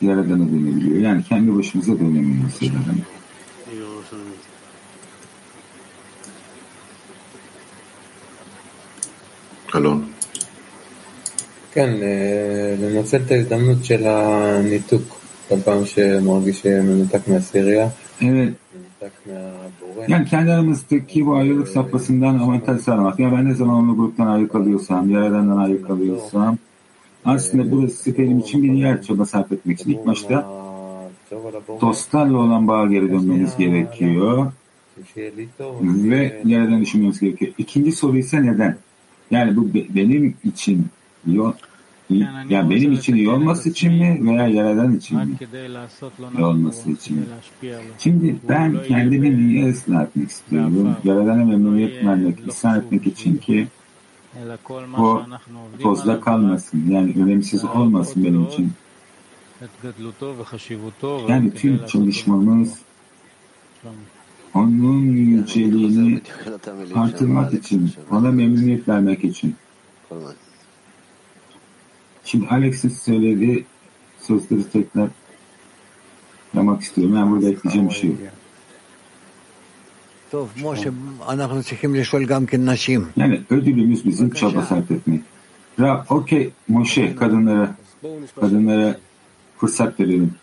Yaradan'a 0.01 0.47
dönebiliyor. 0.53 1.01
Yani 1.01 1.23
kendi 1.23 1.55
başımıza 1.57 1.99
dönemiyoruz 1.99 2.61
Yaradan'a. 2.61 3.05
איגור 3.71 4.01
שלנו. 4.09 4.35
אלון. 9.75 9.99
כן, 11.71 11.89
אה, 12.03 12.75
לנצל 12.79 13.17
את 13.17 13.31
ההזדמנות 13.31 13.85
של 13.85 14.07
הניתוק 14.07 15.19
כל 15.49 15.59
פעם 15.65 15.85
שמרגיש 15.85 16.65
מנותק 16.65 17.27
מהסירייה, 17.27 17.87
Evet. 18.21 18.53
מנותק 18.73 19.13
מהבורא. 19.27 20.05
Yani 20.07 20.25
kendi 20.25 20.51
aramızdaki 20.51 21.25
bu 21.25 21.35
ayrılık 21.35 21.67
safhasından 21.67 22.39
avantaj 22.39 22.81
sağlamak. 22.81 23.19
Ya 23.19 23.31
ben 23.31 23.49
ne 23.49 23.53
zaman 23.53 23.75
onu 23.75 23.95
gruptan 23.95 24.27
ayrı 24.27 24.47
kalıyorsam, 24.47 25.09
Yaradan'dan 25.09 25.57
ayrı 25.57 25.81
kalıyorsam 25.81 26.57
aslında 27.25 27.71
burası 27.71 28.17
benim 28.17 28.39
için 28.39 28.63
bir 28.63 28.73
yer 28.73 29.01
çaba 29.01 29.25
sarf 29.25 29.51
etmek 29.51 29.79
için. 29.79 29.91
İlk 29.91 30.05
başta 30.05 30.47
dostlarla 31.81 32.37
olan 32.37 32.67
bağa 32.67 32.85
geri 32.85 33.11
dönmemiz 33.11 33.57
gerekiyor 33.57 34.51
שיהיה 35.13 35.31
לי 35.37 35.47
טוב, 35.57 35.81
ve 36.11 36.41
Yaradan'ı 36.45 36.81
düşünmemiz 36.81 37.19
gerekiyor. 37.19 37.51
İkinci 37.57 37.91
soru 37.91 38.17
ise 38.17 38.43
neden? 38.43 38.77
Yani 39.31 39.55
bu 39.55 39.73
benim 39.73 40.35
için 40.43 40.85
yol 41.27 41.53
yani 42.48 42.70
benim 42.70 42.92
için 42.92 43.16
iyi 43.16 43.30
olması 43.30 43.68
için 43.68 43.92
mi 43.92 44.30
veya 44.30 44.48
Yaradan 44.48 44.96
için 44.96 45.18
mi? 45.18 45.38
İyi 46.38 46.44
olması 46.44 46.90
için 46.90 47.16
mi? 47.16 47.24
Şimdi 47.98 48.36
ben 48.48 48.82
kendimi 48.88 49.48
niye 49.48 49.70
ıslah 49.70 50.02
etmek 50.02 50.30
istiyorum? 50.30 50.96
Yaradan'a 51.04 51.44
memnuniyet 51.44 52.04
vermek, 52.04 52.38
ihsan 52.46 52.78
etmek 52.78 53.06
için 53.06 53.36
ki 53.36 53.66
o 54.98 55.22
tozda 55.82 56.20
kalmasın. 56.20 56.84
Yani 56.90 57.14
önemsiz 57.16 57.64
olmasın 57.64 58.24
benim 58.24 58.44
için. 58.44 58.72
Yani 61.28 61.54
tüm 61.54 61.86
çalışmamız 61.86 62.78
onun 64.54 65.00
yüceliğini 65.02 66.20
artırmak 66.94 67.54
için, 67.54 67.92
ona 68.10 68.30
memnuniyet 68.30 68.88
vermek 68.88 69.24
için. 69.24 69.54
Şimdi 72.28 72.48
Alex'in 72.48 72.88
söylediği 72.88 73.64
sözleri 74.20 74.70
tekrar 74.70 75.08
yapmak 76.54 76.82
istiyorum. 76.82 77.14
Ben 77.16 77.32
burada 77.32 77.48
ekleyeceğim 77.48 77.88
bir 77.88 77.94
şey 77.94 78.10
yok. 78.10 78.18
Yani 83.16 83.40
ödülümüz 83.50 84.04
bizim 84.04 84.30
çaba 84.30 84.62
sarf 84.62 84.90
etmek. 84.90 85.20
Ra, 85.80 86.06
okey, 86.08 86.50
Moshe, 86.68 87.16
kadınlara, 87.16 87.74
kadınlara 88.40 88.98
fırsat 89.58 90.00
verelim. 90.00 90.34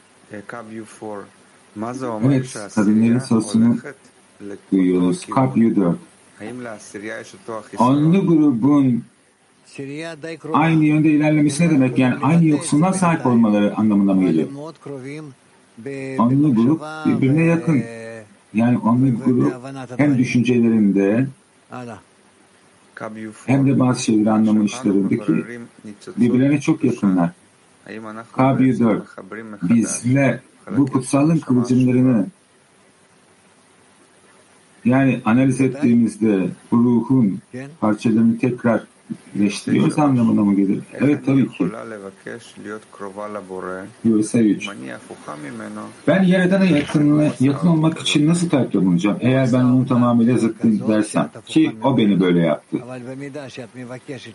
Evet, 2.26 2.54
kadınların 2.76 3.20
sorusunu 3.20 3.78
duyuyoruz. 4.72 5.26
Kap 5.26 5.58
U4. 5.58 5.96
Onlu 7.78 8.28
grubun 8.28 9.04
aynı 10.54 10.86
yönde 10.86 11.10
ilerlemesi 11.10 11.64
ne 11.64 11.70
demek? 11.70 11.98
Yani 12.00 12.16
aynı 12.24 12.46
yoksunluğa 12.46 12.94
sahip 12.94 13.26
olmaları 13.26 13.76
anlamına 13.76 14.14
mı 14.14 14.24
geliyor? 14.26 14.48
Onlu 16.20 16.56
grup 16.56 16.82
birbirine 17.06 17.44
yakın. 17.44 17.84
Yani 18.54 18.78
onlu 18.78 19.20
grup 19.26 19.54
hem 19.98 20.18
düşüncelerinde 20.18 21.28
hem 23.46 23.68
de 23.68 23.80
bazı 23.80 24.04
şeyleri 24.04 24.32
anlama 24.32 24.64
işlerindeki 24.64 25.34
birbirlerine 26.18 26.62
çok 26.62 26.84
yakınlar. 26.84 27.32
KB4 28.34 29.02
bizler 29.64 30.40
bu 30.78 30.86
kutsallığın 30.86 31.40
kıvılcımlarını 31.40 32.28
yani 34.86 35.22
analiz 35.26 35.62
ettiğimizde 35.62 36.50
bu 36.72 36.78
ruhun 36.78 37.40
parçalarını 37.80 38.40
tekrar 38.40 38.84
birleştiriyoruz 39.36 40.00
anlamına 40.00 40.42
mı 40.42 40.56
gelir? 40.56 40.80
Evet 40.94 41.26
tabii 41.26 41.50
ki. 41.50 41.64
Yoksa. 44.06 44.28
Ben 46.08 46.24
Yaradan'a 46.24 46.66
yakın, 46.66 47.32
yakın 47.40 47.68
olmak 47.68 48.00
için 48.00 48.28
nasıl 48.28 48.50
talepte 48.50 48.82
bulunacağım? 48.82 49.18
Eğer 49.22 49.54
ben 49.54 49.64
onun 49.64 49.86
tamamıyla 49.86 50.38
zıttım 50.38 50.80
dersem 50.88 51.30
ki 51.46 51.72
o 51.84 51.98
beni 51.98 52.20
böyle 52.20 52.40
yaptı. 52.40 52.78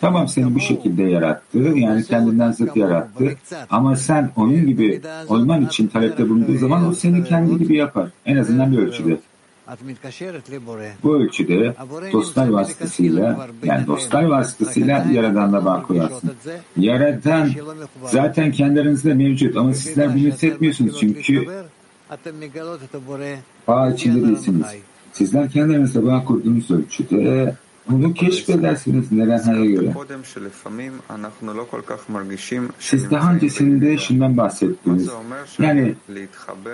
Tamam 0.01 0.29
seni 0.29 0.55
bu 0.55 0.61
şekilde 0.61 1.03
yarattı. 1.03 1.59
Yani 1.59 2.05
kendinden 2.05 2.53
zıt 2.53 2.77
yarattı. 2.77 3.25
Ama 3.71 3.97
sen 3.97 4.31
onun 4.37 4.67
gibi 4.67 5.01
olman 5.29 5.67
için 5.67 5.87
talepte 5.87 6.29
bulunduğu 6.29 6.59
zaman 6.59 6.89
o 6.89 6.93
seni 6.93 7.25
kendi 7.25 7.59
gibi 7.59 7.77
yapar. 7.77 8.11
En 8.27 8.37
azından 8.37 8.73
bir 8.73 8.79
ölçüde. 8.79 9.19
Bu 11.03 11.17
ölçüde 11.17 11.75
dostlar 12.13 12.49
vasıtasıyla 12.49 13.49
yani 13.65 13.87
dostlar 13.87 14.25
vasıtasıyla 14.25 15.07
Yaradan'la 15.13 15.65
bağ 15.65 15.83
kurarsın. 15.83 16.31
Yaradan 16.77 17.51
zaten 18.07 18.53
kendi 18.53 18.81
aranızda 18.81 19.15
mevcut 19.15 19.57
ama 19.57 19.75
sizler 19.75 20.15
bunu 20.15 20.19
hissetmiyorsunuz 20.19 21.01
çünkü 21.01 21.47
bağ 23.69 23.91
içinde 23.91 24.23
değilsiniz. 24.29 24.67
Sizler 25.13 25.51
kendi 25.51 25.73
aranızda 25.73 26.07
bağ 26.07 26.25
kurduğunuz 26.25 26.71
ölçüde 26.71 27.55
bunu 27.91 28.15
keşfedersiniz 28.15 29.13
Nerenha'ya 29.13 29.65
göre. 29.65 29.95
Siz 32.79 33.11
daha 33.11 33.35
öncesinde 33.35 33.99
şundan 33.99 34.37
bahsettiniz. 34.37 35.11
Yani 35.59 35.95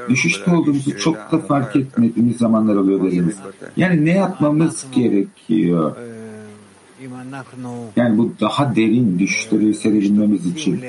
düşüşte 0.09 0.51
olduğumuzu 0.51 0.99
çok 0.99 1.33
da 1.33 1.39
fark 1.39 1.77
etmediğimiz 1.77 2.37
zamanlar 2.37 2.77
oluyor 2.77 3.03
dediniz. 3.03 3.37
Yani 3.77 4.05
ne 4.05 4.11
yapmamız 4.11 4.87
gerekiyor? 4.93 5.97
Yani 7.97 8.19
bu 8.19 8.33
daha 8.41 8.77
derin 8.77 9.19
düşüşleri 9.19 9.67
hissedebilmemiz 9.67 10.47
için. 10.47 10.83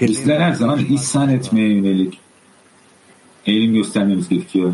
Bizler 0.00 0.40
her 0.40 0.52
zaman 0.52 0.78
ihsan 0.78 1.28
etmeye 1.28 1.74
yönelik 1.74 2.20
eğilim 3.46 3.74
göstermemiz 3.74 4.28
gerekiyor 4.28 4.72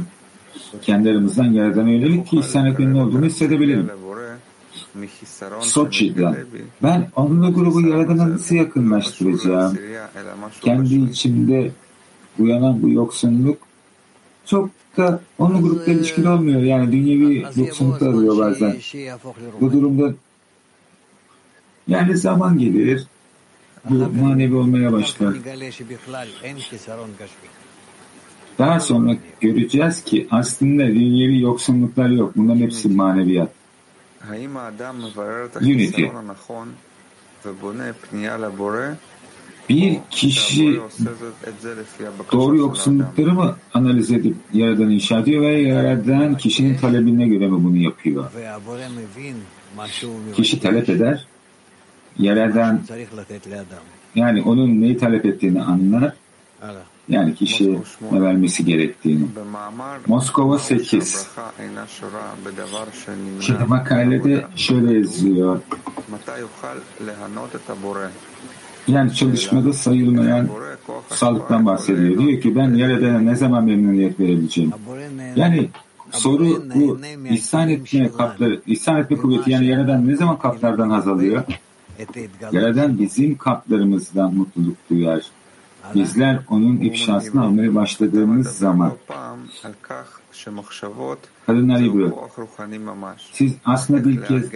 kendi 0.82 1.10
aramızdan 1.10 1.44
Yaradan'a 1.44 1.90
yönelik 1.90 2.26
ki 2.26 2.36
ihsan 2.36 2.66
etmenin 2.66 2.94
olduğunu 2.94 3.26
hissedebilirim. 3.26 3.90
Soçi'den 5.60 6.36
ben 6.82 7.10
onunla 7.16 7.51
grubu 7.51 7.81
Yaradan'a 7.81 8.31
nasıl 8.31 8.55
yakınlaştıracağım? 8.55 9.78
Kendi 10.60 10.94
içimde 10.94 11.70
uyanan 12.39 12.82
bu 12.82 12.90
yoksunluk 12.90 13.59
çok 14.47 14.70
da 14.97 15.20
onunla 15.39 15.60
grupla 15.60 15.93
ilişkili 15.93 16.28
olmuyor. 16.28 16.62
Yani 16.62 16.93
dünyevi 16.93 17.47
yoksunluklar 17.56 18.09
oluyor 18.09 18.39
bazen. 18.39 18.76
Bu 19.60 19.72
durumda 19.72 20.14
yani 21.89 22.16
zaman 22.16 22.59
gelir 22.59 23.06
bu 23.90 23.94
manevi 23.94 24.55
olmaya 24.55 24.93
başlar. 24.93 25.35
Daha 28.59 28.81
sonra 28.81 29.16
göreceğiz 29.40 30.05
ki 30.05 30.28
aslında 30.31 30.86
dünyevi 30.86 31.40
yoksunluklar 31.40 32.09
yok. 32.09 32.32
Bunların 32.36 32.60
hepsi 32.60 32.89
maneviyat. 32.89 33.48
Unity. 35.60 36.02
Bir 39.68 39.98
kişi 40.10 40.81
doğru 42.32 42.56
yoksunlukları 42.56 43.32
mı 43.32 43.56
analiz 43.74 44.10
edip 44.12 44.36
Yaradan'ı 44.52 44.93
inşa 44.93 45.18
ediyor 45.18 45.43
ve 45.43 45.60
Yaradan 45.60 46.36
kişinin 46.36 46.76
talebine 46.76 47.28
göre 47.28 47.47
mi 47.47 47.64
bunu 47.64 47.76
yapıyor? 47.76 48.24
Kişi 50.36 50.60
talep 50.60 50.89
eder, 50.89 51.26
Yaradan 52.18 52.81
yani 54.14 54.43
onun 54.43 54.81
neyi 54.81 54.98
talep 54.98 55.26
ettiğini 55.26 55.62
anlar 55.62 56.12
yani 57.09 57.35
kişi 57.35 57.78
ne 58.12 58.22
vermesi 58.22 58.64
gerektiğini. 58.64 59.26
Moskova 60.06 60.59
8. 60.59 61.26
Şimdi 63.40 63.64
makalede 63.68 64.44
şöyle 64.56 64.98
yazıyor. 64.98 65.60
Yani 68.89 69.14
çalışmada 69.14 69.72
sayılmayan 69.72 70.48
sağlıktan 71.09 71.66
bahsediyor. 71.66 72.18
Diyor 72.18 72.40
ki 72.40 72.56
ben 72.56 72.74
Yaradan'a 72.74 73.20
ne 73.20 73.35
zaman 73.36 73.64
memnuniyet 73.64 74.20
verebileceğim? 74.20 74.72
Yani 75.36 75.68
soru 76.10 76.64
bu. 76.74 76.98
İhsan 77.31 77.68
etme 77.68 78.10
kapları, 78.18 78.60
ihsan 78.66 78.97
etme 78.97 79.16
kuvveti 79.16 79.51
yani 79.51 79.66
Yaradan 79.66 80.09
ne 80.09 80.16
zaman 80.16 80.39
kaplardan 80.39 80.90
haz 80.90 81.09
alıyor? 81.09 81.44
Yaradan 82.52 82.98
bizim 82.98 83.36
kaplarımızdan 83.36 84.35
mutluluk 84.35 84.76
duyar. 84.90 85.22
Bizler 85.94 86.39
onun 86.51 86.77
ifşasını 86.77 87.44
almaya 87.44 87.74
başladığımız 87.74 88.59
zaman 88.59 88.93
kadınlar 91.47 91.81
İbrahim 91.81 92.15
siz 93.32 93.52
aslında 93.65 94.05
bir 94.05 94.24
kez 94.24 94.51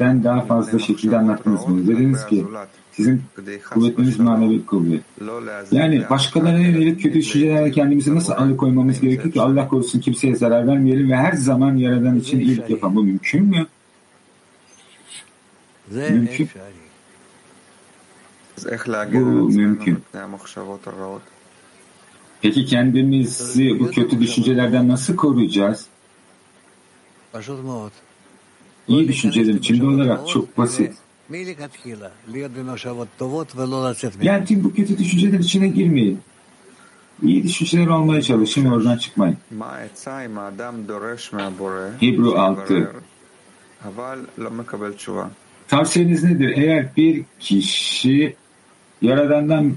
ben 0.00 0.24
daha 0.24 0.40
fazla 0.40 0.78
şekilde 0.78 1.18
anlattınız 1.18 1.60
bunu. 1.68 1.86
Dediniz 1.86 2.26
ki 2.26 2.46
sizin 2.92 3.22
kuvvetiniz 3.70 4.18
manevi 4.18 4.66
kuvvet. 4.66 5.02
Yani 5.70 6.04
başkalarına 6.10 6.58
yönelik 6.58 7.02
kötü 7.02 7.14
düşüncelerle 7.14 7.70
kendimizi 7.70 8.14
nasıl 8.14 8.32
alıkoymamız 8.32 9.00
gerekiyor 9.00 9.32
ki 9.32 9.40
Allah 9.40 9.68
korusun 9.68 10.00
kimseye 10.00 10.36
zarar 10.36 10.66
vermeyelim 10.66 11.10
ve 11.10 11.16
her 11.16 11.32
zaman 11.32 11.76
Yaradan 11.76 12.18
için 12.18 12.40
iyilik 12.40 12.70
yapalım. 12.70 12.96
Bu 12.96 13.02
mümkün 13.02 13.44
mü? 13.44 13.66
Mümkün. 15.90 16.48
Bu 19.20 19.48
mümkün. 19.56 19.98
Peki 22.42 22.64
kendimizi 22.66 23.70
bu 23.80 23.90
kötü 23.90 24.20
düşüncelerden 24.20 24.88
nasıl 24.88 25.16
koruyacağız? 25.16 25.86
İyi 28.88 29.08
düşünceler 29.08 29.54
içinde 29.54 29.86
olarak 29.86 30.28
çok 30.28 30.58
basit. 30.58 30.94
Yani 34.26 34.64
bu 34.64 34.74
kötü 34.74 34.98
düşünceler 34.98 35.38
içine 35.38 35.68
girmeyin. 35.68 36.20
İyi 37.22 37.42
düşünceler 37.42 37.86
olmaya 37.86 38.22
çalışın 38.22 38.64
oradan 38.66 38.96
çıkmayın. 38.96 39.36
Hebrew 42.00 42.38
6 42.38 42.92
Tavsiyeniz 45.68 46.24
nedir? 46.24 46.52
Eğer 46.56 46.96
bir 46.96 47.24
kişi 47.40 48.36
Yaradan'dan 49.02 49.74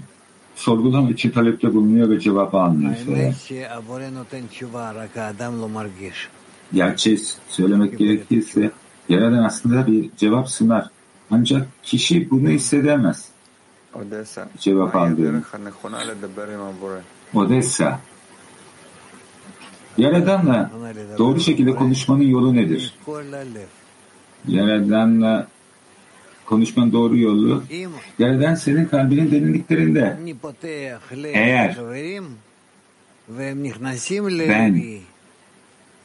sorgulama 0.56 1.10
için 1.10 1.30
talepte 1.30 1.74
bulunuyor 1.74 2.10
ve 2.10 2.20
cevap 2.20 2.56
almıyorsa 2.56 3.12
gerçeği 6.74 7.20
söylemek 7.50 7.98
gerekirse 7.98 8.72
Yaradan 9.10 9.44
aslında 9.44 9.88
bir 9.88 10.10
cevap 10.18 10.50
sunar. 10.50 10.90
Ancak 11.32 11.68
kişi 11.84 12.30
bunu 12.32 12.50
hissedemez. 12.50 13.30
Cevap 14.58 14.96
aldığını. 14.96 15.44
Odessa. 17.34 18.00
Yaradan'la 19.98 20.72
doğru 21.18 21.40
şekilde 21.40 21.76
konuşmanın 21.76 22.22
yolu 22.22 22.56
nedir? 22.56 22.94
Yaradan'la 24.48 25.48
konuşmanın 26.46 26.92
doğru 26.92 27.18
yolu 27.18 27.64
Yaradan 28.20 28.56
senin 28.56 28.86
kalbinin 28.86 29.32
derinliklerinde. 29.32 30.18
Eğer 31.34 31.78
ben 34.50 34.92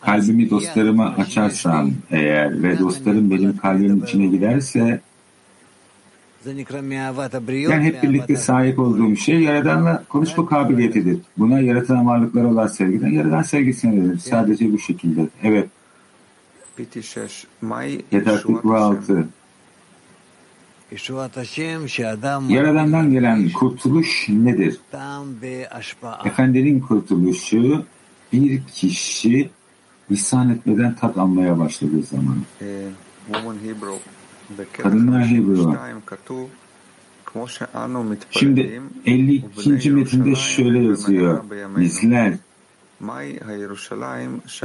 kalbimi 0.00 0.50
dostlarıma 0.50 1.14
açarsam 1.18 1.90
eğer 2.10 2.62
ve 2.62 2.78
dostlarım 2.78 3.30
benim 3.30 3.56
kalbimin 3.56 4.02
içine 4.02 4.26
giderse 4.26 5.00
yani 7.70 7.84
hep 7.84 8.02
birlikte 8.02 8.36
sahip 8.36 8.78
olduğum 8.78 9.16
şey 9.16 9.40
Yaradan'la 9.40 10.04
konuşma 10.08 10.46
kabiliyetidir. 10.46 11.18
Buna 11.38 11.60
yaratılan 11.60 12.06
varlıklara 12.06 12.46
olan 12.46 12.66
sevgiden 12.66 13.08
Yaradan 13.08 13.42
sevgisine 13.42 13.96
denir. 13.96 14.18
Sadece 14.18 14.72
bu 14.72 14.78
şekilde. 14.78 15.28
Evet. 15.42 15.68
Yataklık 18.12 18.64
ve 18.64 18.76
altı. 18.76 19.28
Yaradan'dan 22.48 23.10
gelen 23.12 23.50
kurtuluş 23.52 24.26
nedir? 24.28 24.76
Efendinin 26.24 26.80
kurtuluşu 26.80 27.84
bir 28.32 28.62
kişi 28.74 29.50
lisan 30.10 30.50
etmeden 30.50 30.94
tat 30.94 31.18
almaya 31.18 31.58
başladığı 31.58 32.02
zaman. 32.02 32.36
Kadınlar 34.82 35.26
Hebrew. 35.26 35.62
Şimdi 38.30 38.82
52. 39.06 39.90
metinde 39.90 40.34
şöyle 40.34 40.78
yazıyor. 40.78 41.44
Bizler 41.76 42.34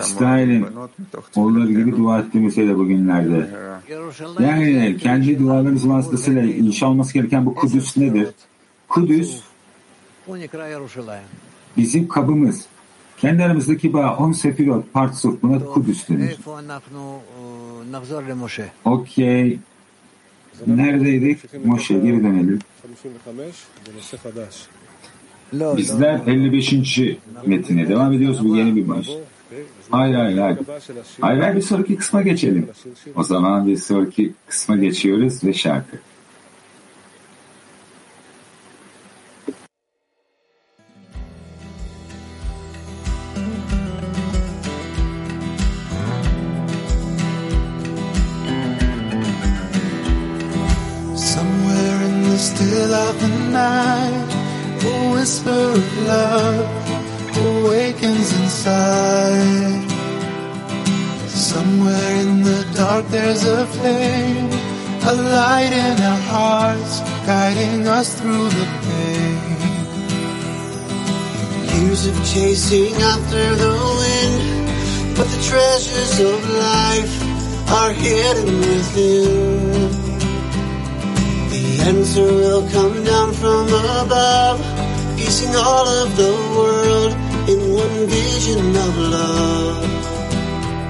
İsrail'in 0.01 0.67
oğulları 1.35 1.67
gibi 1.67 1.97
dua 1.97 2.19
ettiğimizde 2.19 2.77
bugünlerde. 2.77 3.49
Yani 4.39 4.97
kendi 4.97 5.39
dualarımız 5.39 5.89
vasıtasıyla 5.89 6.41
inşa 6.41 6.87
olması 6.87 7.13
gereken 7.13 7.45
bu 7.45 7.55
Kudüs 7.55 7.97
nedir? 7.97 8.27
Kudüs 8.87 9.41
bizim 11.77 12.07
kabımız. 12.07 12.65
Kendi 13.17 13.43
aramızdaki 13.43 13.93
bağ 13.93 14.17
on 14.17 14.31
sefirot, 14.31 14.93
partsuf 14.93 15.41
buna 15.43 15.65
Kudüs 15.65 16.09
denir. 16.09 16.37
Okey. 18.85 19.59
Neredeydik? 20.67 21.65
Moşe 21.65 21.93
geri 21.93 22.23
dönelim. 22.23 22.59
Bizler 25.53 26.19
55. 26.27 26.99
metine 27.45 27.89
devam 27.89 28.13
ediyoruz. 28.13 28.43
Bu 28.43 28.55
yeni 28.55 28.75
bir 28.75 28.89
baş. 28.89 29.09
Hayır 29.91 30.15
hayır 30.15 30.37
hayır. 30.37 30.57
Hayır 31.21 31.41
hayır 31.41 31.55
bir 31.55 31.61
sonraki 31.61 31.95
kısma 31.95 32.21
geçelim. 32.21 32.67
O 33.15 33.23
zaman 33.23 33.67
bir 33.67 33.77
sonraki 33.77 34.33
kısma 34.47 34.75
geçiyoruz 34.77 35.43
ve 35.43 35.53
şarkı. 35.53 35.97
Somewhere 51.15 52.01
in 52.09 52.23
the 52.23 52.37
still 52.37 52.93
of 52.93 53.19
the 53.19 53.27
night, 53.51 54.34
a 54.85 55.11
whisper 55.13 55.49
of 55.49 56.07
love 56.07 56.85
awakens 57.37 58.29
inside. 58.39 59.91
Somewhere 61.27 62.15
in 62.21 62.43
the 62.43 62.61
dark 62.75 63.05
there's 63.07 63.43
a 63.45 63.65
flame, 63.67 64.49
a 65.11 65.13
light 65.13 65.73
in 65.73 66.01
our 66.11 66.23
hearts, 66.33 66.99
guiding 67.25 67.87
us 67.87 68.19
through 68.19 68.49
the 68.49 68.67
pain. 68.85 69.39
Years 71.73 72.07
of 72.07 72.15
chasing 72.33 72.95
after 73.13 73.55
the 73.63 73.73
wind, 73.99 75.17
but 75.17 75.27
the 75.33 75.41
treasures 75.49 76.19
of 76.19 76.39
life 76.69 77.15
are 77.79 77.93
hidden 77.93 78.59
within. 78.59 79.64
Answer 81.85 82.25
will 82.25 82.67
come 82.71 83.03
down 83.03 83.31
from 83.33 83.67
above, 83.67 84.57
piecing 85.15 85.55
all 85.55 85.87
of 85.87 86.17
the 86.17 86.33
world 86.57 87.13
in 87.47 87.59
one 87.77 88.07
vision 88.09 88.75
of 88.75 88.97
love. 88.97 89.85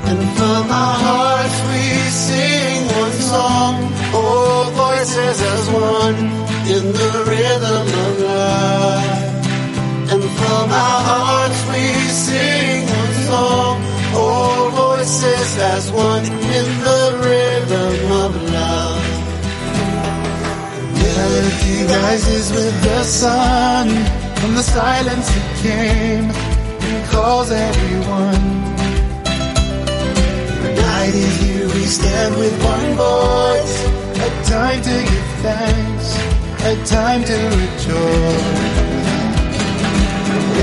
And 0.08 0.22
from 0.38 0.64
our 0.72 0.98
hearts 1.08 1.60
we 1.68 1.84
sing 2.16 2.88
one 3.04 3.18
song, 3.34 3.74
all 4.16 4.72
voices 4.72 5.38
as 5.54 5.70
one 5.70 6.20
in 6.76 6.84
the 7.00 7.12
rhythm 7.28 7.88
of 8.06 8.14
life. 8.32 10.14
And 10.14 10.24
from 10.40 10.66
our 10.72 11.02
hearts 11.12 11.62
we 11.72 11.86
sing 12.08 12.88
one 12.88 13.16
song, 13.28 13.76
all 14.16 14.70
voices 14.70 15.58
as 15.58 15.92
one 15.92 16.24
in 16.24 16.68
the 16.88 17.04
rhythm 17.20 18.12
of 18.24 18.32
love. 18.54 19.05
Melody 21.16 21.84
rises 21.86 22.52
with 22.52 22.76
the 22.84 23.04
sun, 23.04 23.88
from 24.36 24.54
the 24.54 24.64
silence 24.64 25.28
it 25.40 25.48
came 25.64 26.26
and 26.30 27.10
calls 27.10 27.52
everyone. 27.52 28.46
The 30.64 30.72
night 30.76 31.16
is 31.16 31.36
here, 31.42 31.68
we 31.68 31.86
stand 31.86 32.36
with 32.36 32.56
one 32.64 32.94
voice, 32.96 33.76
a 34.28 34.30
time 34.44 34.82
to 34.90 34.96
give 35.10 35.30
thanks, 35.48 36.08
a 36.72 36.74
time 36.86 37.24
to 37.24 37.38
rejoice. 37.62 38.76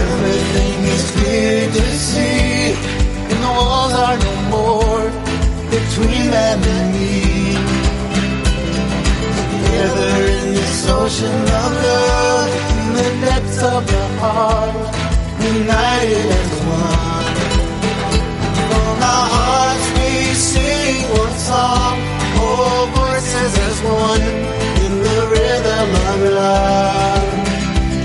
Everything 0.04 0.76
is 0.94 1.10
clear 1.16 1.60
to 1.70 1.84
see, 1.96 2.74
and 3.30 3.38
the 3.42 3.52
walls 3.58 3.94
are 3.94 4.18
no 4.18 4.34
more 4.56 5.04
between 5.70 6.30
them 6.30 6.62
and 6.62 6.94
me. 6.94 7.31
Together 9.72 10.16
in 10.36 10.54
this 10.54 10.88
ocean 10.90 11.40
of 11.60 11.72
love, 11.86 12.50
in 12.76 12.88
the 12.92 13.08
depths 13.24 13.62
of 13.62 13.86
the 13.86 14.04
heart, 14.20 14.74
united 15.40 16.26
as 16.40 16.54
one. 16.68 17.36
From 18.68 18.96
our 19.12 19.28
hearts 19.36 19.86
we 19.96 20.10
sing 20.34 21.08
one 21.24 21.36
song, 21.50 21.96
all 22.44 22.86
voices 23.00 23.52
as 23.68 23.78
one, 23.82 24.24
in 24.84 24.92
the 25.08 25.20
rhythm 25.32 25.88
of 26.10 26.18
love. 26.36 27.32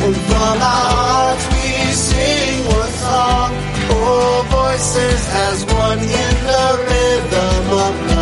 And 0.05 0.15
from 0.29 0.57
our 0.73 0.89
hearts 1.03 1.45
we 1.51 1.67
sing 1.91 2.65
one 2.79 2.93
song, 3.05 3.49
all 3.91 4.43
voices 4.43 5.21
as 5.47 5.65
one, 5.65 5.99
in 5.99 6.35
the 6.49 6.65
rhythm 6.87 7.63
of 7.85 7.93
love. 8.07 8.16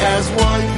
As 0.00 0.30
one, 0.30 0.77